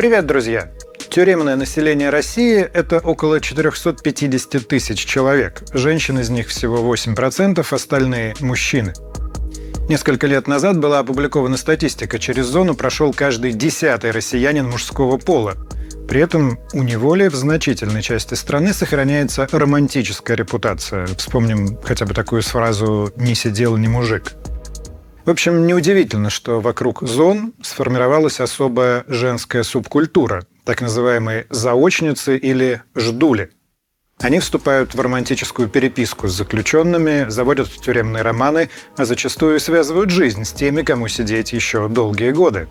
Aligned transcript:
Привет, 0.00 0.24
друзья! 0.24 0.70
Тюремное 1.10 1.56
население 1.56 2.08
России– 2.08 2.58
это 2.72 3.00
около 3.00 3.38
450 3.38 4.66
тысяч 4.66 5.04
человек. 5.04 5.62
Женщин 5.74 6.18
из 6.18 6.30
них 6.30 6.48
всего 6.48 6.78
8%, 6.78 7.66
остальные– 7.70 8.34
мужчины. 8.40 8.94
Несколько 9.90 10.26
лет 10.26 10.48
назад 10.48 10.78
была 10.78 11.00
опубликована 11.00 11.58
статистика. 11.58 12.18
Через 12.18 12.46
зону 12.46 12.74
прошел 12.74 13.12
каждый 13.12 13.52
десятый 13.52 14.10
россиянин 14.10 14.70
мужского 14.70 15.18
пола. 15.18 15.58
При 16.08 16.22
этом 16.22 16.58
у 16.72 16.82
неволи 16.82 17.28
в 17.28 17.34
значительной 17.34 18.00
части 18.00 18.32
страны 18.32 18.72
сохраняется 18.72 19.46
романтическая 19.52 20.34
репутация. 20.34 21.08
Вспомним 21.18 21.78
хотя 21.84 22.06
бы 22.06 22.14
такую 22.14 22.40
фразу 22.40 23.12
«не 23.16 23.34
сидел 23.34 23.76
ни 23.76 23.86
мужик». 23.86 24.32
В 25.30 25.32
общем, 25.32 25.64
неудивительно, 25.64 26.28
что 26.28 26.58
вокруг 26.58 27.06
зон 27.06 27.52
сформировалась 27.62 28.40
особая 28.40 29.04
женская 29.06 29.62
субкультура, 29.62 30.44
так 30.64 30.80
называемые 30.80 31.46
заочницы 31.50 32.36
или 32.36 32.82
ждули– 32.96 33.50
они 34.18 34.38
вступают 34.38 34.94
в 34.94 35.00
романтическую 35.00 35.68
переписку 35.68 36.28
с 36.28 36.32
заключенными, 36.32 37.30
заводят 37.30 37.70
тюремные 37.70 38.22
романы, 38.22 38.68
а 38.98 39.06
зачастую 39.06 39.58
связывают 39.60 40.10
жизнь 40.10 40.44
с 40.44 40.52
теми, 40.52 40.82
кому 40.82 41.08
сидеть 41.08 41.54
еще 41.54 41.88
долгие 41.88 42.32
годы. 42.32 42.68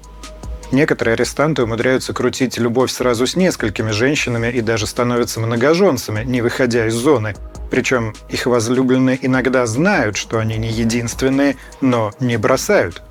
Некоторые 0.71 1.13
арестанты 1.13 1.63
умудряются 1.63 2.13
крутить 2.13 2.57
любовь 2.57 2.91
сразу 2.91 3.25
с 3.25 3.35
несколькими 3.35 3.91
женщинами 3.91 4.47
и 4.51 4.61
даже 4.61 4.85
становятся 4.85 5.39
многоженцами, 5.39 6.23
не 6.23 6.41
выходя 6.41 6.87
из 6.87 6.93
зоны. 6.93 7.35
Причем 7.71 8.15
их 8.29 8.45
возлюбленные 8.45 9.17
иногда 9.21 9.65
знают, 9.65 10.15
что 10.15 10.39
они 10.39 10.57
не 10.57 10.69
единственные, 10.69 11.57
но 11.81 12.11
не 12.19 12.37
бросают. 12.37 13.01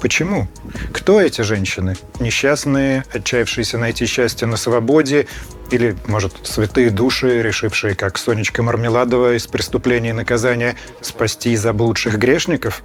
Почему? 0.00 0.46
Кто 0.92 1.20
эти 1.20 1.40
женщины? 1.40 1.96
Несчастные, 2.20 3.04
отчаявшиеся 3.12 3.78
найти 3.78 4.04
счастье 4.04 4.46
на 4.46 4.56
свободе, 4.56 5.26
или, 5.70 5.96
может, 6.06 6.34
святые 6.46 6.90
души, 6.90 7.42
решившие, 7.42 7.94
как 7.94 8.18
Сонечка 8.18 8.62
Мармеладова 8.62 9.34
из 9.34 9.46
«Преступления 9.46 10.10
и 10.10 10.12
наказания», 10.12 10.76
спасти 11.00 11.56
заблудших 11.56 12.18
грешников? 12.18 12.82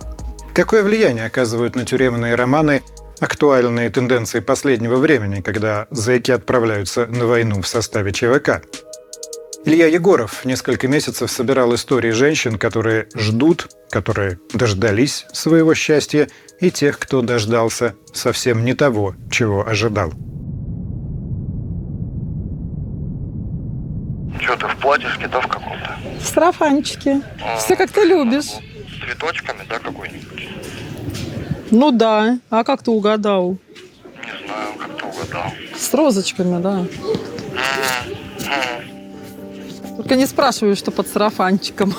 Какое 0.54 0.84
влияние 0.84 1.26
оказывают 1.26 1.76
на 1.76 1.86
тюремные 1.86 2.36
романы 2.36 2.82
актуальные 3.22 3.90
тенденции 3.92 4.40
последнего 4.40 4.98
времени, 4.98 5.42
когда 5.42 5.88
зэки 5.92 6.32
отправляются 6.32 7.06
на 7.06 7.26
войну 7.26 7.62
в 7.62 7.68
составе 7.68 8.12
ЧВК? 8.12 8.64
Илья 9.64 9.86
Егоров 9.86 10.44
несколько 10.44 10.88
месяцев 10.88 11.30
собирал 11.30 11.76
истории 11.76 12.10
женщин, 12.10 12.58
которые 12.58 13.08
ждут, 13.14 13.70
которые 13.92 14.40
дождались 14.54 15.28
своего 15.34 15.76
счастья, 15.76 16.28
и 16.60 16.72
тех, 16.72 16.98
кто 16.98 17.22
дождался 17.22 17.94
совсем 18.12 18.66
не 18.66 18.74
того, 18.74 19.16
чего 19.30 19.68
ожидал. 19.68 20.12
Что 24.42 24.56
ты 24.56 24.68
в 24.68 24.78
платьишке, 24.78 25.28
да, 25.28 25.42
в 25.42 25.48
каком-то? 25.48 25.96
В 26.20 26.26
сарафанчике. 26.26 27.22
А, 27.44 27.58
Все 27.58 27.76
как 27.76 27.92
ты 27.92 28.02
любишь. 28.04 28.46
С 28.46 29.06
цветочками, 29.06 29.62
да, 29.70 29.78
какой-нибудь? 29.78 30.50
Ну 31.72 31.92
да. 31.92 32.38
А 32.50 32.64
как 32.64 32.84
ты 32.84 32.92
угадал? 32.92 33.58
Не 34.16 34.46
знаю, 34.46 34.74
как 34.78 34.98
ты 34.98 35.06
угадал. 35.06 35.52
С 35.76 35.94
розочками, 35.94 36.62
да. 36.62 36.86
Только 39.96 40.16
не 40.16 40.26
спрашиваю, 40.26 40.76
что 40.76 40.92
под 40.92 41.08
сарафанчиком. 41.08 41.94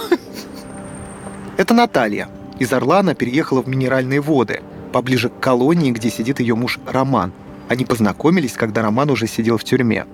Это 1.56 1.74
Наталья. 1.74 2.28
Из 2.58 2.72
Орлана 2.72 3.14
переехала 3.14 3.62
в 3.62 3.68
Минеральные 3.68 4.20
воды, 4.20 4.62
поближе 4.92 5.30
к 5.30 5.40
колонии, 5.40 5.90
где 5.90 6.10
сидит 6.10 6.40
ее 6.40 6.54
муж 6.54 6.78
Роман. 6.86 7.32
Они 7.68 7.84
познакомились, 7.84 8.52
когда 8.52 8.82
Роман 8.82 9.10
уже 9.10 9.26
сидел 9.26 9.56
в 9.56 9.64
тюрьме. 9.64 10.06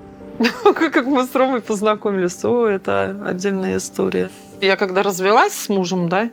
Как 0.62 1.04
мы 1.06 1.24
с 1.26 1.34
Ромой 1.34 1.60
познакомились, 1.60 2.44
о, 2.44 2.66
это 2.66 3.16
отдельная 3.26 3.78
история. 3.78 4.30
Я 4.60 4.76
когда 4.76 5.02
развелась 5.02 5.52
с 5.52 5.68
мужем, 5.68 6.08
да, 6.08 6.30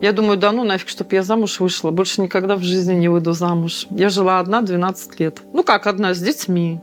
я 0.00 0.12
думаю, 0.12 0.36
да 0.36 0.52
ну 0.52 0.64
нафиг, 0.64 0.88
чтобы 0.88 1.14
я 1.14 1.22
замуж 1.22 1.58
вышла. 1.60 1.90
Больше 1.90 2.20
никогда 2.20 2.56
в 2.56 2.62
жизни 2.62 2.94
не 2.94 3.08
выйду 3.08 3.32
замуж. 3.32 3.86
Я 3.90 4.10
жила 4.10 4.40
одна 4.40 4.60
12 4.60 5.20
лет. 5.20 5.40
Ну 5.52 5.62
как 5.62 5.86
одна, 5.86 6.14
с 6.14 6.18
детьми. 6.20 6.80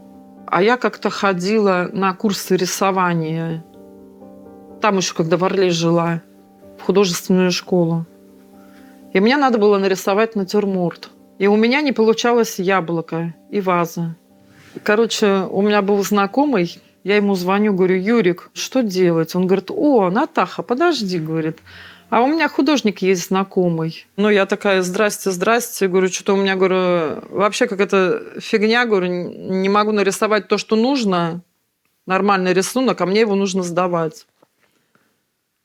А 0.48 0.64
я 0.64 0.78
как-то 0.78 1.10
ходила 1.10 1.90
на 1.94 2.14
курсы 2.14 2.56
рисования. 2.56 3.64
Там 4.82 4.98
еще, 4.98 5.14
когда 5.14 5.38
в 5.38 5.44
Орле 5.46 5.70
жила, 5.70 6.22
в 6.80 6.84
художественную 6.84 7.52
школу. 7.52 8.06
И 9.14 9.20
мне 9.20 9.38
надо 9.38 9.60
было 9.60 9.78
нарисовать 9.78 10.36
натюрморт. 10.36 11.10
И 11.38 11.48
у 11.48 11.56
меня 11.56 11.82
не 11.82 11.92
получалось 11.92 12.58
яблоко 12.60 13.36
и 13.50 13.62
ваза. 13.62 14.16
Короче, 14.84 15.48
у 15.52 15.62
меня 15.62 15.84
был 15.84 16.04
знакомый, 16.04 16.82
я 17.04 17.18
ему 17.18 17.36
звоню, 17.36 17.74
говорю, 17.74 17.98
Юрик, 17.98 18.50
что 18.54 18.82
делать? 18.82 19.36
Он 19.36 19.46
говорит, 19.46 19.70
о, 19.70 20.10
Натаха, 20.10 20.64
подожди, 20.64 21.20
говорит. 21.20 21.60
А 22.14 22.22
у 22.22 22.28
меня 22.28 22.48
художник 22.48 23.02
есть 23.02 23.30
знакомый. 23.30 24.06
Ну, 24.18 24.30
я 24.30 24.46
такая, 24.46 24.84
здрасте, 24.84 25.32
здрасте. 25.32 25.88
Говорю, 25.88 26.10
что-то 26.10 26.34
у 26.34 26.36
меня, 26.36 26.56
говорю, 26.56 27.24
вообще 27.32 27.66
какая-то 27.66 28.40
фигня, 28.40 28.86
говорю, 28.86 29.08
не 29.08 29.68
могу 29.68 29.92
нарисовать 29.92 30.48
то, 30.48 30.60
что 30.60 30.76
нужно. 30.76 31.42
Нормальный 32.06 32.54
рисунок, 32.54 33.02
а 33.02 33.08
мне 33.08 33.22
его 33.22 33.34
нужно 33.34 33.64
сдавать. 33.64 34.28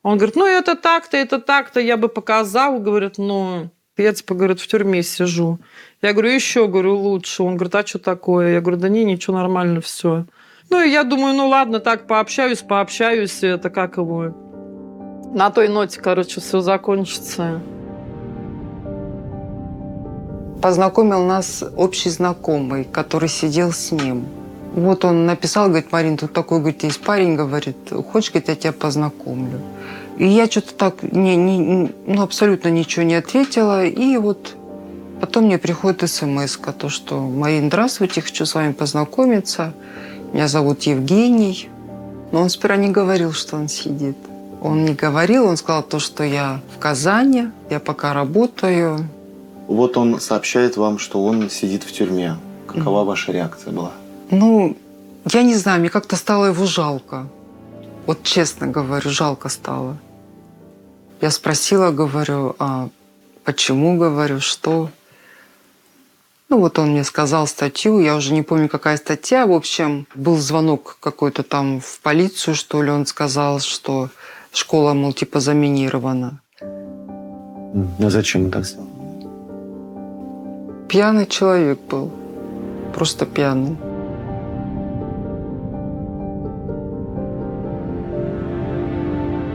Он 0.02 0.16
говорит, 0.16 0.36
ну, 0.36 0.46
это 0.46 0.74
так-то, 0.74 1.18
это 1.18 1.38
так-то, 1.38 1.80
я 1.80 1.98
бы 1.98 2.08
показал. 2.08 2.78
Говорит, 2.78 3.18
ну, 3.18 3.68
я, 3.98 4.14
типа, 4.14 4.34
говорит, 4.34 4.58
в 4.58 4.66
тюрьме 4.66 5.02
сижу. 5.02 5.58
Я 6.00 6.14
говорю, 6.14 6.30
еще, 6.30 6.66
говорю, 6.66 6.96
лучше. 6.96 7.42
Он 7.42 7.56
говорит, 7.56 7.74
а 7.74 7.86
что 7.86 7.98
такое? 7.98 8.54
Я 8.54 8.62
говорю, 8.62 8.78
да 8.78 8.88
не, 8.88 9.04
ничего, 9.04 9.36
нормально 9.36 9.82
все. 9.82 10.24
Ну, 10.70 10.82
и 10.82 10.88
я 10.88 11.04
думаю, 11.04 11.34
ну 11.34 11.48
ладно, 11.48 11.78
так 11.78 12.06
пообщаюсь, 12.06 12.62
пообщаюсь, 12.62 13.42
это 13.42 13.68
как 13.68 13.98
его... 13.98 14.47
На 15.34 15.50
той 15.50 15.68
ноте, 15.68 16.00
короче, 16.00 16.40
все 16.40 16.60
закончится. 16.60 17.60
Познакомил 20.62 21.24
нас 21.24 21.62
общий 21.76 22.10
знакомый, 22.10 22.84
который 22.84 23.28
сидел 23.28 23.72
с 23.72 23.92
ним. 23.92 24.26
Вот 24.74 25.04
он 25.04 25.26
написал, 25.26 25.68
говорит, 25.68 25.92
Марин, 25.92 26.16
тут 26.16 26.32
такой, 26.32 26.58
говорит, 26.58 26.82
есть 26.82 27.00
парень, 27.00 27.36
говорит, 27.36 27.76
хочешь, 28.12 28.30
говорит, 28.30 28.48
я 28.48 28.56
тебя 28.56 28.72
познакомлю. 28.72 29.60
И 30.18 30.26
я 30.26 30.46
что-то 30.46 30.74
так 30.74 31.02
не, 31.02 31.36
не, 31.36 31.92
ну, 32.06 32.22
абсолютно 32.22 32.68
ничего 32.68 33.04
не 33.04 33.14
ответила. 33.14 33.84
И 33.84 34.16
вот 34.16 34.56
Потом 35.20 35.44
мне 35.44 35.58
приходит 35.58 36.08
смс 36.08 36.56
то, 36.78 36.88
что 36.88 37.20
«Марин, 37.20 37.68
здравствуйте, 37.68 38.20
хочу 38.20 38.46
с 38.46 38.54
вами 38.54 38.72
познакомиться. 38.72 39.74
Меня 40.32 40.46
зовут 40.46 40.82
Евгений». 40.82 41.68
Но 42.30 42.42
он 42.42 42.50
сперва 42.50 42.76
не 42.76 42.90
говорил, 42.90 43.32
что 43.32 43.56
он 43.56 43.68
сидит. 43.68 44.16
Он 44.60 44.84
не 44.84 44.94
говорил, 44.94 45.46
он 45.46 45.56
сказал 45.56 45.82
то, 45.82 45.98
что 45.98 46.24
я 46.24 46.60
в 46.74 46.78
Казани, 46.78 47.50
я 47.70 47.78
пока 47.78 48.12
работаю. 48.12 49.08
Вот 49.68 49.96
он 49.96 50.20
сообщает 50.20 50.76
вам, 50.76 50.98
что 50.98 51.24
он 51.24 51.48
сидит 51.50 51.84
в 51.84 51.92
тюрьме. 51.92 52.36
Какова 52.66 53.02
mm. 53.02 53.04
ваша 53.04 53.32
реакция 53.32 53.72
была? 53.72 53.92
Ну, 54.30 54.76
я 55.30 55.42
не 55.42 55.54
знаю, 55.54 55.80
мне 55.80 55.90
как-то 55.90 56.16
стало 56.16 56.46
его 56.46 56.66
жалко. 56.66 57.28
Вот 58.06 58.22
честно 58.22 58.66
говорю, 58.66 59.10
жалко 59.10 59.48
стало. 59.48 59.96
Я 61.20 61.30
спросила, 61.30 61.90
говорю, 61.90 62.56
а 62.58 62.88
почему, 63.44 63.98
говорю, 63.98 64.40
что? 64.40 64.90
Ну 66.48 66.60
вот 66.60 66.78
он 66.78 66.92
мне 66.92 67.04
сказал 67.04 67.46
статью, 67.46 68.00
я 68.00 68.16
уже 68.16 68.32
не 68.32 68.42
помню, 68.42 68.68
какая 68.68 68.96
статья. 68.96 69.46
В 69.46 69.52
общем, 69.52 70.06
был 70.14 70.38
звонок 70.38 70.96
какой-то 71.00 71.42
там 71.42 71.80
в 71.80 72.00
полицию, 72.00 72.54
что 72.54 72.82
ли. 72.82 72.90
Он 72.90 73.04
сказал, 73.04 73.60
что 73.60 74.08
школа, 74.58 74.94
мол, 74.94 75.12
типа 75.12 75.40
заминирована. 75.40 76.40
А 78.04 78.10
зачем 78.10 78.44
он 78.44 78.50
так 78.50 78.64
сделал? 78.64 78.88
Пьяный 80.88 81.26
человек 81.26 81.78
был. 81.90 82.10
Просто 82.94 83.26
пьяный. 83.26 83.76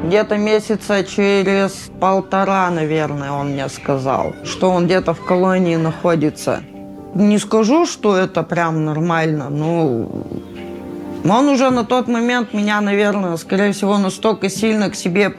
Где-то 0.08 0.38
месяца 0.38 1.04
через 1.04 1.72
полтора, 2.00 2.70
наверное, 2.70 3.32
он 3.32 3.52
мне 3.54 3.70
сказал, 3.70 4.34
что 4.44 4.70
он 4.70 4.86
где-то 4.86 5.14
в 5.14 5.26
колонии 5.26 5.76
находится. 5.76 6.62
Не 7.16 7.40
скажу, 7.40 7.86
что 7.86 8.16
это 8.16 8.44
прям 8.44 8.86
нормально, 8.86 9.50
но 9.50 10.08
он 11.32 11.48
уже 11.48 11.70
на 11.70 11.86
тот 11.86 12.08
момент 12.08 12.54
меня, 12.54 12.82
наверное, 12.82 13.38
скорее 13.38 13.72
всего, 13.72 13.98
настолько 13.98 14.50
сильно 14.50 14.90
к 14.90 14.96
себе 14.96 15.34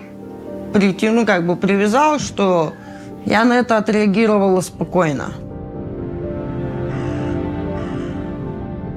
прийти, 0.72 1.10
ну, 1.10 1.26
как 1.26 1.46
бы 1.46 1.56
привязал, 1.56 2.18
что 2.18 2.72
я 3.26 3.44
на 3.44 3.54
это 3.54 3.76
отреагировала 3.76 4.60
спокойно. 4.60 5.34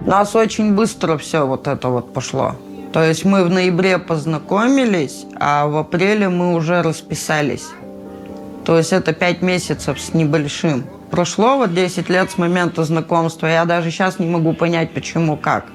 Нас 0.05 0.35
очень 0.35 0.73
быстро 0.73 1.17
все 1.17 1.45
вот 1.45 1.67
это 1.67 1.89
вот 1.89 2.13
пошло. 2.13 2.55
То 2.93 3.03
есть 3.03 3.25
мы 3.25 3.43
в 3.43 3.49
ноябре 3.49 3.97
познакомились, 3.97 5.25
а 5.37 5.67
в 5.67 5.75
апреле 5.75 6.29
мы 6.29 6.55
уже 6.55 6.81
расписались. 6.81 7.67
То 8.65 8.77
есть 8.77 8.93
это 8.93 9.13
пять 9.13 9.41
месяцев 9.41 9.99
с 9.99 10.13
небольшим. 10.13 10.85
Прошло 11.11 11.57
вот 11.57 11.73
10 11.73 12.09
лет 12.09 12.31
с 12.31 12.37
момента 12.37 12.83
знакомства. 12.83 13.47
Я 13.47 13.65
даже 13.65 13.91
сейчас 13.91 14.19
не 14.19 14.27
могу 14.27 14.53
понять, 14.53 14.93
почему, 14.93 15.37
как. 15.37 15.65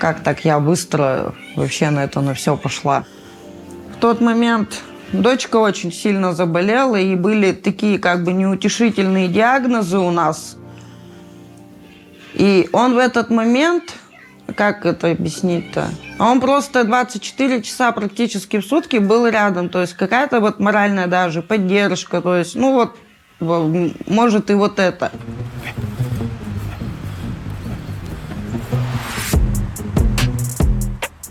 Как 0.00 0.20
так 0.20 0.46
я 0.46 0.58
быстро 0.60 1.34
вообще 1.56 1.90
на 1.90 2.04
это 2.04 2.22
на 2.22 2.32
все 2.32 2.56
пошла. 2.56 3.04
В 3.94 4.00
тот 4.00 4.22
момент 4.22 4.80
дочка 5.12 5.56
очень 5.56 5.92
сильно 5.92 6.32
заболела, 6.32 6.96
и 6.96 7.14
были 7.14 7.52
такие 7.52 7.98
как 7.98 8.24
бы 8.24 8.32
неутешительные 8.32 9.28
диагнозы 9.28 9.98
у 9.98 10.10
нас. 10.10 10.56
И 12.32 12.70
он 12.72 12.94
в 12.94 12.98
этот 12.98 13.28
момент, 13.28 13.94
как 14.56 14.86
это 14.86 15.10
объяснить-то? 15.10 15.88
Он 16.18 16.40
просто 16.40 16.84
24 16.84 17.62
часа 17.62 17.92
практически 17.92 18.58
в 18.58 18.64
сутки 18.64 18.96
был 18.96 19.26
рядом. 19.26 19.68
То 19.68 19.82
есть 19.82 19.92
какая-то 19.92 20.40
вот 20.40 20.60
моральная 20.60 21.08
даже 21.08 21.42
поддержка. 21.42 22.22
То 22.22 22.36
есть, 22.36 22.54
ну 22.54 22.72
вот, 22.72 22.96
может 24.06 24.50
и 24.50 24.54
вот 24.54 24.78
это. 24.78 25.12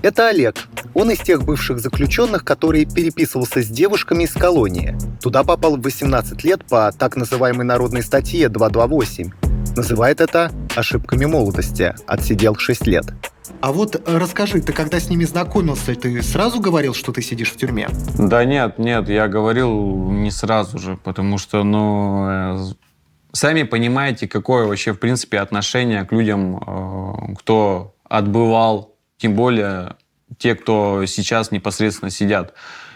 Это 0.02 0.30
Олег. 0.30 0.56
Он 0.94 1.12
из 1.12 1.20
тех 1.20 1.44
бывших 1.44 1.80
заключенных, 1.80 2.46
который 2.46 2.86
переписывался 2.86 3.62
с 3.62 3.68
девушками 3.68 4.24
из 4.24 4.34
колонии. 4.34 4.98
Туда 5.22 5.44
попал 5.44 5.76
в 5.76 5.82
18 5.82 6.42
лет 6.46 6.64
по 6.66 6.92
так 6.98 7.18
называемой 7.18 7.66
народной 7.66 8.02
статье 8.02 8.48
228. 8.48 9.32
Называет 9.76 10.22
это 10.22 10.52
ошибками 10.76 11.26
молодости. 11.26 11.94
Отсидел 12.08 12.56
6 12.56 12.88
лет. 12.88 13.06
А 13.62 13.74
вот 13.74 13.96
э, 13.96 14.18
расскажи, 14.18 14.62
ты 14.62 14.72
когда 14.72 15.02
с 15.02 15.10
ними 15.10 15.26
знакомился, 15.26 15.94
ты 15.94 16.22
сразу 16.24 16.62
говорил, 16.62 16.94
что 16.94 17.12
ты 17.12 17.22
сидишь 17.22 17.52
в 17.52 17.58
тюрьме? 17.58 17.90
Да 18.18 18.46
нет, 18.46 18.80
нет, 18.80 19.10
я 19.10 19.28
говорил 19.28 20.10
не 20.12 20.32
сразу 20.32 20.78
же, 20.78 20.98
потому 21.04 21.38
что, 21.38 21.64
ну, 21.64 22.26
э, 22.30 22.58
сами 23.34 23.64
понимаете, 23.64 24.30
какое 24.30 24.66
вообще, 24.66 24.94
в 24.94 25.00
принципе, 25.00 25.40
отношение 25.40 26.06
к 26.06 26.14
людям, 26.14 26.58
э, 26.58 27.36
кто 27.40 27.96
отбывал, 28.08 28.89
тем 29.20 29.36
более 29.36 29.98
те, 30.38 30.56
кто 30.56 31.06
сейчас 31.06 31.52
непосредственно 31.52 32.10
сидят. 32.10 32.54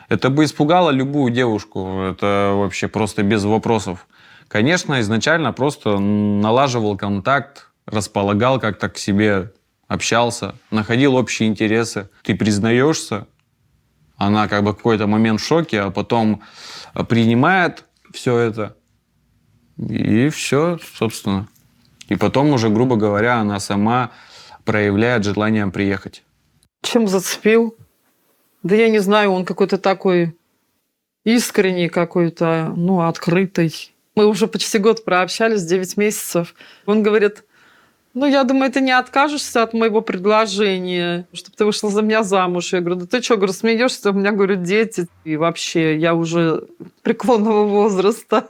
Это 0.09 0.29
бы 0.29 0.45
испугало 0.45 0.89
любую 0.89 1.31
девушку, 1.31 2.01
это 2.01 2.53
вообще 2.55 2.87
просто 2.87 3.23
без 3.23 3.43
вопросов. 3.43 4.07
Конечно, 4.47 4.99
изначально 5.01 5.51
просто 5.53 5.99
налаживал 5.99 6.97
контакт, 6.97 7.69
располагал 7.85 8.59
как-то 8.59 8.89
к 8.89 8.97
себе, 8.97 9.51
общался, 9.87 10.55
находил 10.71 11.15
общие 11.15 11.49
интересы. 11.49 12.09
Ты 12.23 12.35
признаешься, 12.35 13.27
она 14.15 14.47
как 14.47 14.63
бы 14.63 14.73
какой-то 14.73 15.07
момент 15.07 15.41
в 15.41 15.45
шоке, 15.45 15.81
а 15.81 15.91
потом 15.91 16.43
принимает 17.09 17.85
все 18.13 18.37
это. 18.37 18.77
И 19.77 20.29
все, 20.29 20.77
собственно. 20.95 21.47
И 22.07 22.15
потом 22.15 22.51
уже, 22.51 22.69
грубо 22.69 22.95
говоря, 22.95 23.39
она 23.39 23.59
сама 23.59 24.11
проявляет 24.65 25.23
желание 25.23 25.67
приехать. 25.67 26.23
Чем 26.81 27.07
зацепил? 27.07 27.75
Да 28.63 28.75
я 28.75 28.89
не 28.89 28.99
знаю, 28.99 29.31
он 29.31 29.45
какой-то 29.45 29.77
такой 29.77 30.35
искренний 31.25 31.89
какой-то, 31.89 32.73
ну, 32.75 33.01
открытый. 33.01 33.93
Мы 34.15 34.25
уже 34.25 34.47
почти 34.47 34.77
год 34.77 35.03
прообщались, 35.03 35.63
9 35.63 35.97
месяцев. 35.97 36.53
Он 36.85 37.01
говорит, 37.01 37.43
ну, 38.13 38.27
я 38.27 38.43
думаю, 38.43 38.71
ты 38.71 38.79
не 38.79 38.91
откажешься 38.91 39.63
от 39.63 39.73
моего 39.73 40.01
предложения, 40.01 41.27
чтобы 41.33 41.57
ты 41.57 41.65
вышла 41.65 41.89
за 41.89 42.01
меня 42.01 42.23
замуж. 42.23 42.73
Я 42.73 42.81
говорю, 42.81 43.01
да 43.01 43.07
ты 43.07 43.21
что, 43.23 43.37
говорю, 43.37 43.53
смеешься? 43.53 44.11
У 44.11 44.13
меня, 44.13 44.31
говорю, 44.31 44.57
дети. 44.57 45.07
И 45.23 45.35
вообще, 45.35 45.97
я 45.97 46.13
уже 46.13 46.67
преклонного 47.01 47.65
возраста. 47.65 48.49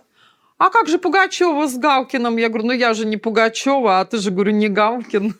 А 0.57 0.69
как 0.69 0.87
же 0.87 0.97
Пугачева 0.97 1.67
с 1.67 1.77
Галкиным? 1.77 2.37
Я 2.37 2.49
говорю, 2.49 2.67
ну 2.67 2.73
я 2.73 2.93
же 2.93 3.05
не 3.05 3.17
Пугачева, 3.17 3.99
а 3.99 4.05
ты 4.05 4.17
же, 4.17 4.31
говорю, 4.31 4.51
не 4.51 4.67
Галкин. 4.67 5.35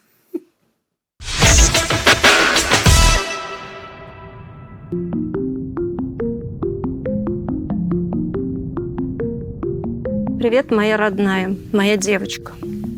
Привет, 10.44 10.72
моя 10.72 10.98
родная, 10.98 11.56
моя 11.72 11.96
девочка. 11.96 12.52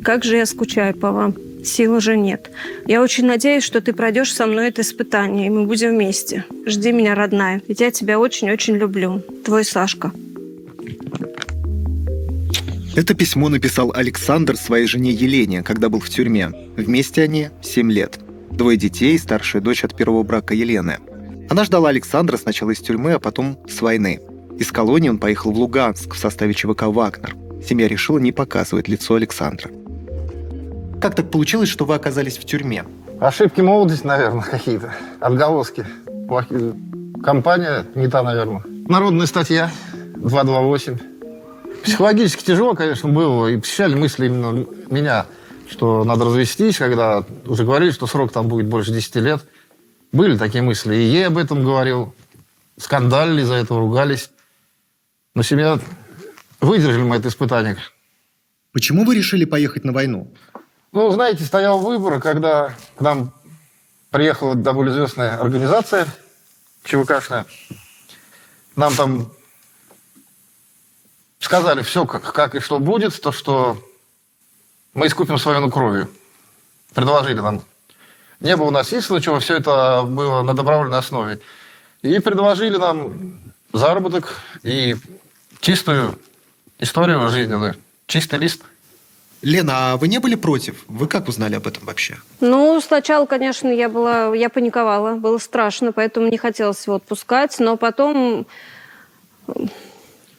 Как 0.03 0.23
же 0.23 0.37
я 0.37 0.45
скучаю 0.45 0.95
по 0.95 1.11
вам. 1.11 1.35
Сил 1.63 1.93
уже 1.93 2.17
нет. 2.17 2.51
Я 2.87 3.01
очень 3.01 3.25
надеюсь, 3.25 3.63
что 3.63 3.81
ты 3.81 3.93
пройдешь 3.93 4.33
со 4.33 4.45
мной 4.45 4.69
это 4.69 4.81
испытание, 4.81 5.47
и 5.47 5.49
мы 5.49 5.65
будем 5.65 5.91
вместе. 5.91 6.45
Жди 6.65 6.91
меня, 6.91 7.15
родная, 7.15 7.61
ведь 7.67 7.81
я 7.81 7.91
тебя 7.91 8.19
очень-очень 8.19 8.75
люблю. 8.77 9.21
Твой 9.43 9.63
Сашка. 9.63 10.11
Это 12.95 13.13
письмо 13.13 13.49
написал 13.49 13.91
Александр 13.93 14.55
своей 14.55 14.87
жене 14.87 15.11
Елене, 15.11 15.63
когда 15.63 15.89
был 15.89 15.99
в 15.99 16.09
тюрьме. 16.09 16.49
Вместе 16.77 17.23
они 17.23 17.49
7 17.61 17.91
лет. 17.91 18.19
Двое 18.51 18.77
детей 18.77 19.19
старшая 19.19 19.61
дочь 19.61 19.83
от 19.83 19.97
первого 19.97 20.23
брака 20.23 20.53
Елены. 20.53 20.99
Она 21.49 21.65
ждала 21.65 21.89
Александра 21.89 22.37
сначала 22.37 22.71
из 22.71 22.79
тюрьмы, 22.79 23.11
а 23.11 23.19
потом 23.19 23.59
с 23.67 23.81
войны. 23.81 24.21
Из 24.57 24.71
колонии 24.71 25.09
он 25.09 25.17
поехал 25.17 25.51
в 25.51 25.59
Луганск 25.59 26.13
в 26.13 26.17
составе 26.17 26.53
ЧВК 26.53 26.83
«Вагнер». 26.83 27.35
Семья 27.67 27.89
решила 27.89 28.17
не 28.17 28.31
показывать 28.31 28.87
лицо 28.87 29.15
Александра. 29.15 29.69
Как 31.01 31.15
так 31.15 31.29
получилось, 31.29 31.67
что 31.67 31.83
вы 31.83 31.95
оказались 31.95 32.37
в 32.37 32.45
тюрьме? 32.45 32.85
Ошибки 33.19 33.59
молодости, 33.59 34.07
наверное, 34.07 34.43
какие-то. 34.43 34.93
Отголоски. 35.19 35.85
Компания 37.21 37.85
не 37.93 38.07
та, 38.07 38.23
наверное. 38.23 38.63
Народная 38.87 39.25
статья 39.25 39.69
228. 40.15 41.14
Психологически 41.85 42.43
тяжело, 42.43 42.73
конечно, 42.73 43.09
было. 43.09 43.47
И 43.47 43.57
посещали 43.57 43.93
мысли 43.93 44.25
именно 44.25 44.65
меня, 44.89 45.27
что 45.69 46.03
надо 46.03 46.25
развестись, 46.25 46.77
когда 46.77 47.23
уже 47.45 47.63
говорили, 47.63 47.91
что 47.91 48.07
срок 48.07 48.31
там 48.31 48.47
будет 48.47 48.65
больше 48.65 48.91
10 48.91 49.15
лет. 49.17 49.45
Были 50.11 50.35
такие 50.35 50.63
мысли. 50.63 50.95
И 50.95 51.03
ей 51.03 51.27
об 51.27 51.37
этом 51.37 51.63
говорил. 51.63 52.15
Скандалили 52.77 53.43
из-за 53.43 53.55
этого, 53.55 53.79
ругались. 53.79 54.31
Но 55.35 55.43
семья... 55.43 55.79
Выдержали 56.61 57.03
мы 57.03 57.17
это 57.17 57.27
испытание. 57.27 57.77
Почему 58.71 59.05
вы 59.05 59.15
решили 59.15 59.45
поехать 59.45 59.83
на 59.83 59.91
войну? 59.91 60.31
Ну, 60.91 61.11
знаете, 61.11 61.43
стоял 61.43 61.79
выбор, 61.79 62.19
когда 62.19 62.73
к 62.97 63.01
нам 63.01 63.33
приехала 64.09 64.55
довольно 64.55 64.91
известная 64.91 65.37
организация 65.37 66.07
ЧВКшная. 66.83 67.45
Нам 68.75 68.93
там 68.95 69.31
сказали 71.39 71.81
все, 71.81 72.05
как, 72.05 72.33
как 72.33 72.55
и 72.55 72.59
что 72.59 72.79
будет, 72.79 73.19
то, 73.21 73.31
что 73.31 73.77
мы 74.93 75.07
искупим 75.07 75.37
свою 75.37 75.59
вину 75.59 75.71
кровью. 75.71 76.09
Предложили 76.93 77.39
нам. 77.39 77.61
Не 78.39 78.55
было 78.57 78.69
насильства, 78.71 79.17
ничего, 79.17 79.39
все 79.39 79.57
это 79.57 80.03
было 80.03 80.41
на 80.41 80.53
добровольной 80.53 80.97
основе. 80.97 81.39
И 82.01 82.19
предложили 82.19 82.77
нам 82.77 83.39
заработок 83.73 84.39
и 84.63 84.95
чистую 85.59 86.19
историю 86.79 87.27
жизненную. 87.29 87.75
Чистый 88.07 88.39
лист. 88.39 88.61
Лена, 89.41 89.93
а 89.93 89.97
вы 89.97 90.07
не 90.07 90.19
были 90.19 90.35
против? 90.35 90.83
Вы 90.87 91.07
как 91.07 91.27
узнали 91.27 91.55
об 91.55 91.67
этом 91.67 91.85
вообще? 91.85 92.17
Ну, 92.39 92.81
сначала, 92.81 93.25
конечно, 93.25 93.67
я 93.67 93.89
была, 93.89 94.33
я 94.35 94.49
паниковала, 94.49 95.15
было 95.15 95.37
страшно, 95.37 95.91
поэтому 95.91 96.27
не 96.29 96.37
хотелось 96.37 96.85
его 96.85 96.95
отпускать, 96.95 97.59
но 97.59 97.77
потом... 97.77 98.47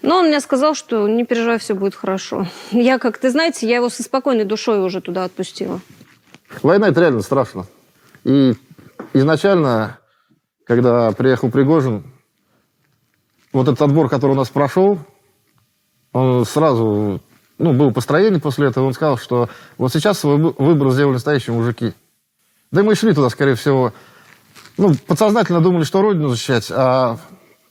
Ну, 0.07 0.15
он 0.19 0.29
мне 0.29 0.39
сказал, 0.39 0.77
что 0.77 1.09
не 1.09 1.25
переживай, 1.25 1.59
все 1.59 1.75
будет 1.75 1.97
хорошо. 1.97 2.47
Я, 2.71 3.01
как 3.01 3.19
ты 3.19 3.29
знаете, 3.29 3.67
я 3.67 3.77
его 3.77 3.89
со 3.89 4.05
спокойной 4.05 4.45
душой 4.45 4.81
уже 4.81 5.01
туда 5.01 5.25
отпустила. 5.25 5.81
Война– 6.63 6.89
это 6.91 7.01
реально 7.01 7.23
страшно. 7.23 7.67
И 8.23 8.53
изначально, 9.15 9.99
когда 10.65 11.11
приехал 11.11 11.51
Пригожин, 11.51 12.05
вот 13.53 13.67
этот 13.67 13.83
отбор, 13.83 14.09
который 14.09 14.31
у 14.31 14.37
нас 14.37 14.49
прошел, 14.49 15.01
он 16.13 16.45
сразу, 16.45 17.21
ну, 17.59 17.73
было 17.73 17.91
построение 17.91 18.41
после 18.41 18.69
этого, 18.69 18.87
он 18.87 18.93
сказал, 18.93 19.19
что 19.19 19.49
вот 19.77 19.93
сейчас 19.93 20.21
свой 20.21 20.37
вы- 20.37 20.55
выбор 20.57 20.93
сделали 20.93 21.15
настоящие 21.15 21.57
мужики. 21.57 21.95
Да 22.71 22.83
и 22.83 22.85
мы 22.85 22.95
шли 22.95 23.13
туда, 23.13 23.29
скорее 23.29 23.57
всего, 23.57 23.93
ну, 24.79 24.95
подсознательно 25.09 25.61
думали, 25.61 25.83
что 25.83 26.01
Родину 26.01 26.29
защищать, 26.29 26.71
а 26.71 27.19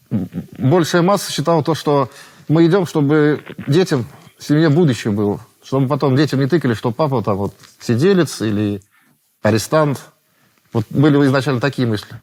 большая 0.09 1.01
масса 1.01 1.31
считала 1.31 1.63
то, 1.63 1.75
что 1.75 2.09
мы 2.47 2.65
идем, 2.65 2.85
чтобы 2.85 3.43
детям, 3.67 4.05
семье 4.39 4.69
будущее 4.69 5.13
было. 5.13 5.39
Чтобы 5.63 5.87
потом 5.87 6.15
детям 6.15 6.39
не 6.39 6.47
тыкали, 6.47 6.73
что 6.73 6.91
папа 6.91 7.23
там 7.23 7.37
вот 7.37 7.55
сиделец 7.79 8.41
или 8.41 8.81
арестант. 9.41 9.99
Вот 10.73 10.85
были 10.89 11.17
изначально 11.25 11.59
такие 11.59 11.87
мысли. 11.87 12.15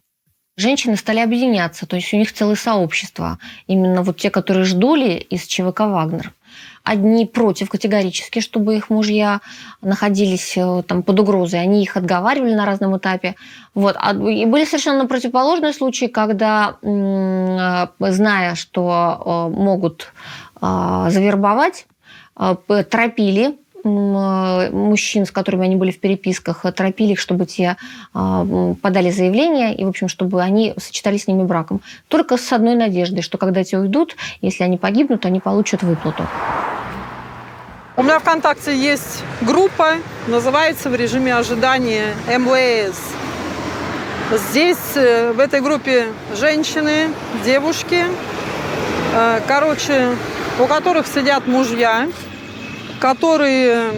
Женщины 0.56 0.96
стали 0.96 1.20
объединяться, 1.20 1.86
то 1.86 1.96
есть 1.96 2.12
у 2.12 2.16
них 2.18 2.32
целое 2.32 2.56
сообщество. 2.56 3.38
Именно 3.66 4.02
вот 4.02 4.18
те, 4.18 4.30
которые 4.30 4.64
ждали 4.64 5.14
из 5.14 5.46
ЧВК 5.46 5.80
«Вагнер». 5.80 6.34
Одни 6.84 7.26
против 7.26 7.68
категорически, 7.68 8.40
чтобы 8.40 8.76
их 8.76 8.90
мужья 8.90 9.40
находились 9.82 10.56
э, 10.56 10.82
там 10.86 11.02
под 11.02 11.20
угрозой. 11.20 11.60
Они 11.60 11.82
их 11.82 11.96
отговаривали 11.96 12.54
на 12.54 12.66
разном 12.66 12.96
этапе. 12.96 13.36
Вот. 13.74 13.96
А- 13.98 14.12
И 14.14 14.44
были 14.46 14.64
совершенно 14.64 15.06
противоположные 15.06 15.72
случаи, 15.72 16.06
когда, 16.06 16.76
э, 16.82 17.86
зная, 18.12 18.54
что 18.56 19.48
э, 19.52 19.56
могут 19.56 20.12
завербовать, 20.60 21.86
торопили 22.90 23.58
мужчин, 23.84 25.26
с 25.26 25.30
которыми 25.30 25.64
они 25.64 25.76
были 25.76 25.90
в 25.90 26.00
переписках, 26.00 26.64
э, 26.64 26.72
торопили 26.72 27.12
их, 27.12 27.20
чтобы 27.20 27.46
те 27.46 27.76
а, 28.14 28.46
подали 28.80 29.10
заявление, 29.10 29.74
и, 29.74 29.84
в 29.84 29.88
общем, 29.88 30.08
чтобы 30.08 30.42
они 30.42 30.74
сочетали 30.78 31.16
с 31.16 31.26
ними 31.26 31.42
браком. 31.42 31.80
Только 32.08 32.36
с 32.36 32.52
одной 32.52 32.74
надеждой, 32.74 33.22
что 33.22 33.38
когда 33.38 33.64
те 33.64 33.78
уйдут, 33.78 34.16
если 34.40 34.64
они 34.64 34.78
погибнут, 34.78 35.26
они 35.26 35.40
получат 35.40 35.82
выплату. 35.82 36.26
У 37.94 38.02
меня 38.02 38.18
ВКонтакте 38.20 38.74
есть 38.74 39.22
группа, 39.42 39.96
называется 40.26 40.88
в 40.88 40.94
режиме 40.94 41.34
ожидания 41.36 42.14
МВС. 42.26 42.98
Здесь 44.30 44.96
э, 44.96 45.32
в 45.32 45.38
этой 45.38 45.60
группе 45.60 46.06
женщины, 46.34 47.10
девушки, 47.44 48.06
э, 49.14 49.40
короче, 49.46 50.16
у 50.58 50.66
которых 50.66 51.06
сидят 51.06 51.46
мужья, 51.46 52.08
которые, 53.02 53.90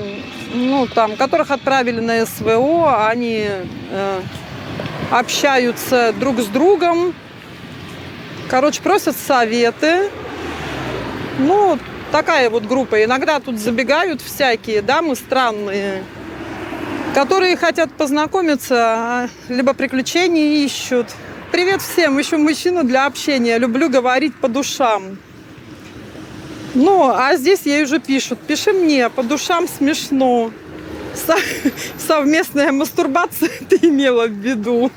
ну, 0.54 0.86
там, 0.86 1.16
которых 1.16 1.50
отправили 1.50 2.00
на 2.00 2.24
СВО, 2.24 3.06
они 3.06 3.46
э, 3.90 4.20
общаются 5.10 6.14
друг 6.18 6.40
с 6.40 6.46
другом, 6.46 7.14
короче, 8.48 8.80
просят 8.80 9.14
советы. 9.14 10.08
Ну, 11.38 11.78
такая 12.12 12.48
вот 12.48 12.64
группа. 12.64 13.04
Иногда 13.04 13.40
тут 13.40 13.58
забегают 13.58 14.22
всякие 14.22 14.80
дамы 14.80 15.16
странные, 15.16 16.02
которые 17.14 17.58
хотят 17.58 17.92
познакомиться, 17.92 18.74
а, 18.78 19.28
либо 19.50 19.74
приключений 19.74 20.64
ищут. 20.64 21.08
Привет 21.52 21.82
всем, 21.82 22.18
ищу 22.18 22.38
мужчину 22.38 22.84
для 22.84 23.04
общения, 23.04 23.58
люблю 23.58 23.90
говорить 23.90 24.34
по 24.34 24.48
душам. 24.48 25.18
Ну, 26.74 27.08
а 27.08 27.36
здесь 27.36 27.62
ей 27.66 27.84
уже 27.84 28.00
пишут, 28.00 28.40
пиши 28.40 28.72
мне, 28.72 29.08
по 29.08 29.22
душам 29.22 29.68
смешно. 29.68 30.50
Со- 31.14 31.36
совместная 31.98 32.72
мастурбация 32.72 33.50
ты 33.68 33.76
имела 33.88 34.26
в 34.26 34.32
виду. 34.32 34.90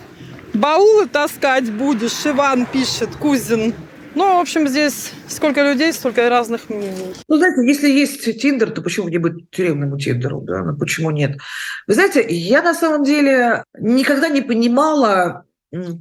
Баулы 0.54 1.08
таскать 1.08 1.72
будешь, 1.72 2.26
Иван 2.26 2.66
пишет, 2.66 3.10
Кузин. 3.20 3.76
Ну, 4.16 4.38
в 4.38 4.40
общем, 4.40 4.68
здесь 4.68 5.12
сколько 5.28 5.62
людей, 5.62 5.94
столько 5.94 6.26
и 6.26 6.30
разных 6.30 6.70
мнений. 6.70 7.14
Ну, 7.28 7.38
знаете, 7.38 7.64
если 7.68 7.88
есть 7.88 8.42
Тиндер, 8.42 8.72
то 8.72 8.82
почему 8.82 9.10
не 9.10 9.20
быть 9.20 9.52
тюремному 9.52 10.00
Тиндеру, 10.00 10.42
да? 10.42 10.64
Ну, 10.64 10.76
почему 10.76 11.12
нет? 11.12 11.38
Вы 11.86 11.94
знаете, 11.94 12.26
я 12.28 12.64
на 12.64 12.74
самом 12.74 13.04
деле 13.04 13.64
никогда 13.80 14.30
не 14.30 14.42
понимала, 14.42 15.46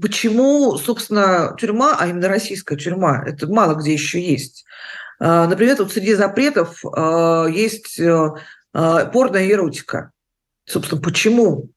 почему, 0.00 0.78
собственно, 0.78 1.54
тюрьма, 1.61 1.95
а 1.99 2.06
именно 2.06 2.28
российская 2.28 2.78
тюрьма, 2.78 3.23
это 3.26 3.47
мало 3.49 3.75
где 3.75 3.92
еще 3.92 4.18
есть. 4.18 4.64
А, 5.18 5.46
Например, 5.46 5.76
вот 5.78 5.92
среди 5.92 6.14
запретов 6.14 6.85
а, 6.85 7.46
есть 7.46 7.99
э, 7.99 8.30
а, 8.73 9.06
порно 9.06 9.37
и 9.37 9.50
эротика. 9.50 10.12
Собственно, 10.64 11.00
почему? 11.00 11.70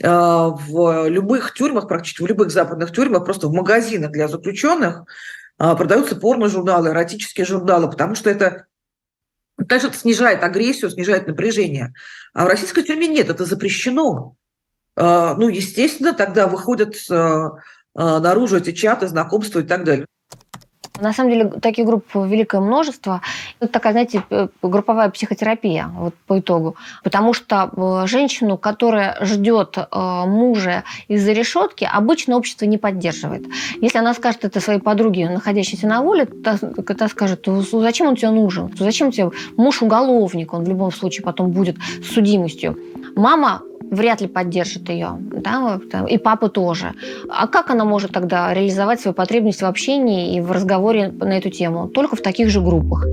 В 0.00 1.06
любых 1.06 1.54
тюрьмах, 1.54 1.86
практически 1.86 2.24
в 2.24 2.26
любых 2.26 2.50
западных 2.50 2.90
тюрьмах, 2.90 3.24
просто 3.24 3.46
в 3.46 3.52
магазинах 3.52 4.10
для 4.10 4.26
заключенных 4.26 5.04
продаются 5.56 6.16
порно-журналы, 6.16 6.88
эротические 6.88 7.46
журналы, 7.46 7.88
потому 7.88 8.16
что 8.16 8.28
это, 8.28 8.66
это 9.56 9.92
снижает 9.92 10.42
агрессию, 10.42 10.90
снижает 10.90 11.28
напряжение. 11.28 11.94
А 12.32 12.44
в 12.44 12.48
российской 12.48 12.82
тюрьме 12.82 13.06
нет, 13.06 13.30
это 13.30 13.44
запрещено. 13.44 14.34
Ну, 14.96 15.48
естественно, 15.48 16.12
тогда 16.12 16.48
выходят 16.48 16.96
а, 17.08 17.52
а, 17.94 18.20
наружу 18.20 18.56
эти 18.56 18.72
чаты, 18.72 19.06
знакомства 19.08 19.60
и 19.60 19.64
так 19.64 19.84
далее. 19.84 20.06
На 21.00 21.12
самом 21.12 21.30
деле 21.32 21.48
таких 21.60 21.86
групп 21.86 22.04
великое 22.14 22.60
множество. 22.60 23.20
Это 23.58 23.72
такая, 23.72 23.92
знаете, 23.92 24.22
групповая 24.62 25.10
психотерапия 25.10 25.90
вот 25.92 26.14
по 26.28 26.38
итогу. 26.38 26.76
Потому 27.02 27.32
что 27.32 27.68
э, 27.76 28.06
женщину, 28.06 28.56
которая 28.56 29.18
ждет 29.20 29.76
э, 29.76 30.24
мужа 30.26 30.84
из-за 31.08 31.32
решетки, 31.32 31.88
обычно 31.92 32.36
общество 32.36 32.64
не 32.66 32.78
поддерживает. 32.78 33.44
Если 33.80 33.98
она 33.98 34.14
скажет 34.14 34.44
это 34.44 34.60
своей 34.60 34.78
подруге, 34.78 35.28
находящейся 35.28 35.88
на 35.88 36.00
воле, 36.00 36.26
та, 36.26 36.58
та 36.58 37.08
скажет, 37.08 37.44
«Ну, 37.46 37.62
зачем 37.62 38.06
он 38.06 38.14
тебе 38.14 38.30
нужен? 38.30 38.72
Зачем 38.78 39.10
тебе 39.10 39.32
муж 39.56 39.82
уголовник? 39.82 40.54
Он 40.54 40.62
в 40.62 40.68
любом 40.68 40.92
случае 40.92 41.24
потом 41.24 41.50
будет 41.50 41.76
с 42.04 42.14
судимостью. 42.14 42.78
Мама 43.16 43.62
вряд 43.94 44.20
ли 44.20 44.28
поддержит 44.28 44.88
ее, 44.88 45.16
да, 45.18 45.80
и 46.08 46.18
папа 46.18 46.48
тоже. 46.48 46.92
А 47.28 47.46
как 47.46 47.70
она 47.70 47.84
может 47.84 48.12
тогда 48.12 48.52
реализовать 48.52 49.00
свою 49.00 49.14
потребность 49.14 49.62
в 49.62 49.66
общении 49.66 50.36
и 50.36 50.40
в 50.40 50.52
разговоре 50.52 51.08
на 51.08 51.38
эту 51.38 51.50
тему? 51.50 51.88
Только 51.88 52.16
в 52.16 52.20
таких 52.20 52.48
же 52.48 52.60
группах. 52.60 53.06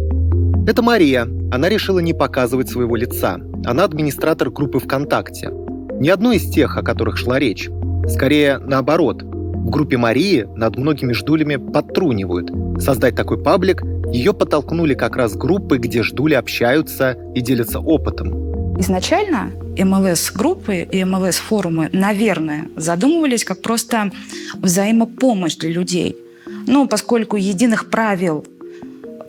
Это 0.68 0.82
Мария. 0.82 1.28
Она 1.52 1.70
решила 1.70 2.00
не 2.00 2.14
показывать 2.14 2.70
своего 2.70 2.96
лица. 2.96 3.40
Она 3.66 3.84
администратор 3.84 4.50
группы 4.52 4.80
ВКонтакте. 4.80 5.50
Не 5.50 6.10
одной 6.10 6.38
из 6.38 6.50
тех, 6.52 6.78
о 6.78 6.84
которых 6.84 7.18
шла 7.18 7.40
речь. 7.40 7.70
Скорее, 8.08 8.58
наоборот. 8.60 9.24
В 9.24 9.70
группе 9.70 9.98
Марии 9.98 10.48
над 10.56 10.78
многими 10.78 11.14
ждулями 11.14 11.56
подтрунивают. 11.56 12.52
Создать 12.82 13.16
такой 13.16 13.42
паблик 13.42 13.84
ее 14.12 14.34
подтолкнули 14.34 14.94
как 14.94 15.16
раз 15.16 15.36
группы, 15.36 15.78
где 15.78 16.04
ждули 16.04 16.34
общаются 16.34 17.16
и 17.34 17.42
делятся 17.42 17.80
опытом. 17.80 18.61
Изначально 18.82 19.52
МЛС-группы 19.78 20.78
и 20.92 21.04
МЛС-форумы, 21.04 21.92
наверное, 21.94 22.68
задумывались 22.76 23.46
как 23.46 23.62
просто 23.62 24.12
взаимопомощь 24.56 25.56
для 25.56 25.70
людей. 25.70 26.18
Но 26.66 26.88
поскольку 26.88 27.36
единых 27.36 27.92
правил 27.92 28.44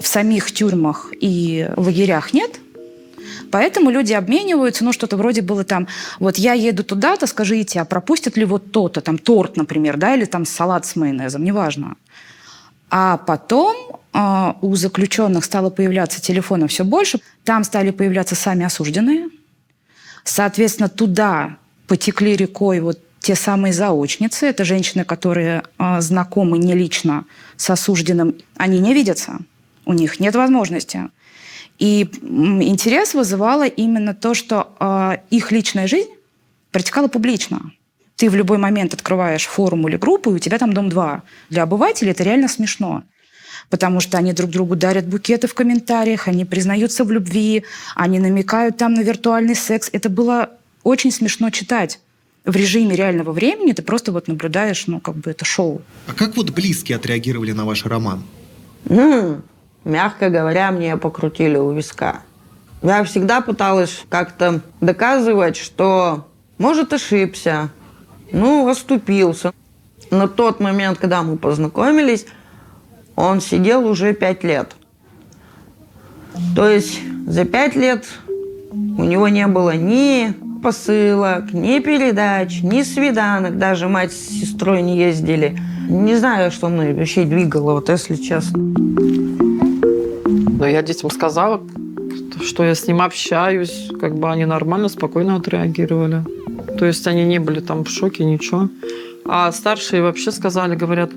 в 0.00 0.06
самих 0.06 0.50
тюрьмах 0.52 1.12
и 1.20 1.68
лагерях 1.76 2.32
нет, 2.32 2.60
поэтому 3.50 3.90
люди 3.90 4.14
обмениваются, 4.14 4.84
ну, 4.84 4.92
что-то 4.94 5.18
вроде 5.18 5.42
было 5.42 5.64
там, 5.64 5.86
вот 6.18 6.38
я 6.38 6.54
еду 6.54 6.82
туда-то, 6.82 7.26
скажите, 7.26 7.78
а 7.78 7.84
пропустят 7.84 8.38
ли 8.38 8.46
вот 8.46 8.72
то-то, 8.72 9.02
там, 9.02 9.18
торт, 9.18 9.58
например, 9.58 9.98
да, 9.98 10.14
или 10.14 10.24
там 10.24 10.46
салат 10.46 10.86
с 10.86 10.96
майонезом, 10.96 11.44
неважно. 11.44 11.96
А 12.88 13.18
потом 13.18 14.00
а, 14.14 14.56
у 14.62 14.74
заключенных 14.76 15.44
стало 15.44 15.68
появляться 15.68 16.22
телефонов 16.22 16.70
все 16.70 16.84
больше, 16.84 17.20
там 17.44 17.64
стали 17.64 17.90
появляться 17.90 18.34
сами 18.34 18.64
осужденные. 18.64 19.28
Соответственно, 20.24 20.88
туда 20.88 21.56
потекли 21.86 22.36
рекой 22.36 22.80
вот 22.80 22.98
те 23.20 23.34
самые 23.34 23.72
заочницы. 23.72 24.46
Это 24.46 24.64
женщины, 24.64 25.04
которые 25.04 25.62
а, 25.78 26.00
знакомы 26.00 26.58
не 26.58 26.74
лично 26.74 27.24
с 27.56 27.70
осужденным. 27.70 28.36
Они 28.56 28.78
не 28.78 28.94
видятся, 28.94 29.38
у 29.84 29.92
них 29.92 30.20
нет 30.20 30.34
возможности. 30.34 31.08
И 31.78 32.02
интерес 32.22 33.14
вызывало 33.14 33.66
именно 33.66 34.14
то, 34.14 34.34
что 34.34 34.74
а, 34.78 35.20
их 35.30 35.52
личная 35.52 35.86
жизнь 35.86 36.10
протекала 36.70 37.08
публично. 37.08 37.72
Ты 38.16 38.30
в 38.30 38.34
любой 38.34 38.58
момент 38.58 38.94
открываешь 38.94 39.46
форум 39.46 39.88
или 39.88 39.96
группу, 39.96 40.30
и 40.30 40.34
у 40.34 40.38
тебя 40.38 40.58
там 40.58 40.72
дом 40.72 40.88
2. 40.88 41.22
Для 41.50 41.62
обывателей 41.62 42.12
это 42.12 42.22
реально 42.22 42.48
смешно 42.48 43.02
потому 43.72 44.00
что 44.00 44.18
они 44.18 44.34
друг 44.34 44.50
другу 44.50 44.76
дарят 44.76 45.06
букеты 45.06 45.46
в 45.48 45.54
комментариях, 45.54 46.28
они 46.28 46.44
признаются 46.44 47.04
в 47.04 47.10
любви, 47.10 47.64
они 47.96 48.18
намекают 48.18 48.76
там 48.76 48.92
на 48.92 49.00
виртуальный 49.00 49.54
секс. 49.54 49.88
Это 49.92 50.10
было 50.10 50.50
очень 50.82 51.10
смешно 51.10 51.48
читать. 51.48 51.98
В 52.44 52.54
режиме 52.54 52.94
реального 52.94 53.32
времени 53.32 53.72
ты 53.72 53.80
просто 53.82 54.12
вот 54.12 54.28
наблюдаешь, 54.28 54.86
ну, 54.88 55.00
как 55.00 55.14
бы 55.14 55.30
это 55.30 55.46
шоу. 55.46 55.80
А 56.06 56.12
как 56.12 56.36
вот 56.36 56.50
близкие 56.50 56.96
отреагировали 56.96 57.52
на 57.52 57.64
ваш 57.64 57.86
роман? 57.86 58.24
М, 58.90 59.42
мягко 59.84 60.28
говоря, 60.28 60.70
мне 60.70 60.98
покрутили 60.98 61.56
у 61.56 61.72
виска. 61.72 62.24
Я 62.82 63.02
всегда 63.04 63.40
пыталась 63.40 64.02
как-то 64.10 64.60
доказывать, 64.82 65.56
что, 65.56 66.28
может, 66.58 66.92
ошибся, 66.92 67.70
ну, 68.32 68.68
оступился. 68.68 69.54
На 70.10 70.28
тот 70.28 70.60
момент, 70.60 70.98
когда 70.98 71.22
мы 71.22 71.38
познакомились, 71.38 72.26
он 73.16 73.40
сидел 73.40 73.86
уже 73.86 74.14
пять 74.14 74.44
лет. 74.44 74.74
То 76.56 76.68
есть 76.68 77.00
за 77.26 77.44
пять 77.44 77.76
лет 77.76 78.06
у 78.72 79.04
него 79.04 79.28
не 79.28 79.46
было 79.46 79.74
ни 79.76 80.34
посылок, 80.62 81.52
ни 81.52 81.80
передач, 81.80 82.62
ни 82.62 82.82
свиданок. 82.82 83.58
Даже 83.58 83.88
мать 83.88 84.12
с 84.12 84.28
сестрой 84.28 84.82
не 84.82 84.96
ездили. 84.96 85.58
Не 85.88 86.16
знаю, 86.16 86.50
что 86.50 86.68
мной 86.68 86.94
вообще 86.94 87.24
двигало, 87.24 87.74
вот 87.74 87.88
если 87.88 88.14
честно. 88.16 88.58
Но 90.58 90.66
я 90.66 90.82
детям 90.82 91.10
сказала, 91.10 91.60
что 92.42 92.64
я 92.64 92.74
с 92.74 92.86
ним 92.86 93.02
общаюсь, 93.02 93.90
как 94.00 94.16
бы 94.16 94.30
они 94.30 94.44
нормально, 94.44 94.88
спокойно 94.88 95.36
отреагировали. 95.36 96.24
То 96.78 96.86
есть 96.86 97.06
они 97.06 97.24
не 97.24 97.38
были 97.38 97.60
там 97.60 97.84
в 97.84 97.90
шоке, 97.90 98.24
ничего. 98.24 98.68
А 99.24 99.50
старшие 99.52 100.02
вообще 100.02 100.30
сказали, 100.32 100.74
говорят, 100.76 101.10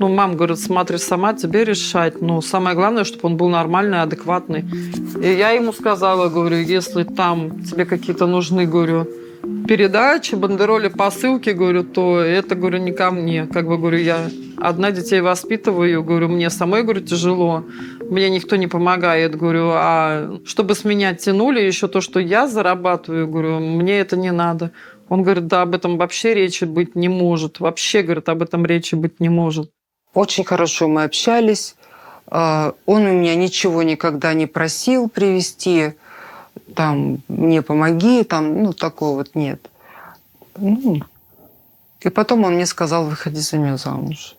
ну, 0.00 0.08
мам, 0.08 0.34
говорит, 0.34 0.58
смотри 0.58 0.96
сама, 0.96 1.34
тебе 1.34 1.62
решать. 1.62 2.22
Ну, 2.22 2.40
самое 2.40 2.74
главное, 2.74 3.04
чтобы 3.04 3.26
он 3.26 3.36
был 3.36 3.50
нормальный, 3.50 4.00
адекватный. 4.00 4.64
И 5.22 5.28
я 5.28 5.50
ему 5.50 5.74
сказала, 5.74 6.30
говорю, 6.30 6.56
если 6.56 7.04
там 7.04 7.62
тебе 7.64 7.84
какие-то 7.84 8.26
нужны, 8.26 8.64
говорю, 8.64 9.06
передачи, 9.68 10.36
бандероли, 10.36 10.88
посылки, 10.88 11.50
говорю, 11.50 11.84
то 11.84 12.18
это, 12.18 12.54
говорю, 12.54 12.78
не 12.78 12.92
ко 12.92 13.10
мне. 13.10 13.46
Как 13.46 13.66
бы, 13.68 13.76
говорю, 13.76 13.98
я 13.98 14.30
одна 14.56 14.90
детей 14.90 15.20
воспитываю, 15.20 16.02
говорю, 16.02 16.28
мне 16.28 16.48
самой, 16.48 16.82
говорю, 16.82 17.02
тяжело. 17.02 17.64
мне 18.00 18.30
никто 18.30 18.56
не 18.56 18.68
помогает. 18.68 19.36
Говорю, 19.36 19.68
а 19.74 20.40
чтобы 20.46 20.74
с 20.74 20.84
меня 20.84 21.14
тянули 21.14 21.60
еще 21.60 21.88
то, 21.88 22.00
что 22.00 22.20
я 22.20 22.46
зарабатываю, 22.46 23.28
говорю, 23.28 23.60
мне 23.60 24.00
это 24.00 24.16
не 24.16 24.32
надо. 24.32 24.70
Он 25.10 25.22
говорит, 25.24 25.46
да, 25.46 25.60
об 25.60 25.74
этом 25.74 25.98
вообще 25.98 26.32
речи 26.32 26.64
быть 26.64 26.96
не 26.96 27.10
может. 27.10 27.60
Вообще, 27.60 28.00
говорит, 28.00 28.30
об 28.30 28.42
этом 28.42 28.64
речи 28.64 28.94
быть 28.94 29.20
не 29.20 29.28
может. 29.28 29.70
Очень 30.14 30.44
хорошо 30.44 30.88
мы 30.88 31.04
общались. 31.04 31.76
А, 32.26 32.74
Он 32.86 33.02
у 33.02 33.12
меня 33.12 33.34
ничего 33.34 33.82
никогда 33.82 34.34
не 34.34 34.46
просил 34.46 35.08
привезти. 35.08 35.94
Там, 36.74 37.22
мне 37.28 37.62
помоги, 37.62 38.24
там, 38.24 38.62
ну, 38.62 38.72
такого 38.72 39.18
вот 39.18 39.34
нет. 39.34 39.70
Ну, 40.56 41.00
и 42.00 42.08
потом 42.08 42.44
он 42.44 42.54
мне 42.54 42.66
сказал, 42.66 43.06
выходи 43.06 43.40
за 43.40 43.58
меня 43.58 43.76
замуж. 43.76 44.36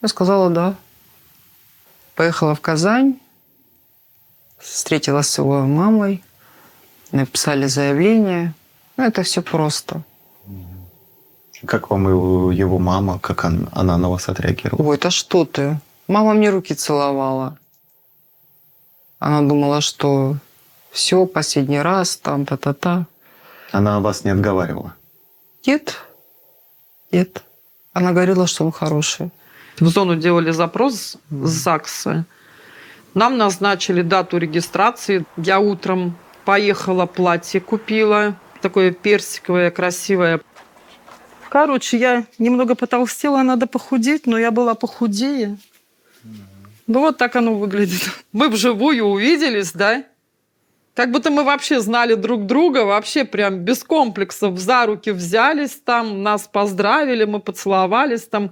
Я 0.00 0.08
сказала, 0.08 0.50
да. 0.50 0.74
Поехала 2.14 2.54
в 2.54 2.60
Казань, 2.60 3.18
встретилась 4.58 5.28
с 5.28 5.38
его 5.38 5.60
мамой, 5.60 6.22
написали 7.12 7.66
заявление. 7.66 8.54
Ну, 8.96 9.04
это 9.04 9.22
все 9.22 9.42
просто. 9.42 10.02
Как 11.66 11.90
вам 11.90 12.08
его, 12.08 12.52
его 12.52 12.78
мама, 12.78 13.18
как 13.18 13.44
он- 13.44 13.68
она 13.72 13.98
на 13.98 14.08
вас 14.08 14.28
отреагировала? 14.28 14.82
Ой, 14.88 14.96
это 14.96 15.10
что 15.10 15.44
ты? 15.44 15.78
Мама 16.06 16.34
мне 16.34 16.50
руки 16.50 16.74
целовала. 16.74 17.56
Она 19.18 19.40
думала, 19.42 19.80
что 19.80 20.36
все, 20.92 21.26
последний 21.26 21.82
раз, 21.82 22.16
там, 22.16 22.46
та-та-та. 22.46 23.06
Она 23.72 23.98
вас 24.00 24.24
не 24.24 24.30
отговаривала? 24.30 24.94
Нет. 25.66 25.96
Нет. 27.12 27.42
Она 27.92 28.12
говорила, 28.12 28.46
что 28.46 28.64
он 28.64 28.72
хороший. 28.72 29.30
В 29.80 29.88
зону 29.88 30.16
делали 30.16 30.52
запрос 30.52 31.16
с 31.30 31.48
ЗАГСа. 31.48 32.24
Нам 33.14 33.36
назначили 33.36 34.02
дату 34.02 34.38
регистрации. 34.38 35.24
Я 35.36 35.58
утром 35.58 36.16
поехала, 36.44 37.06
платье 37.06 37.60
купила. 37.60 38.34
Такое 38.62 38.92
персиковое, 38.92 39.70
красивое. 39.70 40.40
Короче, 41.50 41.96
я 41.96 42.26
немного 42.38 42.74
потолстела, 42.74 43.42
надо 43.42 43.66
похудеть, 43.66 44.26
но 44.26 44.38
я 44.38 44.50
была 44.50 44.74
похудее. 44.74 45.56
Ну 46.86 47.00
вот 47.00 47.18
так 47.18 47.36
оно 47.36 47.54
выглядит. 47.54 48.02
Мы 48.32 48.48
вживую 48.48 49.04
увиделись, 49.04 49.72
да? 49.72 50.04
Как 50.94 51.12
будто 51.12 51.30
мы 51.30 51.44
вообще 51.44 51.78
знали 51.78 52.14
друг 52.14 52.46
друга, 52.46 52.84
вообще 52.84 53.24
прям 53.24 53.60
без 53.60 53.84
комплексов 53.84 54.58
за 54.58 54.84
руки 54.84 55.12
взялись 55.12 55.80
там, 55.84 56.24
нас 56.24 56.48
поздравили, 56.48 57.22
мы 57.22 57.38
поцеловались 57.38 58.22
там. 58.22 58.50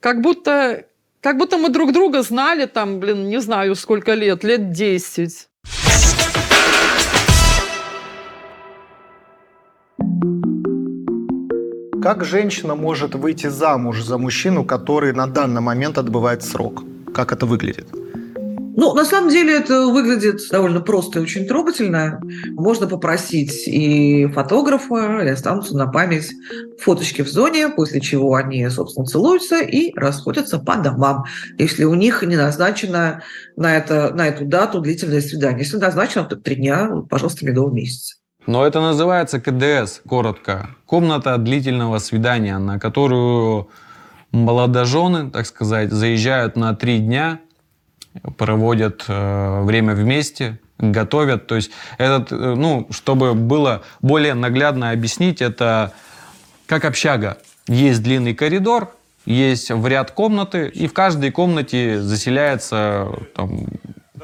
Как 0.00 0.20
будто, 0.20 0.84
как 1.22 1.38
будто 1.38 1.56
мы 1.56 1.70
друг 1.70 1.92
друга 1.92 2.20
знали 2.20 2.66
там, 2.66 3.00
блин, 3.00 3.30
не 3.30 3.40
знаю 3.40 3.74
сколько 3.74 4.12
лет, 4.12 4.44
лет 4.44 4.72
10. 4.72 5.48
Как 12.06 12.24
женщина 12.24 12.76
может 12.76 13.16
выйти 13.16 13.48
замуж 13.48 14.00
за 14.00 14.16
мужчину, 14.16 14.64
который 14.64 15.12
на 15.12 15.26
данный 15.26 15.60
момент 15.60 15.98
отбывает 15.98 16.44
срок? 16.44 16.84
Как 17.12 17.32
это 17.32 17.46
выглядит? 17.46 17.88
Ну, 18.76 18.94
на 18.94 19.04
самом 19.04 19.28
деле 19.28 19.56
это 19.56 19.88
выглядит 19.88 20.38
довольно 20.52 20.80
просто 20.80 21.18
и 21.18 21.22
очень 21.22 21.48
трогательно. 21.48 22.20
Можно 22.52 22.86
попросить 22.86 23.66
и 23.66 24.28
фотографа, 24.28 25.20
и 25.24 25.28
останутся 25.30 25.76
на 25.76 25.88
память 25.88 26.30
фоточки 26.78 27.22
в 27.22 27.28
зоне, 27.28 27.70
после 27.70 28.00
чего 28.00 28.36
они, 28.36 28.70
собственно, 28.70 29.04
целуются 29.04 29.58
и 29.58 29.92
расходятся 29.96 30.60
по 30.60 30.76
домам, 30.76 31.24
если 31.58 31.82
у 31.82 31.94
них 31.94 32.22
не 32.22 32.36
назначено 32.36 33.24
на, 33.56 33.76
это, 33.76 34.14
на 34.14 34.28
эту 34.28 34.44
дату 34.44 34.80
длительное 34.80 35.20
свидание. 35.20 35.64
Если 35.64 35.78
назначено, 35.78 36.24
то 36.24 36.36
три 36.36 36.54
дня, 36.54 36.88
пожалуйста, 37.10 37.44
медового 37.44 37.74
месяца. 37.74 38.14
Но 38.46 38.64
это 38.64 38.80
называется 38.80 39.40
КДС, 39.40 40.00
коротко. 40.08 40.70
Комната 40.86 41.36
длительного 41.36 41.98
свидания, 41.98 42.58
на 42.58 42.78
которую 42.78 43.68
молодожены, 44.30 45.30
так 45.30 45.46
сказать, 45.46 45.90
заезжают 45.90 46.56
на 46.56 46.74
три 46.74 46.98
дня, 46.98 47.40
проводят 48.36 49.04
э, 49.08 49.62
время 49.62 49.94
вместе, 49.94 50.60
готовят. 50.78 51.46
То 51.46 51.56
есть 51.56 51.70
этот, 51.98 52.30
э, 52.32 52.54
ну, 52.54 52.86
чтобы 52.90 53.34
было 53.34 53.82
более 54.00 54.34
наглядно 54.34 54.90
объяснить, 54.90 55.42
это 55.42 55.92
как 56.66 56.84
общага. 56.84 57.38
Есть 57.66 58.02
длинный 58.02 58.34
коридор, 58.34 58.94
есть 59.24 59.70
в 59.70 59.86
ряд 59.88 60.12
комнаты, 60.12 60.68
и 60.68 60.86
в 60.86 60.92
каждой 60.92 61.32
комнате 61.32 62.00
заселяется 62.00 63.08
там, 63.34 63.66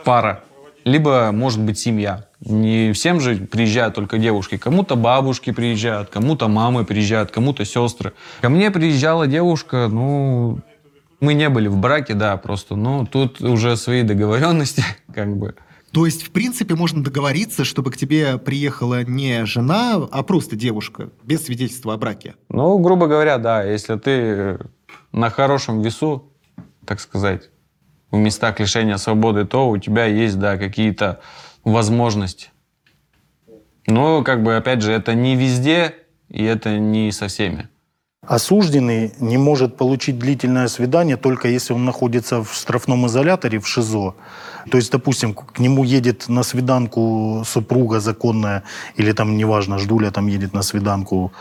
пара, 0.04 0.44
либо, 0.84 1.30
может 1.32 1.60
быть, 1.60 1.78
семья. 1.78 2.26
Не 2.40 2.92
всем 2.92 3.20
же 3.20 3.36
приезжают 3.36 3.94
только 3.94 4.18
девушки. 4.18 4.56
Кому-то 4.56 4.96
бабушки 4.96 5.52
приезжают, 5.52 6.10
кому-то 6.10 6.48
мамы 6.48 6.84
приезжают, 6.84 7.30
кому-то 7.30 7.64
сестры. 7.64 8.12
Ко 8.40 8.48
мне 8.48 8.70
приезжала 8.70 9.26
девушка, 9.26 9.88
ну, 9.88 10.60
мы 11.20 11.34
не 11.34 11.48
были 11.48 11.68
в 11.68 11.76
браке, 11.76 12.14
да, 12.14 12.36
просто, 12.36 12.74
ну, 12.74 13.06
тут 13.06 13.40
уже 13.40 13.76
свои 13.76 14.02
договоренности, 14.02 14.84
как 15.14 15.36
бы. 15.36 15.54
То 15.92 16.06
есть, 16.06 16.22
в 16.22 16.30
принципе, 16.30 16.74
можно 16.74 17.04
договориться, 17.04 17.64
чтобы 17.64 17.92
к 17.92 17.96
тебе 17.96 18.38
приехала 18.38 19.04
не 19.04 19.44
жена, 19.44 20.08
а 20.10 20.22
просто 20.22 20.56
девушка, 20.56 21.10
без 21.22 21.44
свидетельства 21.44 21.94
о 21.94 21.96
браке. 21.98 22.34
Ну, 22.48 22.78
грубо 22.78 23.06
говоря, 23.06 23.36
да, 23.38 23.62
если 23.62 23.96
ты 23.98 24.58
на 25.12 25.28
хорошем 25.28 25.82
весу, 25.82 26.32
так 26.86 26.98
сказать, 26.98 27.50
в 28.12 28.18
местах 28.18 28.60
лишения 28.60 28.98
свободы, 28.98 29.44
то 29.44 29.68
у 29.68 29.78
тебя 29.78 30.04
есть, 30.04 30.38
да, 30.38 30.56
какие-то 30.56 31.20
возможности. 31.64 32.50
Но, 33.86 34.22
как 34.22 34.42
бы, 34.44 34.56
опять 34.56 34.82
же, 34.82 34.92
это 34.92 35.14
не 35.14 35.34
везде, 35.34 35.94
и 36.28 36.44
это 36.44 36.78
не 36.78 37.10
со 37.10 37.26
всеми. 37.26 37.68
Осужденный 38.24 39.12
не 39.18 39.36
может 39.36 39.76
получить 39.76 40.16
длительное 40.16 40.68
свидание 40.68 41.16
только 41.16 41.48
если 41.48 41.74
он 41.74 41.84
находится 41.84 42.44
в 42.44 42.54
штрафном 42.54 43.06
изоляторе, 43.08 43.58
в 43.58 43.66
ШИЗО. 43.66 44.14
То 44.70 44.76
есть, 44.76 44.92
допустим, 44.92 45.34
к 45.34 45.58
нему 45.58 45.82
едет 45.82 46.28
на 46.28 46.44
свиданку 46.44 47.42
супруга 47.44 47.98
законная, 47.98 48.62
или 48.94 49.10
там, 49.10 49.36
неважно, 49.36 49.78
ждуля 49.78 50.12
там 50.12 50.28
едет 50.28 50.54
на 50.54 50.62
свиданку 50.62 51.32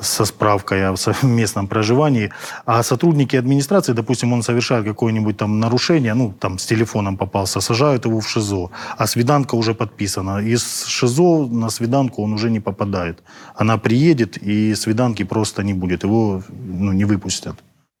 со 0.00 0.24
справкой 0.24 0.88
о 0.88 0.96
совместном 0.96 1.68
проживании, 1.68 2.32
а 2.64 2.82
сотрудники 2.82 3.36
администрации, 3.36 3.92
допустим, 3.92 4.32
он 4.32 4.42
совершает 4.42 4.84
какое-нибудь 4.84 5.36
там 5.36 5.60
нарушение, 5.60 6.14
ну, 6.14 6.32
там, 6.32 6.58
с 6.58 6.66
телефоном 6.66 7.16
попался, 7.16 7.60
сажают 7.60 8.04
его 8.04 8.20
в 8.20 8.28
ШИЗО, 8.28 8.70
а 8.98 9.06
свиданка 9.06 9.54
уже 9.54 9.74
подписана. 9.74 10.38
Из 10.38 10.84
ШИЗО 10.86 11.46
на 11.46 11.70
свиданку 11.70 12.22
он 12.22 12.32
уже 12.32 12.50
не 12.50 12.60
попадает. 12.60 13.22
Она 13.54 13.78
приедет, 13.78 14.36
и 14.36 14.74
свиданки 14.74 15.24
просто 15.24 15.62
не 15.62 15.74
будет, 15.74 16.04
его 16.04 16.42
ну, 16.48 16.92
не 16.92 17.04
выпустят. 17.04 17.56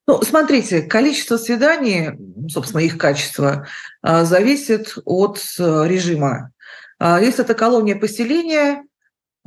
Ну, 0.08 0.22
смотрите, 0.22 0.82
количество 0.82 1.36
свиданий, 1.36 2.10
собственно, 2.48 2.80
их 2.80 2.96
качество, 2.96 3.66
а, 4.02 4.24
зависит 4.24 4.94
от 5.04 5.40
э, 5.58 5.84
режима. 5.88 6.52
А, 7.00 7.20
Если 7.20 7.42
это 7.42 7.54
колония 7.54 7.96
поселения, 7.96 8.84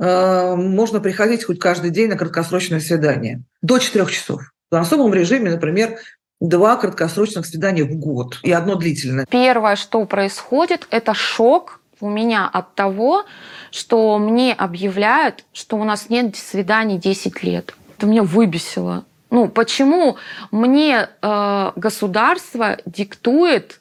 можно 0.00 1.00
приходить 1.00 1.44
хоть 1.44 1.58
каждый 1.58 1.90
день 1.90 2.08
на 2.08 2.16
краткосрочное 2.16 2.80
свидание. 2.80 3.42
До 3.60 3.78
4 3.78 4.06
часов. 4.06 4.40
В 4.70 4.76
особом 4.76 5.12
режиме, 5.12 5.50
например, 5.50 5.98
два 6.40 6.76
краткосрочных 6.76 7.44
свидания 7.46 7.84
в 7.84 7.94
год 7.96 8.38
и 8.42 8.50
одно 8.50 8.76
длительное. 8.76 9.26
Первое, 9.28 9.76
что 9.76 10.04
происходит, 10.06 10.86
это 10.90 11.12
шок 11.12 11.80
у 12.00 12.08
меня 12.08 12.48
от 12.48 12.74
того, 12.74 13.26
что 13.70 14.18
мне 14.18 14.54
объявляют, 14.54 15.44
что 15.52 15.76
у 15.76 15.84
нас 15.84 16.08
нет 16.08 16.34
свиданий 16.36 16.98
10 16.98 17.42
лет. 17.42 17.74
Это 17.96 18.06
меня 18.06 18.22
выбесило. 18.22 19.04
Ну, 19.28 19.48
почему 19.48 20.16
мне 20.50 21.08
э, 21.22 21.72
государство 21.76 22.78
диктует 22.86 23.80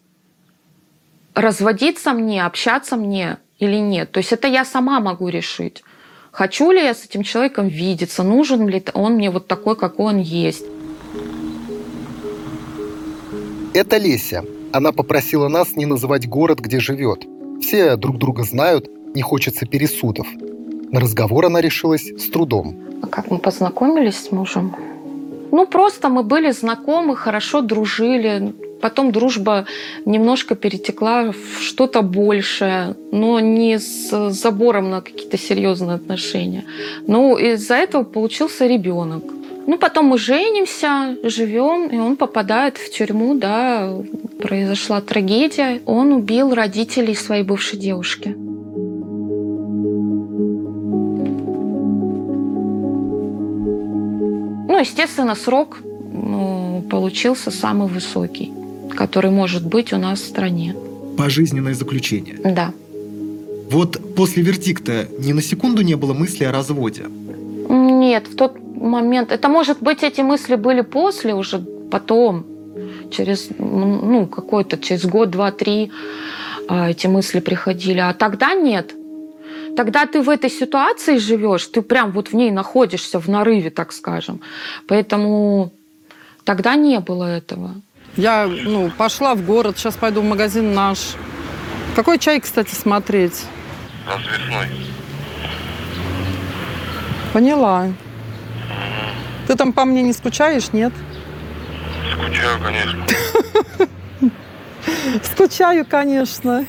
разводиться 1.33 2.11
мне, 2.11 2.45
общаться 2.45 2.97
мне 2.97 3.37
или 3.57 3.77
нет? 3.77 4.11
То 4.11 4.19
есть 4.19 4.33
это 4.33 4.47
я 4.47 4.65
сама 4.65 4.99
могу 4.99 5.29
решить. 5.29 5.83
Хочу 6.31 6.71
ли 6.71 6.81
я 6.83 6.93
с 6.93 7.05
этим 7.05 7.23
человеком 7.23 7.67
видеться, 7.67 8.23
нужен 8.23 8.67
ли 8.67 8.83
он 8.93 9.13
мне 9.13 9.31
вот 9.31 9.47
такой, 9.47 9.75
какой 9.75 10.13
он 10.13 10.19
есть. 10.19 10.65
Это 13.73 13.97
Леся. 13.97 14.43
Она 14.71 14.91
попросила 14.91 15.47
нас 15.47 15.75
не 15.75 15.85
называть 15.85 16.27
город, 16.27 16.59
где 16.59 16.79
живет. 16.79 17.25
Все 17.61 17.95
друг 17.95 18.17
друга 18.17 18.43
знают, 18.43 18.87
не 19.15 19.21
хочется 19.21 19.65
пересудов. 19.65 20.27
На 20.91 20.99
разговор 20.99 21.45
она 21.45 21.61
решилась 21.61 22.07
с 22.07 22.29
трудом. 22.29 22.75
А 23.01 23.07
как 23.07 23.31
мы 23.31 23.39
познакомились 23.39 24.17
с 24.17 24.31
мужем? 24.31 24.75
Ну, 25.51 25.65
просто 25.65 26.09
мы 26.09 26.23
были 26.23 26.51
знакомы, 26.51 27.15
хорошо 27.15 27.61
дружили. 27.61 28.53
Потом 28.81 29.11
дружба 29.11 29.65
немножко 30.05 30.55
перетекла 30.55 31.31
в 31.31 31.61
что-то 31.61 32.01
большее, 32.01 32.95
но 33.11 33.39
не 33.39 33.77
с 33.79 34.29
забором 34.31 34.89
на 34.89 35.01
какие-то 35.01 35.37
серьезные 35.37 35.95
отношения. 35.95 36.63
Ну, 37.07 37.37
из-за 37.37 37.75
этого 37.75 38.03
получился 38.03 38.67
ребенок. 38.67 39.23
Ну, 39.67 39.77
потом 39.77 40.05
мы 40.05 40.17
женимся, 40.17 41.15
живем, 41.23 41.89
и 41.89 41.97
он 41.97 42.15
попадает 42.15 42.77
в 42.77 42.89
тюрьму, 42.89 43.35
да, 43.35 43.93
произошла 44.41 44.99
трагедия. 45.01 45.81
Он 45.85 46.13
убил 46.13 46.55
родителей 46.55 47.15
своей 47.15 47.43
бывшей 47.43 47.77
девушки. 47.77 48.35
Ну, 54.67 54.79
естественно, 54.79 55.35
срок 55.35 55.77
ну, 55.83 56.83
получился 56.89 57.51
самый 57.51 57.87
высокий, 57.87 58.51
который 58.95 59.31
может 59.31 59.65
быть 59.65 59.93
у 59.93 59.97
нас 59.97 60.19
в 60.19 60.27
стране. 60.27 60.75
Пожизненное 61.17 61.73
заключение. 61.73 62.39
Да. 62.43 62.73
Вот 63.71 64.15
после 64.15 64.43
вердикта 64.43 65.07
ни 65.19 65.33
на 65.33 65.41
секунду 65.41 65.81
не 65.81 65.95
было 65.95 66.13
мысли 66.13 66.43
о 66.43 66.51
разводе. 66.51 67.05
Нет, 67.69 68.27
в 68.27 68.35
тот 68.35 68.57
момент... 68.75 69.31
Это, 69.31 69.47
может 69.47 69.77
быть, 69.81 70.03
эти 70.03 70.21
мысли 70.21 70.55
были 70.55 70.81
после, 70.81 71.33
уже 71.33 71.59
потом, 71.91 72.45
через, 73.11 73.49
ну, 73.59 74.27
какой-то, 74.27 74.77
через 74.77 75.05
год, 75.05 75.29
два, 75.29 75.51
три 75.51 75.91
а, 76.67 76.89
эти 76.89 77.07
мысли 77.07 77.39
приходили. 77.39 77.99
А 77.99 78.13
тогда 78.13 78.53
нет. 78.53 78.93
Тогда 79.75 80.05
ты 80.05 80.21
в 80.21 80.29
этой 80.29 80.49
ситуации 80.49 81.17
живешь, 81.17 81.67
ты 81.67 81.81
прям 81.81 82.11
вот 82.11 82.29
в 82.29 82.33
ней 82.33 82.51
находишься, 82.51 83.19
в 83.19 83.27
нарыве, 83.27 83.69
так 83.69 83.91
скажем. 83.91 84.41
Поэтому 84.87 85.71
тогда 86.43 86.75
не 86.75 86.99
было 86.99 87.25
этого. 87.25 87.75
Я 88.19 88.47
ну, 88.47 88.91
пошла 88.91 89.33
в 89.33 89.45
город, 89.45 89.77
сейчас 89.77 89.95
пойду 89.95 90.19
в 90.19 90.25
магазин 90.25 90.73
наш. 90.73 91.13
Какой 91.95 92.19
чай, 92.19 92.41
кстати, 92.41 92.75
смотреть? 92.75 93.45
Развесной. 94.05 94.67
Поняла. 97.31 97.87
Ты 99.47 99.55
там 99.55 99.71
по 99.71 99.85
мне 99.85 100.01
не 100.01 100.11
скучаешь, 100.11 100.73
нет? 100.73 100.91
Скучаю, 102.11 102.59
конечно. 102.61 103.05
Скучаю, 105.23 105.85
конечно. 105.85 106.65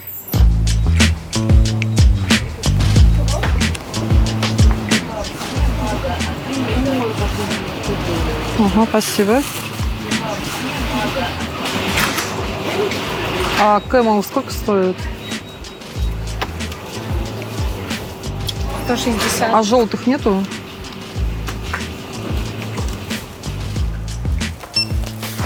Ага, 8.56 8.86
спасибо. 8.88 9.42
А 13.60 13.80
Кэмл 13.80 14.22
сколько 14.22 14.50
стоит? 14.52 14.96
160. 18.84 19.54
А 19.54 19.62
желтых 19.62 20.06
нету? 20.06 20.44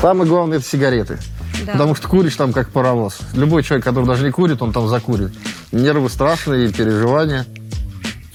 Самое 0.01 0.29
главное– 0.29 0.59
это 0.59 0.67
сигареты. 0.67 1.19
Да. 1.67 1.73
Потому 1.73 1.95
что 1.95 2.09
куришь 2.09 2.37
там 2.37 2.53
как 2.53 2.71
паровоз. 2.71 3.19
Любой 3.33 3.63
человек, 3.63 3.85
который 3.85 4.05
даже 4.05 4.25
не 4.25 4.31
курит, 4.31 4.61
он 4.63 4.73
там 4.73 4.89
закурит. 4.89 5.33
Нервы 5.73 6.09
страшные, 6.11 6.73
переживания. 6.73 7.47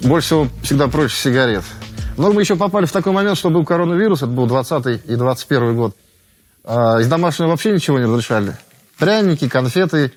Больше 0.01 0.25
всего 0.27 0.47
всегда 0.63 0.87
проще 0.87 1.15
сигарет. 1.15 1.63
Но 2.17 2.33
мы 2.33 2.41
еще 2.41 2.55
попали 2.55 2.85
в 2.85 2.91
такой 2.91 3.13
момент, 3.13 3.37
что 3.37 3.49
был 3.49 3.63
коронавирус, 3.65 4.19
это 4.19 4.27
был 4.27 4.45
20 4.45 5.05
и 5.07 5.15
21 5.15 5.75
год. 5.75 5.95
А 6.63 6.99
из 6.99 7.07
домашнего 7.07 7.49
вообще 7.49 7.71
ничего 7.71 7.97
не 7.97 8.05
разрешали. 8.05 8.57
Пряники, 8.99 9.47
конфеты, 9.47 10.11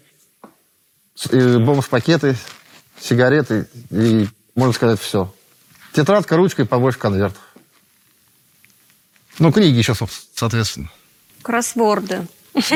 бомж-пакеты, 1.32 2.36
сигареты 3.00 3.68
и, 3.90 4.26
можно 4.56 4.72
сказать, 4.72 5.00
все. 5.00 5.32
Тетрадка, 5.92 6.36
ручка 6.36 6.62
и 6.62 6.64
побольше 6.64 6.98
конвертов. 6.98 7.40
Ну, 9.38 9.52
книги 9.52 9.76
еще, 9.76 9.94
соответственно. 10.34 10.90
Кроссворды. 11.42 12.26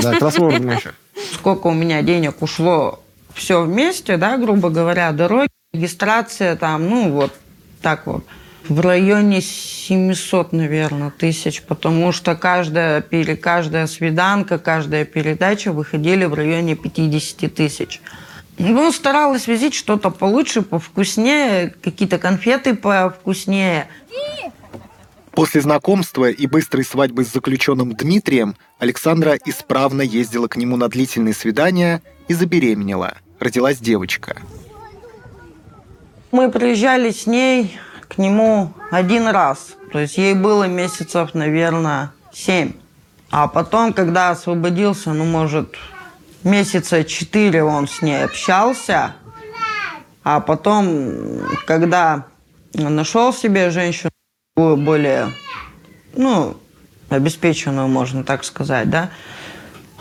Да, 0.01 0.15
кроссворды 0.15 0.69
еще. 0.77 0.95
Сколько 1.35 1.67
у 1.69 1.75
меня 1.75 2.03
денег 2.03 2.41
ушло 2.41 3.03
все 3.35 3.63
вместе, 3.63 4.17
да, 4.17 4.37
грубо 4.37 4.71
говоря, 4.71 5.13
дороги, 5.13 5.51
регистрация 5.73 6.57
там, 6.57 6.89
ну 6.89 7.11
вот 7.11 7.35
так 7.83 8.07
вот. 8.07 8.25
В 8.69 8.81
районе 8.81 9.41
700, 9.41 10.53
наверное, 10.53 11.11
тысяч, 11.11 11.63
потому 11.63 12.11
что 12.11 12.35
каждая, 12.35 13.01
каждая 13.01 13.87
свиданка, 13.87 14.59
каждая 14.59 15.05
передача 15.05 15.73
выходили 15.73 16.25
в 16.25 16.35
районе 16.35 16.75
50 16.75 17.55
тысяч. 17.55 18.01
Ну, 18.59 18.91
старалась 18.91 19.47
возить 19.47 19.75
что-то 19.75 20.11
получше, 20.11 20.63
повкуснее, 20.63 21.75
какие-то 21.83 22.19
конфеты 22.19 22.75
повкуснее. 22.75 23.89
После 25.33 25.61
знакомства 25.61 26.31
и 26.31 26.47
быстрой 26.47 26.85
свадьбы 26.85 27.25
с 27.25 27.33
заключенным 27.33 27.95
Дмитрием 27.95 28.57
Александра 28.79 29.39
исправно 29.45 30.01
ездила 30.01 30.49
к 30.49 30.57
нему 30.57 30.77
на 30.77 30.89
длительные 30.89 31.35
свидания 31.35 32.03
и 32.27 32.35
забеременела. 32.35 33.19
Родилась 33.39 33.79
девочка. 33.79 34.41
Мы 36.33 36.51
приезжали 36.51 37.11
с 37.11 37.27
ней 37.27 37.79
нему 38.19 38.73
один 38.91 39.29
раз. 39.29 39.77
То 39.93 39.99
есть 39.99 40.19
ей 40.19 40.35
было 40.35 40.65
месяцев, 40.65 41.35
наверное, 41.35 42.13
семь. 42.33 42.73
А 43.31 43.49
потом, 43.49 43.93
когда 43.93 44.31
освободился, 44.31 45.13
ну, 45.13 45.25
может, 45.25 45.75
месяца 46.45 47.05
четыре 47.05 47.65
он 47.65 47.89
с 47.89 48.03
ней 48.03 48.25
общался. 48.25 49.15
А 50.23 50.41
потом, 50.41 51.43
когда 51.67 52.27
нашел 52.73 53.33
себе 53.33 53.71
женщину 53.71 54.11
более, 54.57 55.33
ну, 56.15 56.57
обеспеченную, 57.09 57.89
можно 57.89 58.25
так 58.25 58.45
сказать, 58.45 58.91
да, 58.91 59.11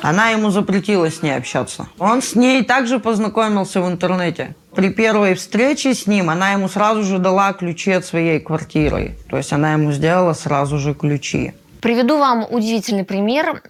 она 0.05 0.29
ему 0.29 0.51
запретила 0.51 1.09
с 1.09 1.23
ней 1.23 1.35
общаться. 1.35 1.87
Он 1.97 2.21
с 2.21 2.35
ней 2.35 2.63
также 2.63 2.99
познакомился 2.99 3.81
в 3.81 3.87
интернете. 3.87 4.55
При 4.75 4.89
первой 4.89 5.33
встрече 5.33 5.95
с 5.95 6.05
ним 6.05 6.29
она 6.29 6.51
ему 6.51 6.69
сразу 6.69 7.01
же 7.01 7.17
дала 7.17 7.53
ключи 7.53 7.91
от 7.91 8.05
своей 8.05 8.39
квартиры. 8.39 9.17
То 9.31 9.37
есть 9.37 9.51
она 9.51 9.73
ему 9.73 9.91
сделала 9.91 10.33
сразу 10.33 10.77
же 10.77 10.93
ключи. 10.93 11.53
Приведу 11.85 12.17
вам 12.17 12.47
удивительный 12.49 13.03
пример. 13.03 13.61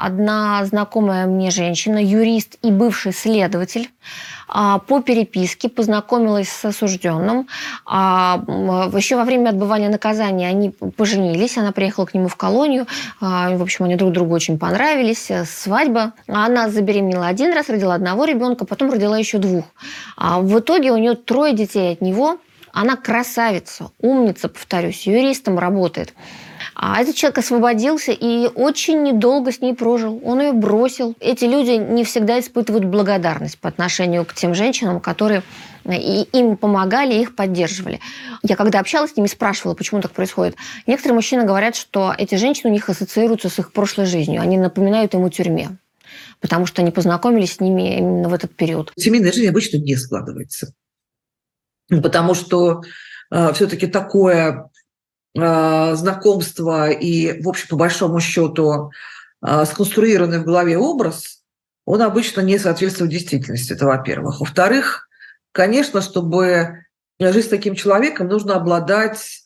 Одна 0.00 0.64
знакомая 0.64 1.28
мне 1.28 1.52
женщина, 1.52 2.02
юрист 2.02 2.56
и 2.60 2.72
бывший 2.72 3.12
следователь, 3.12 3.88
а, 4.48 4.80
по 4.80 5.00
переписке 5.00 5.68
познакомилась 5.68 6.48
с 6.48 6.64
осужденным. 6.64 7.46
А, 7.84 8.42
Еще 8.96 9.14
во 9.14 9.22
время 9.22 9.50
отбывания 9.50 9.88
наказания 9.88 10.48
они 10.48 10.70
поженились. 10.70 11.56
Она 11.56 11.70
приехала 11.70 12.06
к 12.06 12.14
нему 12.14 12.26
в 12.26 12.34
колонию. 12.34 12.88
А, 13.20 13.56
В 13.56 13.62
общем, 13.62 13.84
они 13.84 13.94
друг 13.94 14.10
другу 14.10 14.34
очень 14.34 14.58
понравились. 14.58 15.30
Э, 15.30 15.44
Свадьба. 15.44 16.14
Она 16.26 16.68
забеременела 16.68 17.28
один 17.28 17.52
раз, 17.52 17.68
родила 17.68 17.94
одного 17.94 18.24
ребенка, 18.24 18.66
потом 18.66 18.90
родила 18.90 19.16
еще 19.16 19.38
двух. 19.38 19.66
В 20.16 20.58
итоге 20.58 20.90
у 20.90 20.96
нее 20.96 21.14
трое 21.14 21.54
детей 21.54 21.92
от 21.92 22.00
него. 22.00 22.38
Она 22.72 22.96
красавица, 22.96 23.92
умница, 24.00 24.48
повторюсь, 24.48 25.06
юристом 25.06 25.60
работает. 25.60 26.12
А 26.78 27.00
этот 27.00 27.16
человек 27.16 27.38
освободился 27.38 28.12
и 28.12 28.48
очень 28.54 29.02
недолго 29.02 29.50
с 29.50 29.62
ней 29.62 29.74
прожил. 29.74 30.20
Он 30.22 30.40
ее 30.40 30.52
бросил. 30.52 31.16
Эти 31.20 31.46
люди 31.46 31.70
не 31.70 32.04
всегда 32.04 32.38
испытывают 32.38 32.84
благодарность 32.84 33.58
по 33.58 33.70
отношению 33.70 34.26
к 34.26 34.34
тем 34.34 34.54
женщинам, 34.54 35.00
которые 35.00 35.42
и 35.86 36.28
им 36.32 36.58
помогали, 36.58 37.14
их 37.14 37.34
поддерживали. 37.34 38.00
Я 38.42 38.56
когда 38.56 38.80
общалась 38.80 39.12
с 39.12 39.16
ними, 39.16 39.26
спрашивала, 39.26 39.74
почему 39.74 40.02
так 40.02 40.12
происходит. 40.12 40.56
Некоторые 40.86 41.14
мужчины 41.14 41.44
говорят, 41.44 41.76
что 41.76 42.14
эти 42.16 42.34
женщины 42.34 42.68
у 42.68 42.72
них 42.74 42.90
ассоциируются 42.90 43.48
с 43.48 43.58
их 43.58 43.72
прошлой 43.72 44.04
жизнью. 44.04 44.42
Они 44.42 44.58
напоминают 44.58 45.14
о 45.14 45.28
тюрьме, 45.30 45.78
потому 46.40 46.66
что 46.66 46.82
они 46.82 46.90
познакомились 46.90 47.54
с 47.54 47.60
ними 47.60 47.96
именно 47.96 48.28
в 48.28 48.34
этот 48.34 48.54
период. 48.54 48.92
Семейная 48.98 49.32
жизнь 49.32 49.48
обычно 49.48 49.78
не 49.78 49.96
складывается. 49.96 50.74
Потому 51.88 52.34
что 52.34 52.82
все-таки 53.54 53.86
такое 53.86 54.68
э, 55.36 55.94
знакомство 55.94 56.90
и, 56.90 57.40
в 57.42 57.48
общем, 57.48 57.68
по 57.68 57.76
большому 57.76 58.20
счету, 58.20 58.90
э, 59.46 59.64
сконструированный 59.66 60.38
в 60.38 60.44
голове 60.44 60.78
образ, 60.78 61.42
он 61.84 62.02
обычно 62.02 62.40
не 62.40 62.58
соответствует 62.58 63.10
действительности, 63.10 63.72
это 63.72 63.86
во-первых. 63.86 64.40
Во-вторых, 64.40 65.08
конечно, 65.52 66.00
чтобы 66.00 66.84
жить 67.20 67.44
с 67.44 67.48
таким 67.48 67.74
человеком, 67.74 68.28
нужно 68.28 68.56
обладать 68.56 69.42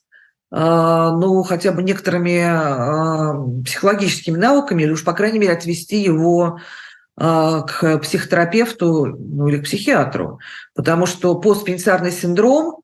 э, 0.52 0.56
ну, 0.56 1.42
хотя 1.42 1.72
бы 1.72 1.82
некоторыми 1.82 3.64
психологическими 3.64 4.36
навыками, 4.38 4.82
или 4.82 4.92
уж, 4.92 5.04
по 5.04 5.12
крайней 5.12 5.38
мере, 5.38 5.52
отвести 5.52 6.00
его 6.00 6.60
к 7.16 7.98
психотерапевту 7.98 9.04
ну, 9.04 9.48
или 9.48 9.58
к 9.58 9.64
психиатру. 9.64 10.38
Потому 10.74 11.04
что 11.04 11.34
постпенитенциарный 11.34 12.12
синдром, 12.12 12.80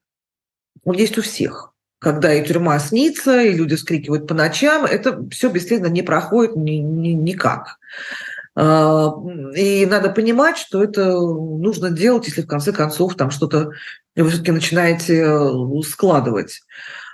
он 0.85 0.95
есть 0.95 1.17
у 1.17 1.23
всех. 1.23 1.73
Когда 1.99 2.33
и 2.35 2.47
тюрьма 2.47 2.79
снится, 2.79 3.41
и 3.41 3.53
люди 3.53 3.77
вскрикивают 3.77 4.27
по 4.27 4.35
ночам, 4.35 4.85
это 4.85 5.27
все 5.31 5.49
бесследно 5.49 5.87
не 5.87 6.03
проходит 6.03 6.55
ни, 6.57 6.73
ни, 6.73 7.09
никак. 7.09 7.79
А, 8.55 9.13
И 9.55 9.87
надо 9.87 10.11
понимать, 10.11 10.59
что 10.59 10.83
это 10.83 11.13
нужно 11.13 11.91
делать, 11.91 12.27
если 12.27 12.43
в 12.43 12.47
конце 12.47 12.73
концов 12.73 13.15
там 13.15 13.31
что-то 13.31 13.71
вы 14.15 14.29
все-таки 14.29 14.53
начинаете 14.53 15.27
складывать. 15.85 16.63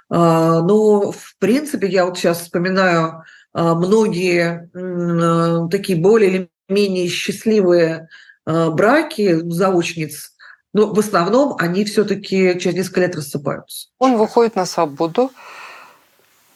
А, 0.09 0.61
Но, 0.63 1.13
в 1.13 1.37
принципе, 1.39 1.89
я 1.89 2.05
вот 2.05 2.19
сейчас 2.19 2.41
вспоминаю 2.41 3.25
а, 3.53 3.75
многие 3.75 4.71
э, 4.73 5.69
такие 5.71 5.99
более 5.99 6.31
или 6.31 6.51
менее 6.69 7.09
счастливые 7.09 8.09
а, 8.45 8.71
браки 8.71 9.41
заочниц, 9.51 10.32
но 10.73 10.93
в 10.93 10.99
основном 10.99 11.57
они 11.59 11.85
все-таки 11.85 12.59
через 12.59 12.75
несколько 12.77 13.01
лет 13.01 13.17
рассыпаются. 13.17 13.89
Он 13.99 14.17
выходит 14.17 14.57
на 14.57 14.67
свободу, 14.67 15.31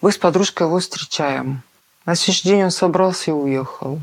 мы 0.00 0.12
с 0.12 0.18
подружкой 0.18 0.66
его 0.66 0.78
встречаем. 0.78 1.62
На 2.04 2.14
следующий 2.14 2.48
день 2.48 2.64
он 2.64 2.70
собрался 2.70 3.30
и 3.30 3.34
уехал. 3.34 4.00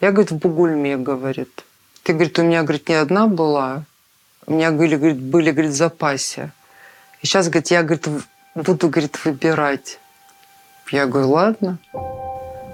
Я, 0.00 0.12
говорит, 0.12 0.30
в 0.30 0.38
Бугульме, 0.38 0.96
говорит. 0.96 1.64
Ты, 2.02 2.14
говорит, 2.14 2.38
у 2.38 2.42
меня, 2.42 2.62
говорит, 2.62 2.88
не 2.88 2.94
одна 2.94 3.26
была. 3.26 3.84
У 4.46 4.54
меня 4.54 4.70
говорит, 4.70 5.20
были, 5.20 5.50
говорит, 5.50 5.72
в 5.72 5.76
запасе. 5.76 6.52
И 7.20 7.26
сейчас, 7.26 7.48
говорит, 7.48 7.70
я, 7.70 7.82
говорит, 7.82 8.08
буду, 8.54 8.88
говорит, 8.88 9.22
выбирать. 9.24 9.98
Я 10.90 11.06
говорю, 11.06 11.30
ладно. 11.30 11.78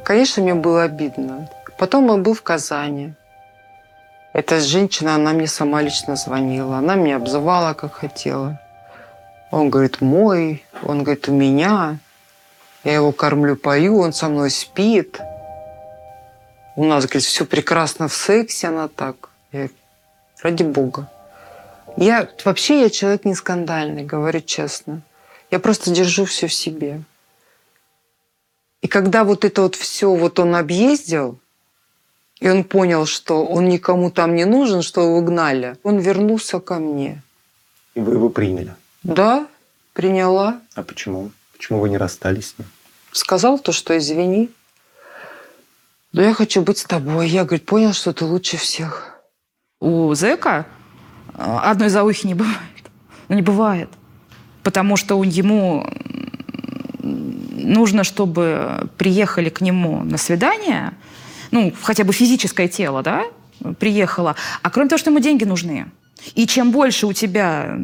Конечно, 0.04 0.42
мне 0.42 0.54
было 0.54 0.84
обидно. 0.84 1.50
Потом 1.78 2.08
он 2.10 2.22
был 2.22 2.34
в 2.34 2.42
Казани. 2.42 3.14
Эта 4.36 4.60
женщина, 4.60 5.14
она 5.14 5.32
мне 5.32 5.46
сама 5.46 5.80
лично 5.80 6.14
звонила. 6.14 6.76
Она 6.76 6.94
меня 6.94 7.16
обзывала, 7.16 7.72
как 7.72 7.94
хотела. 7.94 8.60
Он 9.50 9.70
говорит, 9.70 10.02
мой. 10.02 10.62
Он 10.82 11.04
говорит, 11.04 11.26
у 11.30 11.32
меня. 11.32 11.96
Я 12.84 12.96
его 12.96 13.12
кормлю, 13.12 13.56
пою, 13.56 13.98
он 13.98 14.12
со 14.12 14.28
мной 14.28 14.50
спит. 14.50 15.18
У 16.76 16.84
нас, 16.84 17.06
говорит, 17.06 17.22
все 17.22 17.46
прекрасно 17.46 18.08
в 18.08 18.14
сексе, 18.14 18.68
она 18.68 18.88
так. 18.88 19.30
Я 19.52 19.70
ради 20.42 20.64
бога. 20.64 21.10
Я 21.96 22.28
вообще 22.44 22.82
я 22.82 22.90
человек 22.90 23.24
не 23.24 23.34
скандальный, 23.34 24.04
говорю 24.04 24.42
честно. 24.42 25.00
Я 25.50 25.60
просто 25.60 25.90
держу 25.90 26.26
все 26.26 26.46
в 26.46 26.52
себе. 26.52 27.00
И 28.82 28.86
когда 28.86 29.24
вот 29.24 29.46
это 29.46 29.62
вот 29.62 29.76
все 29.76 30.14
вот 30.14 30.38
он 30.38 30.56
объездил, 30.56 31.40
и 32.40 32.48
он 32.48 32.64
понял, 32.64 33.06
что 33.06 33.44
он 33.46 33.68
никому 33.68 34.10
там 34.10 34.34
не 34.34 34.44
нужен, 34.44 34.82
что 34.82 35.02
его 35.02 35.20
гнали, 35.22 35.76
он 35.82 35.98
вернулся 35.98 36.60
ко 36.60 36.74
мне. 36.76 37.22
И 37.94 38.00
вы 38.00 38.14
его 38.14 38.28
приняли. 38.28 38.74
Да, 39.02 39.46
приняла. 39.94 40.60
А 40.74 40.82
почему? 40.82 41.30
Почему 41.56 41.80
вы 41.80 41.88
не 41.88 41.96
расстались 41.98 42.50
с 42.50 42.58
ним? 42.58 42.68
Сказал 43.12 43.58
то, 43.58 43.72
что 43.72 43.96
извини. 43.96 44.50
Но 46.12 46.22
я 46.22 46.34
хочу 46.34 46.62
быть 46.62 46.78
с 46.78 46.84
тобой. 46.84 47.28
Я, 47.28 47.44
говорит, 47.44 47.66
понял, 47.66 47.92
что 47.92 48.12
ты 48.12 48.24
лучше 48.24 48.56
всех. 48.58 49.18
У 49.80 50.14
зэка 50.14 50.66
э, 51.34 51.58
одной 51.62 51.88
заухи 51.88 52.26
не 52.26 52.34
бывает. 52.34 52.58
Ну, 53.28 53.36
не 53.36 53.42
бывает. 53.42 53.88
Потому 54.62 54.96
что 54.96 55.18
он- 55.18 55.28
ему 55.28 55.86
нужно, 57.02 58.04
чтобы 58.04 58.88
приехали 58.98 59.48
к 59.48 59.60
нему 59.60 60.02
на 60.04 60.18
свидание, 60.18 60.92
ну, 61.50 61.72
хотя 61.82 62.04
бы 62.04 62.12
физическое 62.12 62.68
тело, 62.68 63.02
да, 63.02 63.24
приехало. 63.78 64.36
А 64.62 64.70
кроме 64.70 64.88
того, 64.88 64.98
что 64.98 65.10
ему 65.10 65.20
деньги 65.20 65.44
нужны. 65.44 65.86
И 66.34 66.46
чем 66.46 66.70
больше 66.70 67.06
у 67.06 67.12
тебя 67.12 67.78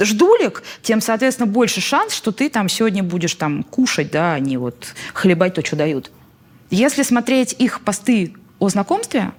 ждулик, 0.00 0.62
тем, 0.82 1.00
соответственно, 1.00 1.46
больше 1.46 1.80
шанс, 1.80 2.14
что 2.14 2.32
ты 2.32 2.48
там 2.48 2.68
сегодня 2.68 3.02
будешь 3.02 3.34
там 3.34 3.62
кушать, 3.62 4.10
да, 4.10 4.34
а 4.34 4.38
не 4.38 4.56
вот 4.56 4.94
хлебать 5.12 5.54
то, 5.54 5.64
что 5.64 5.76
дают. 5.76 6.10
Если 6.70 7.02
смотреть 7.02 7.54
их 7.58 7.80
посты 7.80 8.34
о 8.58 8.68
знакомстве, 8.68 9.32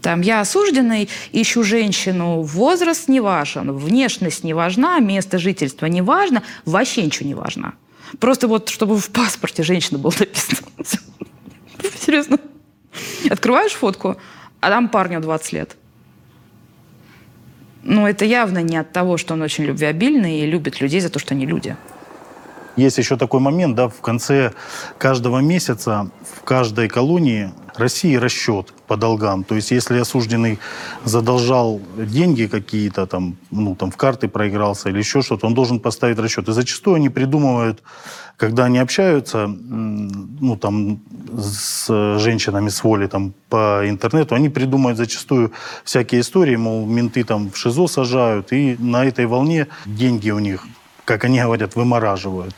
там, 0.00 0.22
я 0.22 0.40
осужденный, 0.40 1.10
ищу 1.32 1.62
женщину, 1.62 2.40
возраст 2.40 3.08
не 3.08 3.20
важен, 3.20 3.72
внешность 3.72 4.44
не 4.44 4.54
важна, 4.54 4.98
место 4.98 5.38
жительства 5.38 5.86
не 5.86 6.00
важно, 6.00 6.42
вообще 6.64 7.02
ничего 7.02 7.28
не 7.28 7.34
важно. 7.34 7.74
Просто 8.18 8.48
вот, 8.48 8.70
чтобы 8.70 8.98
в 8.98 9.10
паспорте 9.10 9.62
женщина 9.62 9.98
была 9.98 10.14
написана. 10.18 10.68
Серьезно. 12.00 12.38
Открываешь 13.30 13.72
фотку, 13.72 14.16
а 14.60 14.68
там 14.68 14.88
парню 14.88 15.20
20 15.20 15.52
лет. 15.52 15.76
Ну, 17.82 18.06
это 18.06 18.24
явно 18.24 18.58
не 18.62 18.76
от 18.76 18.92
того, 18.92 19.16
что 19.16 19.34
он 19.34 19.42
очень 19.42 19.64
любвеобильный 19.64 20.40
и 20.40 20.46
любит 20.46 20.80
людей 20.80 21.00
за 21.00 21.08
то, 21.08 21.18
что 21.18 21.34
они 21.34 21.46
люди. 21.46 21.76
Есть 22.76 22.98
еще 22.98 23.16
такой 23.16 23.40
момент, 23.40 23.74
да, 23.74 23.88
в 23.88 24.00
конце 24.00 24.52
каждого 24.98 25.40
месяца 25.40 26.10
в 26.22 26.42
каждой 26.42 26.88
колонии 26.88 27.52
России 27.80 28.14
расчет 28.14 28.72
по 28.86 28.96
долгам. 28.96 29.44
То 29.44 29.54
есть 29.54 29.70
если 29.72 29.98
осужденный 29.98 30.58
задолжал 31.04 31.80
деньги 31.96 32.46
какие-то, 32.46 33.06
там, 33.06 33.36
ну, 33.50 33.74
там 33.74 33.90
в 33.90 33.96
карты 33.96 34.28
проигрался 34.28 34.90
или 34.90 34.98
еще 34.98 35.22
что-то, 35.22 35.46
он 35.46 35.54
должен 35.54 35.80
поставить 35.80 36.18
расчет. 36.18 36.48
И 36.48 36.52
зачастую 36.52 36.96
они 36.96 37.08
придумывают, 37.08 37.82
когда 38.36 38.64
они 38.64 38.78
общаются, 38.78 39.46
ну, 39.46 40.56
там, 40.56 41.00
с 41.36 42.18
женщинами 42.18 42.68
с 42.68 42.84
воли 42.84 43.06
там, 43.06 43.34
по 43.48 43.82
интернету, 43.84 44.34
они 44.34 44.48
придумывают 44.48 44.96
зачастую 44.98 45.52
всякие 45.84 46.20
истории, 46.20 46.56
мол, 46.56 46.86
менты 46.86 47.24
там 47.24 47.50
в 47.50 47.56
ШИЗО 47.56 47.86
сажают, 47.86 48.52
и 48.52 48.76
на 48.78 49.04
этой 49.04 49.26
волне 49.26 49.66
деньги 49.84 50.30
у 50.30 50.38
них, 50.38 50.66
как 51.04 51.24
они 51.24 51.40
говорят, 51.40 51.76
вымораживают. 51.76 52.54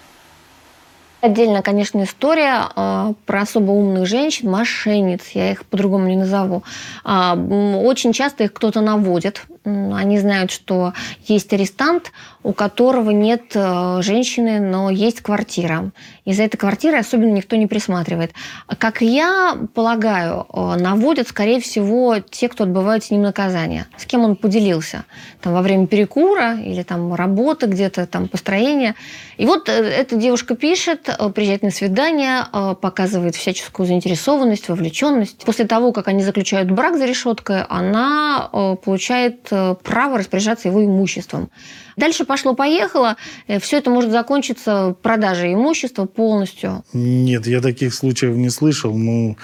Отдельно, 1.22 1.62
конечно, 1.62 2.02
история 2.02 2.68
э, 2.74 3.14
про 3.26 3.42
особо 3.42 3.70
умных 3.70 4.06
женщин, 4.08 4.50
мошенниц, 4.50 5.20
я 5.34 5.52
их 5.52 5.64
по-другому 5.66 6.08
не 6.08 6.16
назову. 6.16 6.64
М, 7.04 7.76
очень 7.76 8.12
часто 8.12 8.42
их 8.42 8.52
кто-то 8.52 8.80
наводит. 8.80 9.42
Они 9.64 10.18
знают, 10.18 10.50
что 10.50 10.92
есть 11.26 11.52
арестант, 11.52 12.10
у 12.42 12.52
которого 12.52 13.10
нет 13.10 13.52
э, 13.54 14.02
женщины, 14.02 14.58
но 14.58 14.90
есть 14.90 15.20
квартира. 15.20 15.92
И 16.24 16.32
за 16.32 16.42
этой 16.42 16.56
квартирой 16.56 17.00
особенно 17.00 17.30
никто 17.30 17.54
не 17.56 17.66
присматривает. 17.68 18.32
Как 18.78 19.00
я 19.00 19.56
полагаю, 19.74 20.46
э, 20.52 20.76
наводят, 20.76 21.28
скорее 21.28 21.60
всего, 21.60 22.18
те, 22.18 22.48
кто 22.48 22.64
отбывают 22.64 23.04
с 23.04 23.10
ним 23.10 23.22
наказание. 23.22 23.86
С 23.96 24.06
кем 24.06 24.24
он 24.24 24.34
поделился. 24.34 25.04
Там, 25.40 25.52
во 25.52 25.62
время 25.62 25.86
перекура 25.86 26.56
или 26.56 26.82
там 26.82 27.14
работы 27.14 27.66
где-то, 27.66 28.06
там 28.06 28.26
построения. 28.26 28.96
И 29.36 29.46
вот 29.46 29.68
э, 29.68 29.72
эта 29.72 30.16
девушка 30.16 30.56
пишет, 30.56 31.08
приезжает 31.34 31.62
на 31.62 31.70
свидание, 31.70 32.46
показывает 32.80 33.36
всяческую 33.36 33.86
заинтересованность, 33.86 34.68
вовлеченность. 34.68 35.44
После 35.44 35.64
того, 35.64 35.92
как 35.92 36.08
они 36.08 36.24
заключают 36.24 36.70
брак 36.72 36.96
за 36.96 37.04
решеткой, 37.04 37.62
она 37.68 38.48
получает 38.84 39.51
право 39.82 40.18
распоряжаться 40.18 40.68
его 40.68 40.84
имуществом. 40.84 41.50
Дальше 41.96 42.24
пошло-поехало. 42.24 43.16
Все 43.60 43.78
это 43.78 43.90
может 43.90 44.10
закончиться 44.10 44.96
продажей 45.02 45.54
имущества 45.54 46.06
полностью. 46.06 46.84
Нет, 46.92 47.46
я 47.46 47.60
таких 47.60 47.94
случаев 47.94 48.34
не 48.36 48.50
слышал. 48.50 48.94
но 48.94 49.36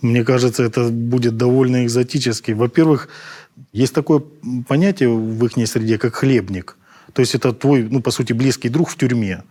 мне 0.00 0.24
кажется, 0.24 0.62
это 0.62 0.88
будет 0.88 1.36
довольно 1.36 1.84
экзотически. 1.84 2.52
Во-первых, 2.52 3.08
есть 3.72 3.94
такое 3.94 4.22
понятие 4.68 5.08
в 5.08 5.44
их 5.46 5.68
среде, 5.68 5.98
как 5.98 6.14
хлебник. 6.16 6.76
То 7.12 7.20
есть 7.20 7.34
это 7.34 7.52
твой, 7.52 7.84
ну, 7.84 8.02
по 8.02 8.10
сути, 8.10 8.32
близкий 8.32 8.68
друг 8.68 8.90
в 8.90 8.96
тюрьме. 8.96 9.44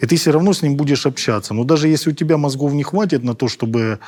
И 0.00 0.06
ты 0.06 0.16
все 0.16 0.30
равно 0.30 0.52
с 0.52 0.62
ним 0.62 0.76
будешь 0.76 1.06
общаться. 1.06 1.54
Но 1.54 1.64
даже 1.64 1.88
если 1.88 2.10
у 2.10 2.14
тебя 2.14 2.36
мозгов 2.36 2.72
не 2.72 2.84
хватит 2.84 3.24
на 3.24 3.34
то, 3.34 3.48
чтобы 3.48 3.98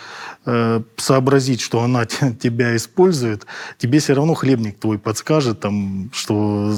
э, 0.47 0.83
сообразить, 0.97 1.61
что 1.61 1.83
она 1.83 2.07
те- 2.07 2.33
тебя 2.41 2.77
использует, 2.77 3.47
тебе 3.79 3.99
все 3.99 4.15
равно 4.15 4.35
хлебник 4.35 4.79
твой 4.79 4.99
подскажет, 4.99 5.61
там, 5.61 6.11
что, 6.13 6.77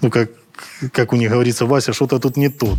ну, 0.00 0.10
как, 0.10 0.30
как 0.92 1.12
у 1.12 1.16
них 1.16 1.30
говорится, 1.30 1.66
Вася, 1.66 1.92
что-то 1.92 2.18
тут 2.18 2.36
не 2.36 2.48
то. 2.48 2.74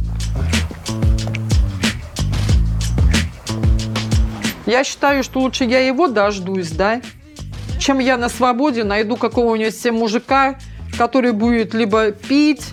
Я 4.65 4.83
считаю, 4.83 5.23
что 5.23 5.39
лучше 5.39 5.63
я 5.63 5.79
его 5.79 6.09
дождусь, 6.09 6.71
да, 6.71 7.01
чем 7.79 7.99
я 7.99 8.17
на 8.17 8.27
свободе 8.27 8.83
найду 8.83 9.15
какого-нибудь 9.15 9.91
мужика, 9.91 10.59
который 10.97 11.31
будет 11.31 11.73
либо 11.73 12.11
пить, 12.11 12.63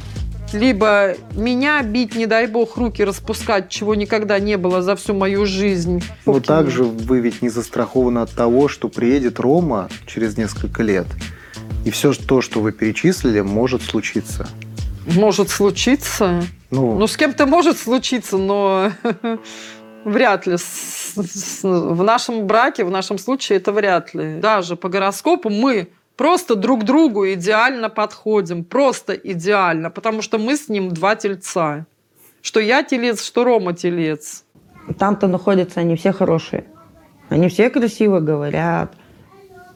либо 0.54 1.16
меня 1.34 1.82
бить, 1.82 2.14
не 2.14 2.26
дай 2.26 2.46
бог, 2.46 2.76
руки 2.76 3.04
распускать, 3.04 3.68
чего 3.68 3.94
никогда 3.94 4.38
не 4.38 4.56
было 4.56 4.82
за 4.82 4.96
всю 4.96 5.12
мою 5.12 5.44
жизнь. 5.44 6.02
Но 6.24 6.40
также 6.40 6.84
вы 6.84 7.20
ведь 7.20 7.42
не 7.42 7.48
застрахованы 7.48 8.20
от 8.20 8.30
того, 8.30 8.68
что 8.68 8.88
приедет 8.88 9.40
Рома 9.40 9.88
через 10.06 10.36
несколько 10.36 10.82
лет, 10.82 11.06
и 11.84 11.90
все 11.90 12.12
то, 12.12 12.40
что 12.40 12.60
вы 12.60 12.72
перечислили, 12.72 13.40
может 13.40 13.82
случиться. 13.82 14.48
Может 15.06 15.50
случиться. 15.50 16.42
Ну, 16.70 16.98
Ну, 16.98 17.06
с 17.06 17.16
кем-то 17.16 17.46
может 17.46 17.78
случиться, 17.78 18.38
но 18.38 18.90
вряд 20.04 20.46
ли. 20.46 20.56
В 21.16 22.02
нашем 22.02 22.46
браке, 22.46 22.84
в 22.84 22.90
нашем 22.90 23.18
случае, 23.18 23.58
это 23.58 23.72
вряд 23.72 24.14
ли. 24.14 24.40
Даже 24.40 24.76
по 24.76 24.88
гороскопу 24.88 25.50
мы 25.50 25.88
просто 26.16 26.54
друг 26.54 26.84
другу 26.84 27.26
идеально 27.32 27.88
подходим. 27.88 28.64
Просто 28.64 29.14
идеально. 29.14 29.90
Потому 29.90 30.22
что 30.22 30.38
мы 30.38 30.56
с 30.56 30.68
ним 30.68 30.90
два 30.90 31.16
тельца. 31.16 31.86
Что 32.42 32.60
я 32.60 32.82
телец, 32.82 33.22
что 33.22 33.44
Рома 33.44 33.74
телец. 33.74 34.44
Там-то 34.98 35.28
находятся 35.28 35.80
они 35.80 35.96
все 35.96 36.12
хорошие. 36.12 36.64
Они 37.28 37.48
все 37.48 37.70
красиво 37.70 38.20
говорят. 38.20 38.94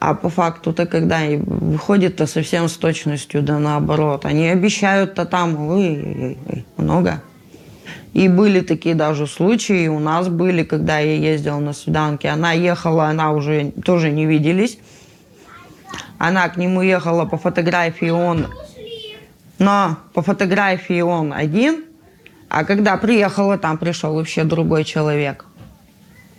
А 0.01 0.15
по 0.15 0.29
факту-то, 0.29 0.87
когда 0.87 1.21
выходит-то 1.29 2.27
совсем 2.27 2.69
с 2.69 2.77
точностью, 2.77 3.43
да 3.43 3.59
наоборот. 3.59 4.25
Они 4.25 4.49
обещают-то 4.49 5.25
там 5.25 5.69
ой, 5.69 6.03
ой, 6.03 6.39
ой, 6.49 6.65
много. 6.77 7.23
И 8.15 8.29
были 8.29 8.61
такие 8.61 8.95
даже 8.95 9.27
случаи, 9.27 9.89
у 9.89 9.99
нас 9.99 10.29
были, 10.29 10.63
когда 10.63 10.99
я 10.99 11.15
ездила 11.15 11.59
на 11.59 11.73
свиданки. 11.73 12.27
Она 12.27 12.53
ехала, 12.53 13.07
она 13.07 13.33
уже 13.33 13.73
тоже 13.85 14.11
не 14.11 14.27
виделись. 14.27 14.79
Она 16.19 16.49
к 16.49 16.57
нему 16.57 16.83
ехала 16.83 17.25
по 17.25 17.39
фотографии, 17.39 18.11
он... 18.11 18.49
Но 19.59 19.97
по 20.15 20.23
фотографии 20.23 21.01
он 21.01 21.33
один, 21.33 21.85
а 22.49 22.65
когда 22.65 22.97
приехала, 22.97 23.59
там 23.59 23.77
пришел 23.77 24.15
вообще 24.15 24.45
другой 24.45 24.85
человек. 24.85 25.47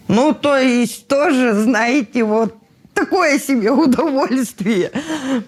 Ну, 0.08 0.34
то 0.34 0.58
есть 0.58 1.08
тоже, 1.08 1.54
знаете, 1.54 2.24
вот 2.24 2.56
такое 2.94 3.40
себе 3.40 3.72
удовольствие. 3.72 4.92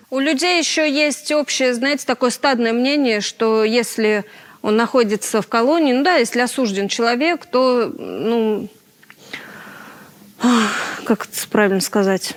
У 0.10 0.20
людей 0.20 0.60
еще 0.60 0.90
есть 0.90 1.32
общее, 1.32 1.74
знаете, 1.74 2.06
такое 2.06 2.30
стадное 2.30 2.74
мнение, 2.74 3.22
что 3.22 3.64
если 3.64 4.24
он 4.62 4.76
находится 4.76 5.42
в 5.42 5.48
колонии, 5.48 5.94
ну 5.94 6.04
да, 6.04 6.16
если 6.18 6.40
осужден 6.42 6.88
человек, 6.88 7.46
то, 7.46 7.92
ну, 7.98 8.70
как 11.06 11.26
это 11.26 11.48
правильно 11.50 11.82
сказать? 11.82 12.36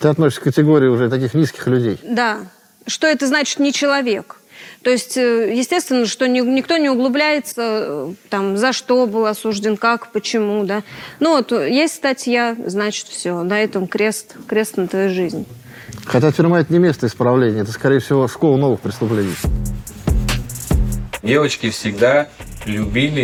Ты 0.00 0.08
относишься 0.08 0.40
к 0.40 0.44
категории 0.44 0.88
уже 0.88 1.10
таких 1.10 1.34
низких 1.34 1.66
людей. 1.66 1.98
Да. 2.02 2.38
Что 2.86 3.06
это 3.06 3.26
значит 3.26 3.58
не 3.58 3.72
человек? 3.72 4.36
То 4.82 4.90
есть, 4.90 5.16
э, 5.18 5.54
естественно, 5.54 6.06
что 6.06 6.26
ни- 6.26 6.40
никто 6.40 6.78
не 6.78 6.88
углубляется, 6.88 7.62
э, 7.62 8.12
там, 8.30 8.56
за 8.56 8.72
что 8.72 9.06
был 9.06 9.26
осужден, 9.26 9.76
как, 9.76 10.10
почему, 10.12 10.64
да. 10.64 10.82
Ну 11.18 11.36
вот, 11.36 11.52
есть 11.52 11.94
статья, 11.94 12.56
значит, 12.66 13.08
все, 13.08 13.42
на 13.42 13.62
этом 13.62 13.86
крест, 13.86 14.36
крест 14.46 14.78
на 14.78 14.88
твою 14.88 15.10
жизнь. 15.10 15.46
Хотя 16.06 16.32
тюрьма– 16.32 16.60
это 16.60 16.72
не 16.72 16.78
место 16.78 17.06
исправления, 17.06 17.60
это, 17.60 17.72
скорее 17.72 18.00
всего, 18.00 18.26
школа 18.26 18.56
новых 18.56 18.80
преступлений. 18.80 19.34
Девочки 21.22 21.68
всегда 21.68 22.28
любили 22.64 23.20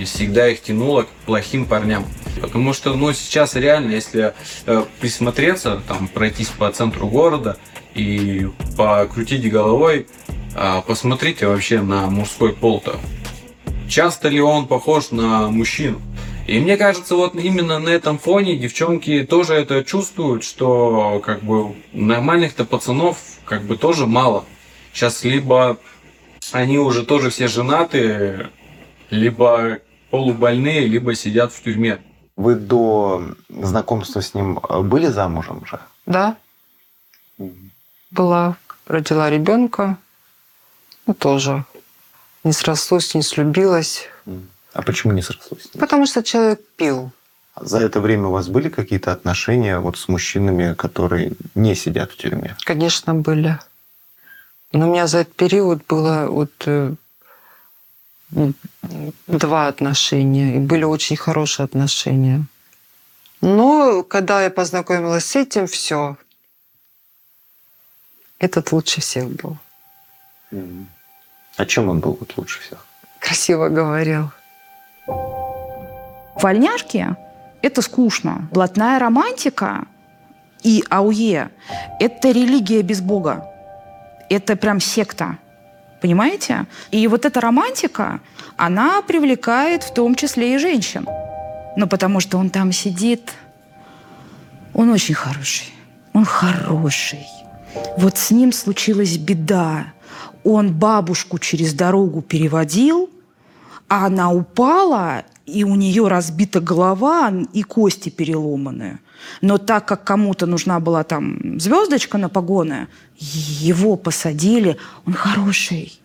и 0.00 0.04
всегда 0.04 0.48
их 0.48 0.62
тянуло 0.62 1.02
к 1.02 1.08
плохим 1.26 1.66
парням. 1.66 2.06
Потому 2.40 2.72
что, 2.72 2.94
ну, 2.94 3.12
сейчас 3.12 3.54
реально, 3.54 3.92
если 3.92 4.34
э, 4.66 4.84
присмотреться, 5.00 5.82
там, 5.88 6.08
пройтись 6.08 6.48
по 6.48 6.70
центру 6.70 7.08
города 7.08 7.56
и 7.94 8.48
покрутить 8.76 9.50
головой, 9.50 10.06
а, 10.54 10.80
посмотрите 10.82 11.46
вообще 11.46 11.82
на 11.82 12.08
мужской 12.08 12.52
пол-то. 12.52 12.98
Часто 13.88 14.28
ли 14.28 14.40
он 14.40 14.66
похож 14.66 15.10
на 15.10 15.48
мужчину? 15.48 16.00
И 16.46 16.58
мне 16.60 16.76
кажется, 16.76 17.16
вот 17.16 17.34
именно 17.34 17.78
на 17.78 17.88
этом 17.88 18.18
фоне 18.18 18.56
девчонки 18.56 19.24
тоже 19.24 19.54
это 19.54 19.82
чувствуют, 19.82 20.44
что 20.44 21.20
как 21.24 21.42
бы 21.42 21.74
нормальных-то 21.92 22.64
пацанов 22.64 23.18
как 23.44 23.62
бы 23.62 23.76
тоже 23.76 24.06
мало. 24.06 24.44
Сейчас 24.92 25.24
либо 25.24 25.78
они 26.52 26.78
уже 26.78 27.04
тоже 27.04 27.30
все 27.30 27.48
женаты, 27.48 28.48
либо 29.10 29.80
полубольные, 30.10 30.86
либо 30.86 31.14
сидят 31.14 31.52
в 31.52 31.62
тюрьме. 31.62 31.98
Вы 32.36 32.54
до 32.54 33.34
знакомства 33.48 34.20
с 34.20 34.34
ним 34.34 34.58
э, 34.58 34.82
были 34.82 35.06
замужем 35.06 35.64
же? 35.64 35.80
Да. 36.04 36.36
Была, 38.10 38.56
родила 38.86 39.30
ребенка. 39.30 39.96
Ну, 41.06 41.14
тоже. 41.14 41.64
Не 42.44 42.52
срослось, 42.52 43.14
не 43.14 43.22
слюбилась. 43.22 44.08
А 44.72 44.82
почему 44.82 45.12
не 45.14 45.22
срослось? 45.22 45.68
Потому 45.78 46.06
что 46.06 46.22
человек 46.22 46.60
пил. 46.76 47.10
За 47.58 47.78
это 47.78 48.00
время 48.00 48.26
у 48.26 48.32
вас 48.32 48.48
были 48.48 48.68
какие-то 48.68 49.12
отношения 49.12 49.78
вот 49.78 49.96
с 49.96 50.08
мужчинами, 50.08 50.74
которые 50.74 51.32
не 51.54 51.74
сидят 51.74 52.12
в 52.12 52.16
тюрьме? 52.18 52.54
Конечно, 52.64 53.14
были. 53.14 53.58
Но 54.72 54.88
у 54.88 54.92
меня 54.92 55.06
за 55.06 55.18
этот 55.18 55.34
период 55.34 55.82
было 55.88 56.26
вот 56.28 56.52
э, 56.66 56.94
два 58.30 59.68
отношения. 59.68 60.56
И 60.56 60.58
были 60.58 60.84
очень 60.84 61.16
хорошие 61.16 61.64
отношения. 61.64 62.44
Но 63.40 64.02
когда 64.02 64.42
я 64.42 64.50
познакомилась 64.50 65.24
с 65.24 65.36
этим, 65.36 65.66
все. 65.66 66.16
Этот 68.38 68.72
лучше 68.72 69.00
всех 69.00 69.28
был. 69.28 69.56
О 71.56 71.66
чем 71.66 71.88
он 71.88 72.00
был 72.00 72.16
вот 72.20 72.36
лучше 72.36 72.60
всех? 72.60 72.86
Красиво 73.20 73.68
говорил. 73.68 74.30
Вольняшки– 76.36 77.16
это 77.62 77.82
скучно. 77.82 78.48
Блатная 78.52 78.98
романтика 78.98 79.86
и 80.62 80.84
АУЕ– 80.90 81.50
это 82.00 82.30
религия 82.30 82.82
без 82.82 83.00
Бога. 83.00 83.44
Это 84.28 84.56
прям 84.56 84.80
секта. 84.80 85.38
Понимаете? 86.00 86.66
И 86.90 87.08
вот 87.08 87.24
эта 87.24 87.40
романтика, 87.40 88.20
она 88.56 89.02
привлекает 89.02 89.82
в 89.82 89.94
том 89.94 90.14
числе 90.14 90.54
и 90.54 90.58
женщин. 90.58 91.06
Ну, 91.76 91.86
потому 91.86 92.20
что 92.20 92.38
он 92.38 92.50
там 92.50 92.72
сидит. 92.72 93.32
Он 94.74 94.90
очень 94.90 95.14
хороший. 95.14 95.72
Он 96.12 96.24
хороший. 96.24 97.26
Вот 97.96 98.16
с 98.18 98.30
ним 98.30 98.52
случилась 98.52 99.16
беда. 99.16 99.86
Он 100.44 100.72
бабушку 100.72 101.38
через 101.38 101.74
дорогу 101.74 102.22
переводил, 102.22 103.10
а 103.88 104.06
она 104.06 104.32
упала, 104.32 105.24
и 105.44 105.64
у 105.64 105.74
нее 105.74 106.08
разбита 106.08 106.60
голова 106.60 107.32
и 107.52 107.62
кости 107.62 108.08
переломаны. 108.08 108.98
Но 109.40 109.58
так 109.58 109.86
как 109.86 110.04
кому-то 110.04 110.46
нужна 110.46 110.80
была 110.80 111.04
там 111.04 111.58
звездочка 111.60 112.18
на 112.18 112.28
погоны, 112.28 112.88
его 113.18 113.96
посадили. 113.96 114.76
Он 115.06 115.12
хороший. 115.12 116.00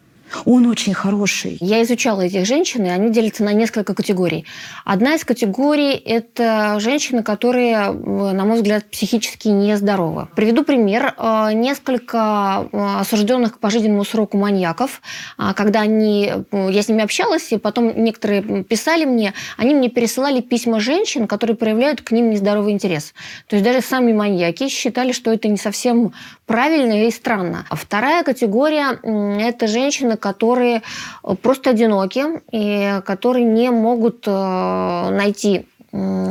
Он 0.46 0.66
очень 0.68 0.94
хороший. 0.94 1.58
Я 1.60 1.82
изучала 1.84 2.22
этих 2.22 2.46
женщин, 2.46 2.86
и 2.86 2.90
они 2.90 3.12
делятся 3.12 3.44
на 3.44 3.54
несколько 3.54 3.94
категорий. 3.94 4.46
Одна 4.86 5.16
из 5.16 5.24
категорий– 5.26 5.94
это 6.06 6.78
женщины, 6.80 7.24
которые, 7.24 7.76
э, 7.76 7.92
на 7.92 8.46
мой 8.46 8.58
взгляд, 8.58 8.86
психически 8.90 9.48
нездоровы. 9.50 10.28
Приведу 10.36 10.64
пример. 10.64 11.14
Э, 11.18 11.50
Несколько 11.54 12.68
э, 12.72 13.00
осужденных 13.00 13.56
к 13.56 13.60
пожизненному 13.60 14.04
сроку 14.04 14.38
маньяков, 14.38 15.02
а, 15.38 15.54
когда 15.54 15.82
они, 15.82 16.32
э, 16.52 16.70
я 16.72 16.82
с 16.82 16.88
ними 16.88 17.04
общалась, 17.04 17.52
и 17.52 17.58
потом 17.58 18.04
некоторые 18.04 18.64
писали 18.64 19.06
мне, 19.06 19.34
они 19.58 19.74
мне 19.74 19.90
пересылали 19.90 20.42
письма 20.42 20.80
женщин, 20.80 21.28
которые 21.28 21.56
проявляют 21.56 22.02
к 22.02 22.12
ним 22.12 22.30
нездоровый 22.30 22.74
интерес. 22.74 23.14
То 23.48 23.56
есть 23.56 23.66
даже 23.66 23.82
сами 23.82 24.14
маньяки 24.14 24.68
считали, 24.70 25.12
что 25.12 25.32
это 25.32 25.48
не 25.48 25.58
совсем 25.58 26.14
правильно 26.46 27.06
и 27.06 27.12
странно. 27.12 27.66
А 27.70 27.76
вторая 27.76 28.24
категория 28.24 29.00
это 29.04 29.68
женщины, 29.68 30.18
которые 30.22 30.84
э, 31.24 31.36
просто 31.36 31.72
одиноки 31.72 32.24
и 32.52 33.02
которые 33.06 33.44
не 33.44 33.70
могут 33.72 34.24
э, 34.28 35.10
найти 35.12 35.66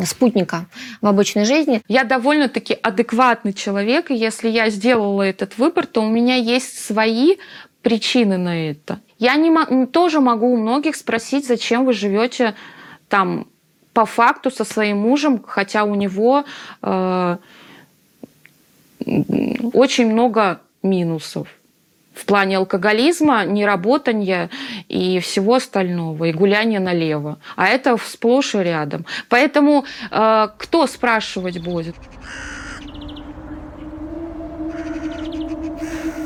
спутника 0.06 0.64
в 1.02 1.06
обычной 1.06 1.44
жизни. 1.44 1.82
Я 1.86 2.04
довольно-таки 2.04 2.78
адекватный 2.82 3.52
человек, 3.52 4.10
и 4.10 4.14
если 4.14 4.48
я 4.48 4.70
сделала 4.70 5.20
этот 5.20 5.58
выбор, 5.58 5.84
то 5.86 6.00
у 6.00 6.08
меня 6.08 6.36
есть 6.36 6.82
свои 6.82 7.36
причины 7.82 8.38
на 8.38 8.70
это. 8.70 9.00
Я 9.18 9.36
не 9.36 9.86
тоже 9.86 10.20
могу 10.20 10.52
у 10.52 10.56
многих 10.56 10.96
спросить, 10.96 11.46
зачем 11.46 11.84
вы 11.84 11.92
живете 11.92 12.54
там 13.08 13.48
по 13.92 14.06
факту 14.06 14.50
со 14.50 14.64
своим 14.64 14.98
мужем, 14.98 15.42
хотя 15.46 15.84
у 15.84 15.94
него 15.94 16.44
э, 16.82 17.36
очень 19.74 20.10
много 20.10 20.60
минусов 20.82 21.48
в 22.14 22.24
плане 22.24 22.58
алкоголизма, 22.58 23.44
неработания 23.44 24.50
и 24.88 25.20
всего 25.20 25.54
остального, 25.54 26.24
и 26.24 26.32
гуляния 26.32 26.80
налево. 26.80 27.38
А 27.56 27.68
это 27.68 27.96
сплошь 28.04 28.54
и 28.54 28.58
рядом. 28.58 29.06
Поэтому 29.28 29.84
э, 30.10 30.48
кто 30.58 30.86
спрашивать 30.86 31.62
будет? 31.62 31.94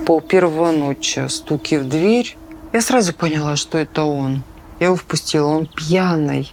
Пол 0.06 0.20
первого 0.20 0.72
ночи, 0.72 1.26
стуки 1.28 1.76
в 1.76 1.88
дверь. 1.88 2.36
Я 2.72 2.80
сразу 2.80 3.14
поняла, 3.14 3.56
что 3.56 3.78
это 3.78 4.04
он. 4.04 4.42
Я 4.80 4.86
его 4.86 4.96
впустила, 4.96 5.46
он 5.46 5.66
пьяный. 5.66 6.52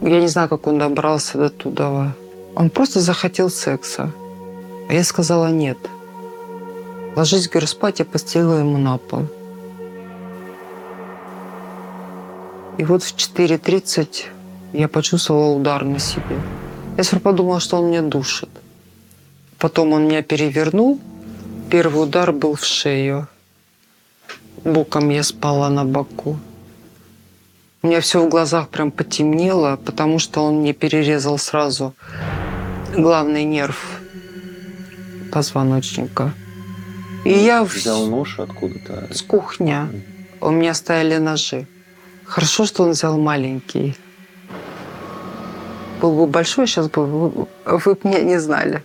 Я 0.00 0.20
не 0.20 0.28
знаю, 0.28 0.48
как 0.48 0.66
он 0.66 0.78
добрался 0.78 1.36
до 1.36 1.50
туда. 1.50 2.12
Он 2.54 2.70
просто 2.70 3.00
захотел 3.00 3.50
секса. 3.50 4.10
А 4.88 4.92
я 4.92 5.04
сказала 5.04 5.48
нет. 5.48 5.78
Ложись, 7.16 7.48
говорю, 7.48 7.66
спать, 7.66 7.98
я 7.98 8.04
постелила 8.04 8.58
ему 8.58 8.78
на 8.78 8.98
пол. 8.98 9.26
И 12.78 12.84
вот 12.84 13.02
в 13.02 13.14
4.30 13.14 14.26
я 14.72 14.88
почувствовала 14.88 15.54
удар 15.54 15.84
на 15.84 15.98
себе. 15.98 16.40
Я 16.96 17.04
сразу 17.04 17.22
подумала, 17.22 17.60
что 17.60 17.78
он 17.78 17.88
меня 17.88 18.02
душит. 18.02 18.48
Потом 19.58 19.92
он 19.92 20.04
меня 20.04 20.22
перевернул. 20.22 20.98
Первый 21.70 22.04
удар 22.04 22.32
был 22.32 22.54
в 22.54 22.64
шею. 22.64 23.26
Боком 24.64 25.10
я 25.10 25.22
спала 25.22 25.68
на 25.68 25.84
боку. 25.84 26.38
У 27.82 27.86
меня 27.86 28.00
все 28.00 28.24
в 28.24 28.28
глазах 28.28 28.68
прям 28.68 28.90
потемнело, 28.90 29.78
потому 29.84 30.18
что 30.18 30.44
он 30.44 30.60
мне 30.60 30.72
перерезал 30.72 31.38
сразу 31.38 31.94
главный 32.96 33.44
нерв 33.44 34.00
позвоночника. 35.32 36.32
И 37.24 37.30
я 37.30 37.64
взял 37.64 38.06
нож 38.06 38.38
откуда-то. 38.38 39.12
С 39.12 39.22
кухни. 39.22 39.76
У 40.40 40.50
меня 40.50 40.74
стояли 40.74 41.18
ножи. 41.18 41.66
Хорошо, 42.24 42.64
что 42.64 42.84
он 42.84 42.90
взял 42.90 43.18
маленький. 43.18 43.96
Был 46.00 46.14
бы 46.14 46.26
большой, 46.26 46.66
сейчас 46.66 46.88
бы 46.88 47.04
вы, 47.04 47.46
вы 47.66 47.98
меня 48.04 48.22
не 48.22 48.40
знали. 48.40 48.82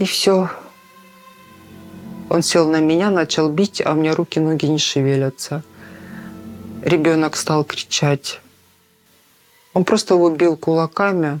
И 0.00 0.04
все. 0.04 0.50
Он 2.28 2.42
сел 2.42 2.68
на 2.68 2.80
меня, 2.80 3.10
начал 3.10 3.48
бить, 3.48 3.80
а 3.84 3.92
у 3.92 3.94
меня 3.94 4.14
руки, 4.14 4.40
ноги 4.40 4.66
не 4.66 4.78
шевелятся. 4.78 5.62
Ребенок 6.82 7.36
стал 7.36 7.64
кричать. 7.64 8.40
Он 9.74 9.84
просто 9.84 10.14
его 10.14 10.30
бил 10.30 10.56
кулаками. 10.56 11.40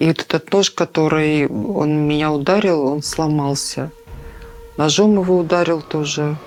И 0.00 0.06
вот 0.06 0.20
этот 0.20 0.50
нож, 0.50 0.70
который 0.70 1.46
он 1.46 2.08
меня 2.08 2.32
ударил, 2.32 2.86
он 2.86 3.02
сломался. 3.02 3.90
Ножом 4.78 5.20
его 5.20 5.36
ударил 5.36 5.82
тоже. 5.82 6.38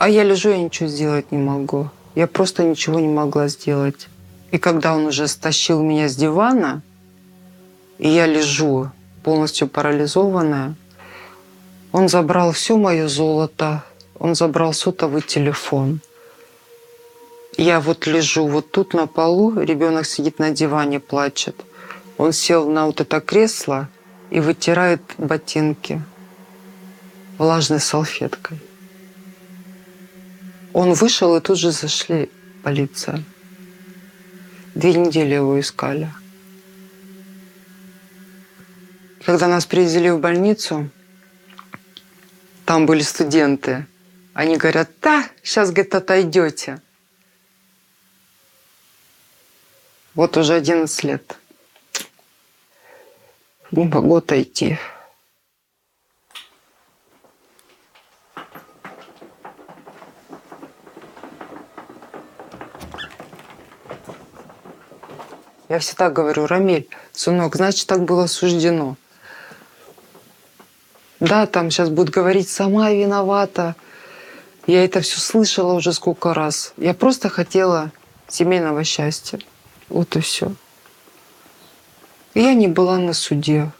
А 0.00 0.08
я 0.08 0.24
лежу, 0.24 0.50
я 0.50 0.58
ничего 0.58 0.88
сделать 0.88 1.30
не 1.30 1.38
могу. 1.38 1.88
Я 2.16 2.26
просто 2.26 2.64
ничего 2.64 2.98
не 2.98 3.06
могла 3.06 3.46
сделать. 3.46 4.08
И 4.50 4.58
когда 4.58 4.96
он 4.96 5.06
уже 5.06 5.28
стащил 5.28 5.80
меня 5.80 6.08
с 6.08 6.16
дивана, 6.16 6.82
и 7.98 8.08
я 8.08 8.26
лежу 8.26 8.90
полностью 9.22 9.68
парализованная, 9.68 10.74
он 11.92 12.08
забрал 12.08 12.50
все 12.50 12.76
мое 12.76 13.06
золото, 13.06 13.84
он 14.18 14.34
забрал 14.34 14.72
сотовый 14.72 15.22
телефон. 15.22 16.00
Я 17.56 17.78
вот 17.78 18.08
лежу 18.08 18.48
вот 18.48 18.72
тут 18.72 18.92
на 18.92 19.06
полу, 19.06 19.60
ребенок 19.60 20.04
сидит 20.04 20.40
на 20.40 20.50
диване, 20.50 20.98
плачет. 20.98 21.54
Он 22.18 22.32
сел 22.32 22.68
на 22.68 22.86
вот 22.86 23.00
это 23.00 23.20
кресло 23.20 23.88
и 24.30 24.40
вытирает 24.40 25.02
ботинки 25.18 26.02
влажной 27.38 27.80
салфеткой. 27.80 28.58
Он 30.72 30.94
вышел, 30.94 31.36
и 31.36 31.40
тут 31.40 31.58
же 31.58 31.70
зашли 31.72 32.30
полиция. 32.62 33.22
Две 34.74 34.94
недели 34.94 35.34
его 35.34 35.58
искали. 35.58 36.10
Когда 39.24 39.48
нас 39.48 39.66
привезли 39.66 40.10
в 40.10 40.20
больницу, 40.20 40.90
там 42.64 42.86
были 42.86 43.02
студенты. 43.02 43.86
Они 44.34 44.56
говорят, 44.56 44.90
да, 45.00 45.28
сейчас, 45.42 45.70
говорит, 45.70 45.94
отойдете. 45.94 46.80
Вот 50.14 50.36
уже 50.36 50.54
11 50.54 51.04
лет. 51.04 51.36
Не 53.72 53.84
могу 53.84 54.16
отойти. 54.16 54.78
Я 65.68 65.80
всегда 65.80 66.10
говорю, 66.10 66.46
Рамиль, 66.46 66.88
сынок, 67.12 67.56
значит, 67.56 67.88
так 67.88 68.04
было 68.04 68.26
суждено. 68.28 68.96
Да, 71.18 71.46
там 71.46 71.70
сейчас 71.70 71.88
будут 71.88 72.14
говорить, 72.14 72.48
сама 72.48 72.92
виновата. 72.92 73.74
Я 74.66 74.84
это 74.84 75.00
все 75.00 75.18
слышала 75.18 75.72
уже 75.72 75.92
сколько 75.92 76.34
раз. 76.34 76.72
Я 76.76 76.94
просто 76.94 77.28
хотела 77.28 77.90
семейного 78.28 78.84
счастья. 78.84 79.40
Вот 79.88 80.14
и 80.14 80.20
все. 80.20 80.52
Я 82.36 82.52
не 82.52 82.68
была 82.68 82.98
на 82.98 83.14
суде. 83.14 83.72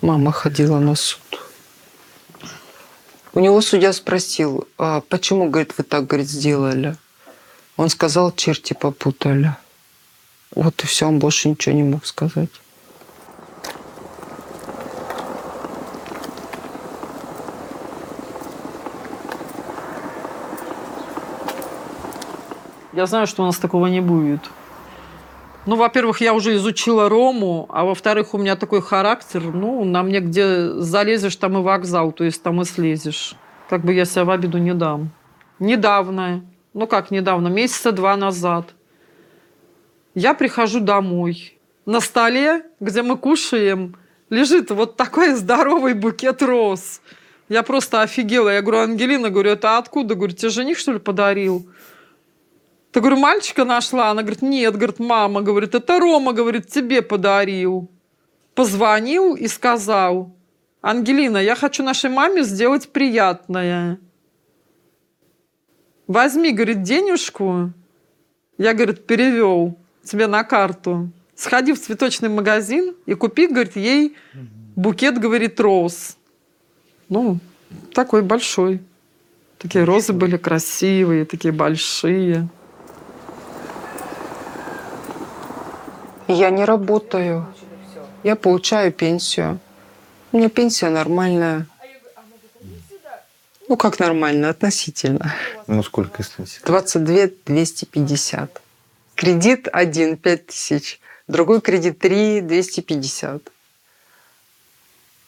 Мама 0.00 0.32
ходила 0.32 0.80
на 0.80 0.96
суд. 0.96 1.20
У 3.34 3.38
него 3.38 3.60
судья 3.60 3.92
спросил, 3.92 4.66
а 4.78 5.00
почему, 5.00 5.48
говорит, 5.48 5.74
вы 5.78 5.84
так, 5.84 6.08
говорит, 6.08 6.28
сделали? 6.28 6.96
Он 7.76 7.88
сказал, 7.88 8.32
черти 8.32 8.72
попутали. 8.72 9.54
Вот 10.56 10.82
и 10.82 10.88
все, 10.88 11.06
он 11.06 11.20
больше 11.20 11.48
ничего 11.48 11.76
не 11.76 11.84
мог 11.84 12.04
сказать. 12.04 12.50
Я 22.92 23.06
знаю, 23.06 23.28
что 23.28 23.44
у 23.44 23.46
нас 23.46 23.58
такого 23.58 23.86
не 23.86 24.00
будет. 24.00 24.40
Ну, 25.66 25.76
во-первых, 25.76 26.20
я 26.20 26.34
уже 26.34 26.54
изучила 26.56 27.08
Рому, 27.08 27.66
а 27.70 27.84
во-вторых, 27.84 28.34
у 28.34 28.38
меня 28.38 28.54
такой 28.54 28.82
характер, 28.82 29.42
ну, 29.42 29.82
на 29.84 30.02
мне 30.02 30.20
где 30.20 30.68
залезешь, 30.72 31.36
там 31.36 31.56
и 31.56 31.62
вокзал, 31.62 32.12
то 32.12 32.22
есть 32.22 32.42
там 32.42 32.60
и 32.60 32.64
слезешь. 32.64 33.34
Как 33.70 33.82
бы 33.82 33.94
я 33.94 34.04
себя 34.04 34.24
в 34.24 34.30
обиду 34.30 34.58
не 34.58 34.74
дам. 34.74 35.10
Недавно, 35.58 36.44
ну 36.74 36.86
как 36.86 37.10
недавно, 37.10 37.48
месяца 37.48 37.92
два 37.92 38.14
назад, 38.16 38.74
я 40.14 40.34
прихожу 40.34 40.80
домой. 40.80 41.58
На 41.86 42.00
столе, 42.00 42.66
где 42.78 43.02
мы 43.02 43.16
кушаем, 43.16 43.96
лежит 44.28 44.70
вот 44.70 44.96
такой 44.96 45.34
здоровый 45.34 45.94
букет 45.94 46.42
роз. 46.42 47.00
Я 47.48 47.62
просто 47.62 48.02
офигела. 48.02 48.48
Я 48.50 48.62
говорю, 48.62 48.82
Ангелина, 48.82 49.30
говорю, 49.30 49.50
это 49.50 49.78
откуда? 49.78 50.14
Говорю, 50.14 50.34
тебе 50.34 50.50
жених, 50.50 50.78
что 50.78 50.92
ли, 50.92 50.98
подарил? 50.98 51.66
Ты, 52.94 53.00
говорю, 53.00 53.16
мальчика 53.16 53.64
нашла? 53.64 54.10
Она 54.10 54.22
говорит, 54.22 54.40
нет, 54.40 54.76
говорит, 54.76 55.00
мама, 55.00 55.42
говорит, 55.42 55.74
это 55.74 55.98
Рома, 55.98 56.32
говорит, 56.32 56.68
тебе 56.68 57.02
подарил. 57.02 57.90
Позвонил 58.54 59.34
и 59.34 59.48
сказал, 59.48 60.32
Ангелина, 60.80 61.38
я 61.38 61.56
хочу 61.56 61.82
нашей 61.82 62.08
маме 62.08 62.44
сделать 62.44 62.88
приятное. 62.90 63.98
Возьми, 66.06 66.52
говорит, 66.52 66.82
денежку. 66.82 67.72
Я, 68.58 68.74
говорит, 68.74 69.08
перевел 69.08 69.76
тебе 70.04 70.28
на 70.28 70.44
карту. 70.44 71.10
Сходи 71.34 71.72
в 71.72 71.80
цветочный 71.80 72.28
магазин 72.28 72.94
и 73.06 73.14
купи, 73.14 73.48
говорит, 73.48 73.74
ей 73.74 74.16
букет, 74.76 75.18
говорит, 75.18 75.58
роз. 75.58 76.16
Ну, 77.08 77.40
такой 77.92 78.22
большой. 78.22 78.80
Такие 79.58 79.82
розы 79.82 80.12
были 80.12 80.36
красивые, 80.36 81.24
такие 81.24 81.50
большие. 81.50 82.48
Я 86.28 86.50
не 86.50 86.64
работаю. 86.64 87.46
Я 88.22 88.36
получаю 88.36 88.92
пенсию. 88.92 89.58
У 90.32 90.38
меня 90.38 90.48
пенсия 90.48 90.88
нормальная. 90.88 91.66
Ну, 93.68 93.76
как 93.76 93.98
нормально, 93.98 94.50
относительно. 94.50 95.34
Ну, 95.66 95.82
сколько 95.82 96.22
относительно? 96.22 96.66
22 96.66 97.28
250. 97.46 98.62
Кредит 99.14 99.68
один, 99.72 100.16
5 100.16 100.46
тысяч. 100.46 101.00
Другой 101.28 101.60
кредит 101.60 101.98
3 101.98 102.42
250. 102.42 103.50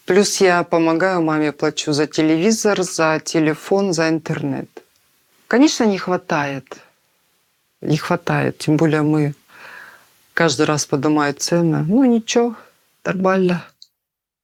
Плюс 0.07 0.41
я 0.41 0.63
помогаю 0.65 1.23
маме, 1.23 1.53
плачу 1.53 1.93
за 1.93 2.07
телевизор, 2.07 2.83
за 2.83 3.21
телефон, 3.25 3.93
за 3.93 4.09
интернет. 4.09 4.69
Конечно, 5.49 5.85
не 5.85 5.99
хватает. 5.99 6.79
Не 7.81 7.97
хватает. 7.97 8.59
Тем 8.59 8.77
более 8.77 9.03
мы 9.03 9.35
каждый 10.37 10.67
раз 10.67 10.85
поднимают 10.85 11.41
цены. 11.41 11.85
Ну, 11.89 12.05
ничего, 12.05 12.55
нормально. 13.05 13.65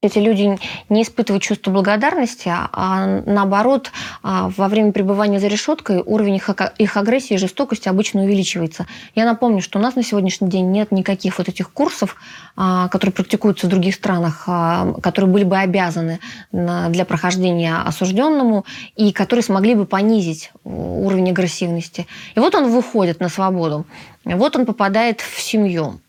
Эти 0.05 0.19
люди 0.19 0.59
не 0.89 1.03
испытывают 1.05 1.45
чувство 1.45 1.71
благодарности, 1.71 2.49
а 2.53 3.23
наоборот, 3.25 3.93
а, 4.25 4.51
во 4.57 4.67
время 4.67 4.91
пребывания 4.91 5.39
за 5.39 5.47
решеткой 5.47 6.03
уровень 6.05 6.41
их 6.79 6.97
агрессии 6.97 7.35
и 7.35 7.39
жестокости 7.39 7.89
обычно 7.89 8.25
увеличивается. 8.25 8.89
Я 9.15 9.25
напомню, 9.27 9.63
что 9.63 9.79
у 9.79 9.83
нас 9.83 9.95
на 9.95 10.03
сегодняшний 10.03 10.49
день 10.49 10.73
нет 10.73 10.91
никаких 10.91 11.39
вот 11.39 11.49
этих 11.49 11.71
курсов, 11.71 12.17
а, 12.57 12.89
которые 12.89 13.13
практикуются 13.13 13.69
в 13.69 13.71
других 13.71 13.95
странах, 13.95 14.43
а, 14.49 14.93
которые 15.01 15.31
были 15.31 15.45
бы 15.45 15.57
обязаны 15.57 16.19
для 16.51 17.05
прохождения 17.05 17.77
осужденному 17.77 18.65
и 18.97 19.13
которые 19.13 19.45
смогли 19.45 19.77
бы 19.77 19.87
понизить 19.87 20.51
уровень 20.65 21.31
агрессивности. 21.31 22.09
И 22.35 22.41
вот 22.41 22.57
он 22.57 22.73
выходит 22.73 23.21
на 23.21 23.29
свободу. 23.29 23.87
Вот 24.25 24.55
он 24.57 24.67
попадает 24.67 25.21
в 25.21 25.41
семью. 25.41 26.01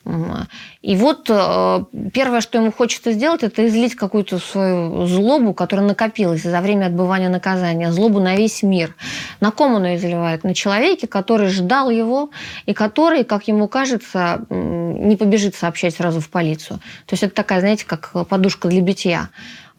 И 0.81 0.95
вот 0.95 1.29
э, 1.29 1.85
первое, 2.13 2.41
что 2.41 2.59
ему 2.59 2.71
хочется 2.71 3.13
сделать, 3.13 3.41
это 3.41 3.65
излить 3.67 3.95
какую-то 3.95 4.37
свою 4.37 5.07
злобу, 5.07 5.53
которая 5.53 5.87
накопилась 5.87 6.43
за 6.43 6.61
время 6.61 6.87
отбывания 6.87 7.29
наказания, 7.29 7.91
злобу 7.91 8.19
на 8.19 8.35
весь 8.35 8.61
мир. 8.63 8.93
На 9.39 9.51
ком 9.51 9.75
он 9.75 9.85
ее 9.85 9.95
изливает? 9.95 10.43
На 10.43 10.53
человеке, 10.53 11.07
который 11.07 11.47
ждал 11.47 11.89
его 11.89 12.29
и 12.65 12.73
который, 12.73 13.23
как 13.23 13.47
ему 13.47 13.67
кажется, 13.67 14.45
не 14.49 15.15
побежит 15.15 15.55
сообщать 15.55 15.95
сразу 15.95 16.19
в 16.19 16.29
полицию. 16.29 16.79
То 17.05 17.13
есть 17.13 17.23
это 17.23 17.33
такая, 17.33 17.61
знаете, 17.61 17.85
как 17.85 18.11
подушка 18.27 18.67
для 18.67 18.81
битья. 18.81 19.29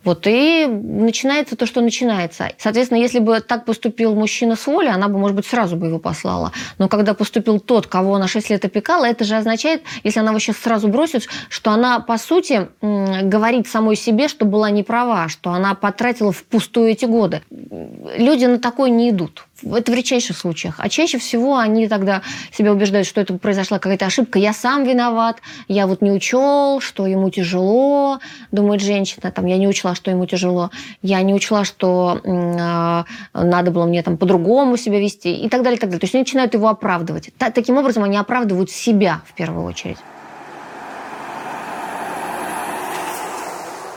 Вот 0.04 0.26
и 0.26 0.66
начинается 0.66 1.56
то, 1.56 1.66
что 1.66 1.80
начинается. 1.80 2.52
Соответственно, 2.58 2.98
если 2.98 3.18
бы 3.18 3.40
так 3.40 3.64
поступил 3.64 4.14
мужчина 4.14 4.54
с 4.54 4.66
волей, 4.66 4.90
она 4.90 5.08
бы, 5.08 5.18
может 5.18 5.36
быть, 5.36 5.46
сразу 5.46 5.76
бы 5.76 5.86
его 5.86 5.98
послала. 5.98 6.52
Но 6.78 6.88
когда 6.88 7.14
поступил 7.14 7.58
тот, 7.58 7.86
кого 7.86 8.14
она 8.14 8.28
6 8.28 8.50
лет 8.50 8.64
опекала, 8.64 9.06
это 9.06 9.24
же 9.24 9.36
означает, 9.36 9.82
если 10.02 10.20
она 10.20 10.30
его 10.30 10.38
сейчас 10.38 10.58
сразу 10.58 10.88
бросит, 10.88 11.26
что 11.48 11.70
она, 11.70 12.00
по 12.00 12.18
сути, 12.18 12.68
говорит 12.80 13.66
самой 13.66 13.96
себе, 13.96 14.28
что 14.28 14.44
была 14.44 14.70
не 14.70 14.82
права, 14.82 15.28
что 15.28 15.50
она 15.50 15.74
потратила 15.74 16.32
впустую 16.32 16.90
эти 16.90 17.06
годы. 17.06 17.42
Люди 17.50 18.44
на 18.44 18.58
такое 18.58 18.90
не 18.90 19.10
идут. 19.10 19.46
Это 19.62 19.92
в 19.92 19.94
редчайших 19.94 20.36
случаях. 20.36 20.74
А 20.78 20.88
чаще 20.88 21.18
всего 21.18 21.56
они 21.56 21.88
тогда 21.88 22.22
себя 22.52 22.72
убеждают, 22.72 23.06
что 23.06 23.20
это 23.20 23.34
произошла 23.34 23.78
какая-то 23.78 24.06
ошибка. 24.06 24.38
Я 24.38 24.52
сам 24.52 24.84
виноват, 24.84 25.38
я 25.68 25.86
вот 25.86 26.02
не 26.02 26.10
учел, 26.10 26.80
что 26.80 27.06
ему 27.06 27.30
тяжело, 27.30 28.18
думает 28.50 28.80
женщина. 28.80 29.30
Там, 29.30 29.46
я 29.46 29.56
не 29.56 29.68
учла, 29.68 29.94
что 29.94 30.10
ему 30.10 30.26
тяжело. 30.26 30.70
Я 31.02 31.22
не 31.22 31.32
учла, 31.32 31.64
что 31.64 32.20
э, 32.24 33.04
надо 33.32 33.70
было 33.70 33.86
мне 33.86 34.02
там 34.02 34.16
по-другому 34.16 34.76
себя 34.76 34.98
вести 34.98 35.34
и 35.34 35.48
так 35.48 35.62
далее, 35.62 35.76
и 35.76 35.80
так 35.80 35.90
далее. 35.90 36.00
То 36.00 36.04
есть 36.04 36.14
они 36.14 36.22
начинают 36.22 36.54
его 36.54 36.68
оправдывать. 36.68 37.30
Та, 37.38 37.50
таким 37.50 37.78
образом 37.78 38.02
они 38.02 38.16
оправдывают 38.16 38.70
себя 38.70 39.22
в 39.26 39.34
первую 39.34 39.64
очередь. 39.64 39.98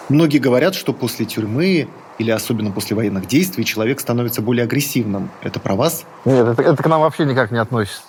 Многие 0.09 0.37
говорят, 0.37 0.73
что 0.73 0.93
после 0.93 1.25
тюрьмы 1.25 1.89
или 2.17 2.31
особенно 2.31 2.71
после 2.71 2.95
военных 2.95 3.27
действий 3.27 3.63
человек 3.65 3.99
становится 3.99 4.41
более 4.41 4.63
агрессивным. 4.63 5.29
Это 5.41 5.59
про 5.59 5.75
вас? 5.75 6.03
Нет, 6.25 6.47
это, 6.47 6.61
это 6.61 6.81
к 6.81 6.87
нам 6.87 7.01
вообще 7.01 7.25
никак 7.25 7.51
не 7.51 7.59
относится. 7.59 8.01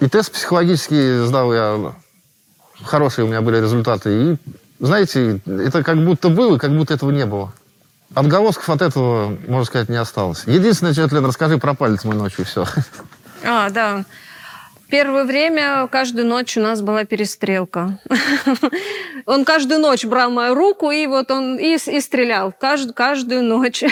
И 0.00 0.08
тест 0.08 0.32
психологический 0.32 1.24
сдал 1.26 1.52
я, 1.52 1.94
хорошие 2.82 3.24
у 3.24 3.28
меня 3.28 3.40
были 3.40 3.60
результаты. 3.60 4.10
И, 4.10 4.36
знаете, 4.78 5.40
это 5.46 5.82
как 5.82 6.02
будто 6.04 6.28
было, 6.28 6.58
как 6.58 6.70
будто 6.70 6.94
этого 6.94 7.10
не 7.10 7.26
было. 7.26 7.52
Отголосков 8.14 8.70
от 8.70 8.80
этого, 8.80 9.36
можно 9.46 9.64
сказать, 9.64 9.88
не 9.88 9.96
осталось. 9.96 10.44
Единственное, 10.46 10.92
что, 10.92 11.06
Лен, 11.14 11.26
расскажи 11.26 11.58
про 11.58 11.74
палец 11.74 12.04
мой 12.04 12.16
ночью, 12.16 12.44
все. 12.44 12.64
А, 13.44 13.70
да. 13.70 14.04
Первое 14.90 15.24
время 15.24 15.86
каждую 15.88 16.26
ночь 16.26 16.56
у 16.56 16.60
нас 16.60 16.80
была 16.80 17.04
перестрелка. 17.04 17.98
Он 19.26 19.44
каждую 19.44 19.80
ночь 19.80 20.06
брал 20.06 20.30
мою 20.30 20.54
руку, 20.54 20.90
и 20.90 21.06
вот 21.06 21.30
он 21.30 21.58
и, 21.58 21.74
и 21.74 22.00
стрелял 22.00 22.50
каждую, 22.50 22.94
каждую 22.94 23.42
ночь. 23.42 23.84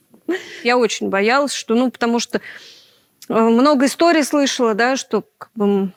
Я 0.64 0.76
очень 0.76 1.08
боялась, 1.08 1.52
что, 1.52 1.76
ну, 1.76 1.92
потому 1.92 2.18
что 2.18 2.40
э, 3.28 3.32
много 3.32 3.86
историй 3.86 4.24
слышала, 4.24 4.74
да, 4.74 4.96
что 4.96 5.24
как 5.38 5.50
бы, 5.54 5.92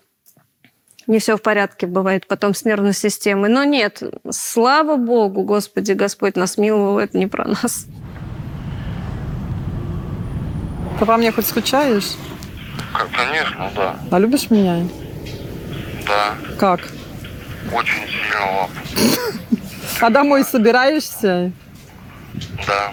не 1.08 1.18
все 1.18 1.38
в 1.38 1.42
порядке 1.42 1.88
бывает 1.88 2.28
потом 2.28 2.54
с 2.54 2.64
нервной 2.64 2.94
системой. 2.94 3.50
Но 3.50 3.64
нет, 3.64 4.04
слава 4.30 4.98
Богу, 4.98 5.42
Господи, 5.42 5.94
Господь 5.94 6.36
нас 6.36 6.60
миловал, 6.60 7.00
это 7.00 7.18
не 7.18 7.26
про 7.26 7.48
нас. 7.48 7.88
Ты 11.00 11.06
по 11.08 11.18
мне 11.18 11.32
хоть 11.32 11.48
скучаешь? 11.48 12.16
Конечно, 13.16 13.72
да. 13.76 13.96
А 14.12 14.20
любишь 14.20 14.50
меня? 14.50 14.84
Да. 16.08 16.36
Как? 16.58 16.80
Очень 17.72 18.08
сильно. 18.08 18.70
А 20.00 20.10
домой 20.10 20.44
собираешься? 20.44 21.52
Да. 22.66 22.92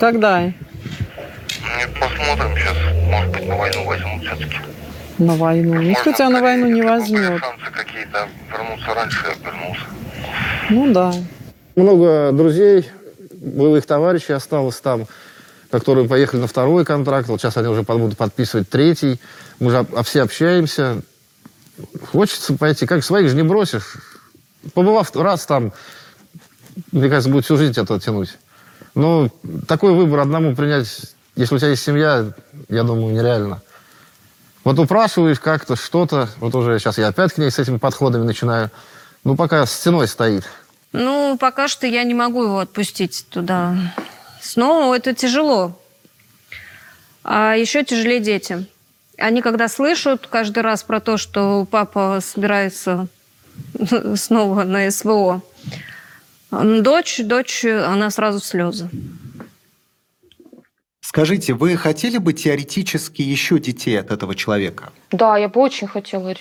Когда? 0.00 0.40
Ну, 0.40 0.52
посмотрим 2.00 2.56
сейчас. 2.56 2.76
Может 3.10 3.30
быть, 3.32 3.46
на 3.46 3.56
войну 3.56 3.84
возьмут 3.84 4.24
все-таки. 4.24 4.56
На 5.18 5.34
войну. 5.34 5.80
Никто 5.82 6.12
тебя 6.12 6.30
на 6.30 6.40
войну 6.40 6.66
не 6.66 6.82
возьмет. 6.82 7.40
Шансы 7.40 7.70
какие-то 7.72 8.28
вернуться 8.50 8.94
раньше, 8.94 9.26
я 9.26 9.50
вернулся. 9.50 9.82
Ну 10.70 10.92
да. 10.92 11.12
Много 11.76 12.30
друзей, 12.32 12.88
былых 13.32 13.86
товарищей 13.86 14.32
осталось 14.32 14.80
там, 14.80 15.06
которые 15.70 16.08
поехали 16.08 16.40
на 16.40 16.46
второй 16.46 16.84
контракт. 16.84 17.28
Вот 17.28 17.40
сейчас 17.40 17.56
они 17.56 17.68
уже 17.68 17.82
будут 17.82 18.16
подписывать 18.16 18.68
третий. 18.68 19.20
Мы 19.60 19.70
же 19.70 19.86
все 20.04 20.22
общаемся. 20.22 21.02
Хочется 22.10 22.54
пойти. 22.54 22.86
Как 22.86 23.04
своих 23.04 23.28
же 23.30 23.36
не 23.36 23.42
бросишь. 23.42 23.96
Побывав 24.74 25.14
раз 25.14 25.46
там, 25.46 25.72
мне 26.92 27.08
кажется, 27.08 27.30
будет 27.30 27.44
всю 27.44 27.56
жизнь 27.56 27.78
это 27.78 27.98
тянуть. 28.00 28.36
Но 28.94 29.28
такой 29.66 29.92
выбор 29.92 30.20
одному 30.20 30.56
принять, 30.56 30.88
если 31.36 31.54
у 31.54 31.58
тебя 31.58 31.68
есть 31.70 31.84
семья, 31.84 32.32
я 32.68 32.82
думаю, 32.82 33.14
нереально. 33.14 33.62
Вот 34.64 34.78
упрашиваешь 34.78 35.40
как-то, 35.40 35.76
что-то, 35.76 36.28
вот 36.40 36.54
уже 36.54 36.78
сейчас 36.78 36.98
я 36.98 37.08
опять 37.08 37.32
к 37.32 37.38
ней 37.38 37.50
с 37.50 37.58
этими 37.58 37.78
подходами 37.78 38.24
начинаю, 38.24 38.70
ну, 39.24 39.36
пока 39.36 39.64
стеной 39.66 40.08
стоит. 40.08 40.44
Ну, 40.92 41.36
пока 41.38 41.68
что 41.68 41.86
я 41.86 42.02
не 42.04 42.14
могу 42.14 42.42
его 42.42 42.58
отпустить 42.58 43.26
туда. 43.30 43.76
Снова 44.40 44.94
это 44.94 45.14
тяжело. 45.14 45.78
А 47.24 47.54
еще 47.56 47.84
тяжелее 47.84 48.20
дети. 48.20 48.66
Они 49.18 49.42
когда 49.42 49.68
слышат 49.68 50.26
каждый 50.26 50.62
раз 50.62 50.82
про 50.82 51.00
то, 51.00 51.16
что 51.16 51.66
папа 51.70 52.20
собирается 52.22 53.08
снова 54.14 54.64
на 54.64 54.90
СВО, 54.90 55.42
дочь, 56.50 57.20
дочь, 57.24 57.64
она 57.64 58.10
сразу 58.10 58.40
слезы. 58.40 58.88
Скажите, 61.00 61.54
вы 61.54 61.76
хотели 61.76 62.18
бы 62.18 62.34
теоретически 62.34 63.22
еще 63.22 63.58
детей 63.58 63.98
от 63.98 64.10
этого 64.10 64.34
человека? 64.34 64.92
Да, 65.10 65.38
я 65.38 65.48
бы 65.48 65.60
очень 65.60 65.86
хотела 65.86 66.34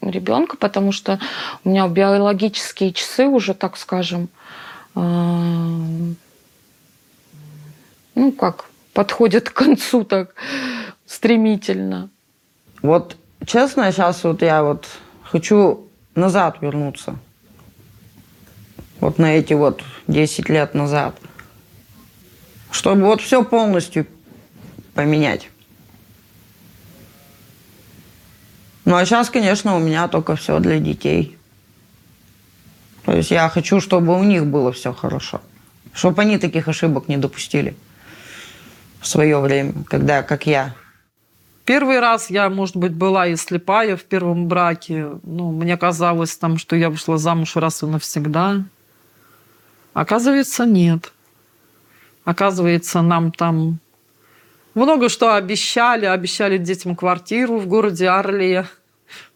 ребенка, 0.00 0.56
потому 0.56 0.90
что 0.90 1.20
у 1.62 1.68
меня 1.68 1.86
биологические 1.86 2.92
часы 2.92 3.26
уже, 3.26 3.54
так 3.54 3.76
скажем, 3.76 4.28
а, 4.96 5.80
ну 8.14 8.32
как, 8.32 8.66
подходят 8.92 9.50
к 9.50 9.52
концу 9.52 10.04
так 10.04 10.34
стремительно. 11.06 12.10
Вот 12.82 13.16
честно, 13.46 13.90
сейчас 13.92 14.24
вот 14.24 14.42
я 14.42 14.62
вот 14.62 14.86
хочу 15.22 15.88
назад 16.14 16.58
вернуться. 16.60 17.16
Вот 19.00 19.18
на 19.18 19.36
эти 19.36 19.54
вот 19.54 19.82
10 20.06 20.48
лет 20.48 20.74
назад– 20.74 21.16
чтобы 22.74 23.02
вот 23.02 23.20
все 23.20 23.44
полностью 23.44 24.04
поменять. 24.94 25.48
Ну 28.84 28.96
а 28.96 29.06
сейчас, 29.06 29.30
конечно, 29.30 29.76
у 29.76 29.78
меня 29.78 30.08
только 30.08 30.34
все 30.34 30.58
для 30.58 30.80
детей. 30.80 31.38
То 33.04 33.12
есть 33.12 33.30
я 33.30 33.48
хочу, 33.48 33.80
чтобы 33.80 34.18
у 34.18 34.24
них 34.24 34.46
было 34.46 34.72
все 34.72 34.92
хорошо. 34.92 35.40
Чтобы 35.92 36.22
они 36.22 36.36
таких 36.36 36.66
ошибок 36.66 37.06
не 37.06 37.16
допустили 37.16 37.76
в 39.04 39.06
свое 39.06 39.38
время, 39.38 39.74
когда, 39.86 40.22
как 40.22 40.46
я. 40.46 40.74
Первый 41.66 42.00
раз 42.00 42.30
я, 42.30 42.48
может 42.48 42.76
быть, 42.76 42.94
была 42.94 43.26
и 43.26 43.36
слепая 43.36 43.96
в 43.96 44.04
первом 44.04 44.48
браке. 44.48 45.10
Ну, 45.22 45.52
мне 45.52 45.76
казалось 45.76 46.36
там, 46.38 46.56
что 46.56 46.74
я 46.74 46.88
вышла 46.88 47.18
замуж 47.18 47.56
раз 47.56 47.82
и 47.82 47.86
навсегда. 47.86 48.64
Оказывается, 49.92 50.64
нет. 50.64 51.12
Оказывается, 52.24 53.02
нам 53.02 53.30
там 53.30 53.78
много 54.74 55.10
что 55.10 55.36
обещали. 55.36 56.06
Обещали 56.06 56.56
детям 56.56 56.96
квартиру 56.96 57.58
в 57.58 57.66
городе 57.66 58.08
Орле. 58.08 58.66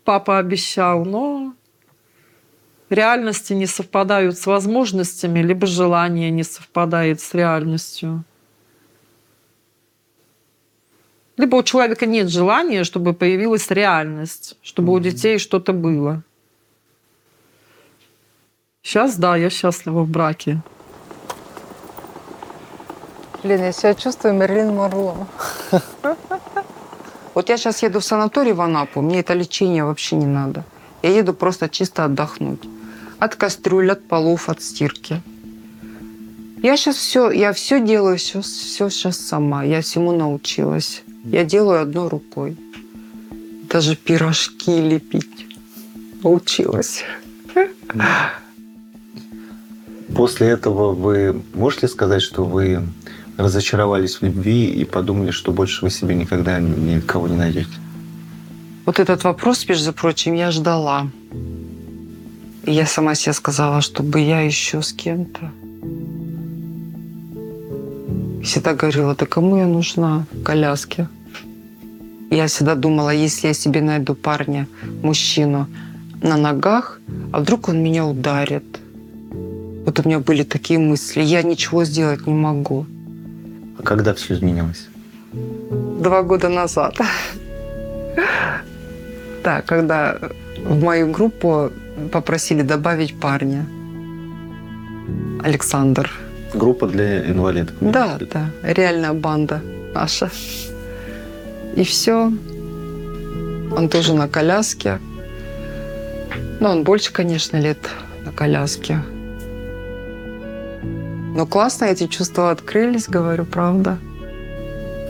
Папа 0.02 0.38
обещал, 0.38 1.04
но 1.04 1.52
реальности 2.88 3.52
не 3.52 3.66
совпадают 3.66 4.38
с 4.38 4.46
возможностями, 4.46 5.40
либо 5.40 5.66
желание 5.66 6.30
не 6.30 6.42
совпадает 6.42 7.20
с 7.20 7.34
реальностью. 7.34 8.24
Либо 11.38 11.56
у 11.56 11.62
человека 11.62 12.04
нет 12.04 12.28
желания, 12.28 12.82
чтобы 12.82 13.14
появилась 13.14 13.70
реальность, 13.70 14.56
чтобы 14.60 14.92
у 14.92 14.98
детей 14.98 15.38
что-то 15.38 15.72
было. 15.72 16.22
Сейчас, 18.82 19.16
да, 19.16 19.36
я 19.36 19.48
счастлива 19.48 20.02
в 20.02 20.08
браке. 20.08 20.60
Блин, 23.44 23.60
я 23.60 23.72
себя 23.72 23.94
чувствую 23.94 24.34
Мерлин 24.34 24.74
Монро. 24.74 25.28
Вот 27.34 27.48
я 27.48 27.56
сейчас 27.56 27.84
еду 27.84 28.00
в 28.00 28.04
санаторий 28.04 28.52
в 28.52 28.60
Анапу, 28.60 29.00
мне 29.00 29.20
это 29.20 29.32
лечение 29.32 29.84
вообще 29.84 30.16
не 30.16 30.26
надо. 30.26 30.64
Я 31.02 31.10
еду 31.10 31.34
просто 31.34 31.68
чисто 31.68 32.04
отдохнуть. 32.04 32.62
От 33.20 33.36
кастрюль, 33.36 33.92
от 33.92 34.08
полов, 34.08 34.48
от 34.48 34.60
стирки. 34.60 35.22
Я 36.62 36.76
сейчас 36.76 36.96
все, 36.96 37.30
я 37.30 37.52
все 37.52 37.80
делаю, 37.80 38.16
все, 38.16 38.40
все 38.40 38.90
сейчас 38.90 39.18
сама. 39.18 39.62
Я 39.62 39.82
всему 39.82 40.10
научилась. 40.10 41.04
Я 41.30 41.44
делаю 41.44 41.82
одной 41.82 42.08
рукой. 42.08 42.56
Даже 43.70 43.96
пирожки 43.96 44.80
лепить 44.80 45.46
научилась. 46.22 47.04
После 50.14 50.48
этого 50.48 50.94
вы 50.94 51.42
можете 51.54 51.86
сказать, 51.86 52.22
что 52.22 52.44
вы 52.44 52.82
разочаровались 53.36 54.16
в 54.16 54.22
любви 54.22 54.70
и 54.70 54.84
подумали, 54.84 55.30
что 55.30 55.52
больше 55.52 55.84
вы 55.84 55.90
себе 55.90 56.14
никогда 56.14 56.58
никого 56.60 57.28
не 57.28 57.36
найдете? 57.36 57.70
Вот 58.86 58.98
этот 58.98 59.22
вопрос, 59.24 59.68
между 59.68 59.92
прочим, 59.92 60.34
я 60.34 60.50
ждала. 60.50 61.08
И 62.64 62.72
я 62.72 62.86
сама 62.86 63.14
себе 63.14 63.34
сказала, 63.34 63.82
чтобы 63.82 64.20
я 64.20 64.40
еще 64.40 64.82
с 64.82 64.92
кем-то. 64.92 65.52
Всегда 68.42 68.74
говорила, 68.74 69.14
да 69.14 69.26
кому 69.26 69.58
я 69.58 69.66
нужна 69.66 70.24
в 70.32 70.42
коляске? 70.42 71.06
Я 72.30 72.46
всегда 72.46 72.74
думала, 72.74 73.10
если 73.10 73.48
я 73.48 73.54
себе 73.54 73.80
найду 73.80 74.14
парня, 74.14 74.66
мужчину 75.02 75.66
на 76.22 76.36
ногах, 76.36 77.00
а 77.32 77.40
вдруг 77.40 77.68
он 77.68 77.82
меня 77.82 78.04
ударит? 78.04 78.64
Вот 79.86 80.00
у 80.00 80.08
меня 80.08 80.18
были 80.18 80.42
такие 80.42 80.78
мысли. 80.78 81.22
Я 81.22 81.42
ничего 81.42 81.84
сделать 81.84 82.26
не 82.26 82.34
могу. 82.34 82.86
А 83.78 83.82
когда 83.82 84.12
все 84.12 84.34
изменилось? 84.34 84.88
Два 86.00 86.22
года 86.22 86.48
назад. 86.48 87.00
Да, 89.44 89.62
когда 89.62 90.18
в 90.64 90.82
мою 90.82 91.10
группу 91.10 91.70
попросили 92.12 92.62
добавить 92.62 93.18
парня. 93.18 93.64
Александр. 95.42 96.10
Группа 96.52 96.86
для 96.86 97.30
инвалидов. 97.30 97.74
Да, 97.80 98.18
да, 98.32 98.50
реальная 98.62 99.12
банда 99.14 99.62
наша. 99.94 100.30
И 101.76 101.84
все. 101.84 102.32
Он 103.76 103.88
тоже 103.88 104.14
на 104.14 104.28
коляске. 104.28 104.98
Ну, 106.60 106.68
он 106.68 106.84
больше, 106.84 107.12
конечно, 107.12 107.56
лет 107.56 107.78
на 108.24 108.32
коляске. 108.32 109.02
Но 111.36 111.46
классно 111.46 111.84
эти 111.84 112.06
чувства 112.06 112.50
открылись, 112.50 113.08
говорю, 113.08 113.44
правда. 113.44 113.98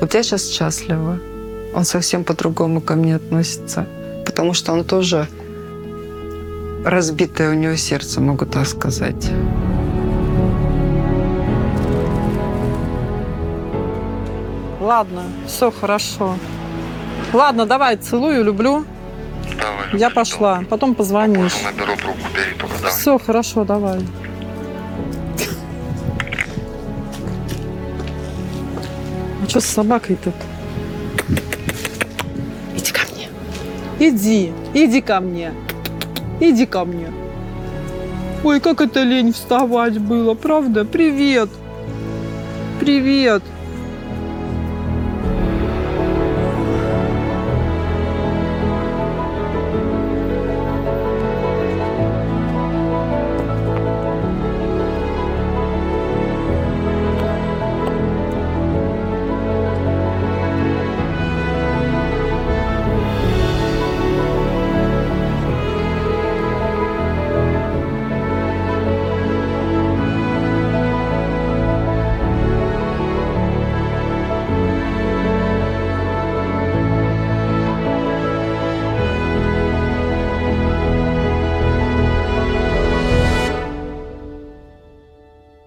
Вот 0.01 0.15
я 0.15 0.23
сейчас 0.23 0.49
счастлива. 0.49 1.19
Он 1.75 1.85
совсем 1.85 2.25
по-другому 2.25 2.81
ко 2.81 2.95
мне 2.95 3.17
относится. 3.17 3.87
Потому 4.27 4.53
что 4.53 4.73
он 4.73 4.85
тоже 4.85 5.27
разбитое 6.85 7.51
у 7.51 7.55
него 7.55 7.77
сердце, 7.77 8.21
могу 8.21 8.45
так 8.45 8.67
сказать. 8.67 9.31
Ладно, 14.89 15.25
все 15.47 15.71
хорошо. 15.71 16.39
Ладно, 17.35 17.67
давай, 17.67 17.97
целую, 17.97 18.43
люблю. 18.43 18.87
Давай. 19.61 20.01
Я 20.01 20.09
пошла. 20.09 20.63
Потом 20.71 20.95
позвонишь. 20.95 21.53
Наберу 21.63 21.95
трубку, 21.95 22.27
бери 22.35 22.55
только 22.59 22.75
давай. 22.77 22.91
Все 22.93 23.19
хорошо, 23.19 23.65
давай. 23.65 24.01
А 29.45 29.49
что 29.51 29.61
с 29.61 29.67
собакой 29.67 30.17
тут? 30.25 30.33
Иди 32.75 32.91
ко 32.91 33.03
мне. 33.13 33.29
Иди, 33.99 34.53
иди 34.73 35.03
ко 35.03 35.21
мне. 35.21 35.53
Иди 36.41 36.65
ко 36.65 36.87
мне. 36.87 37.13
Ой, 38.43 38.59
как 38.59 38.81
это 38.81 39.03
лень 39.03 39.35
вставать 39.35 39.99
было, 39.99 40.33
правда? 40.33 40.87
Привет. 40.87 41.51
Привет. 42.81 43.43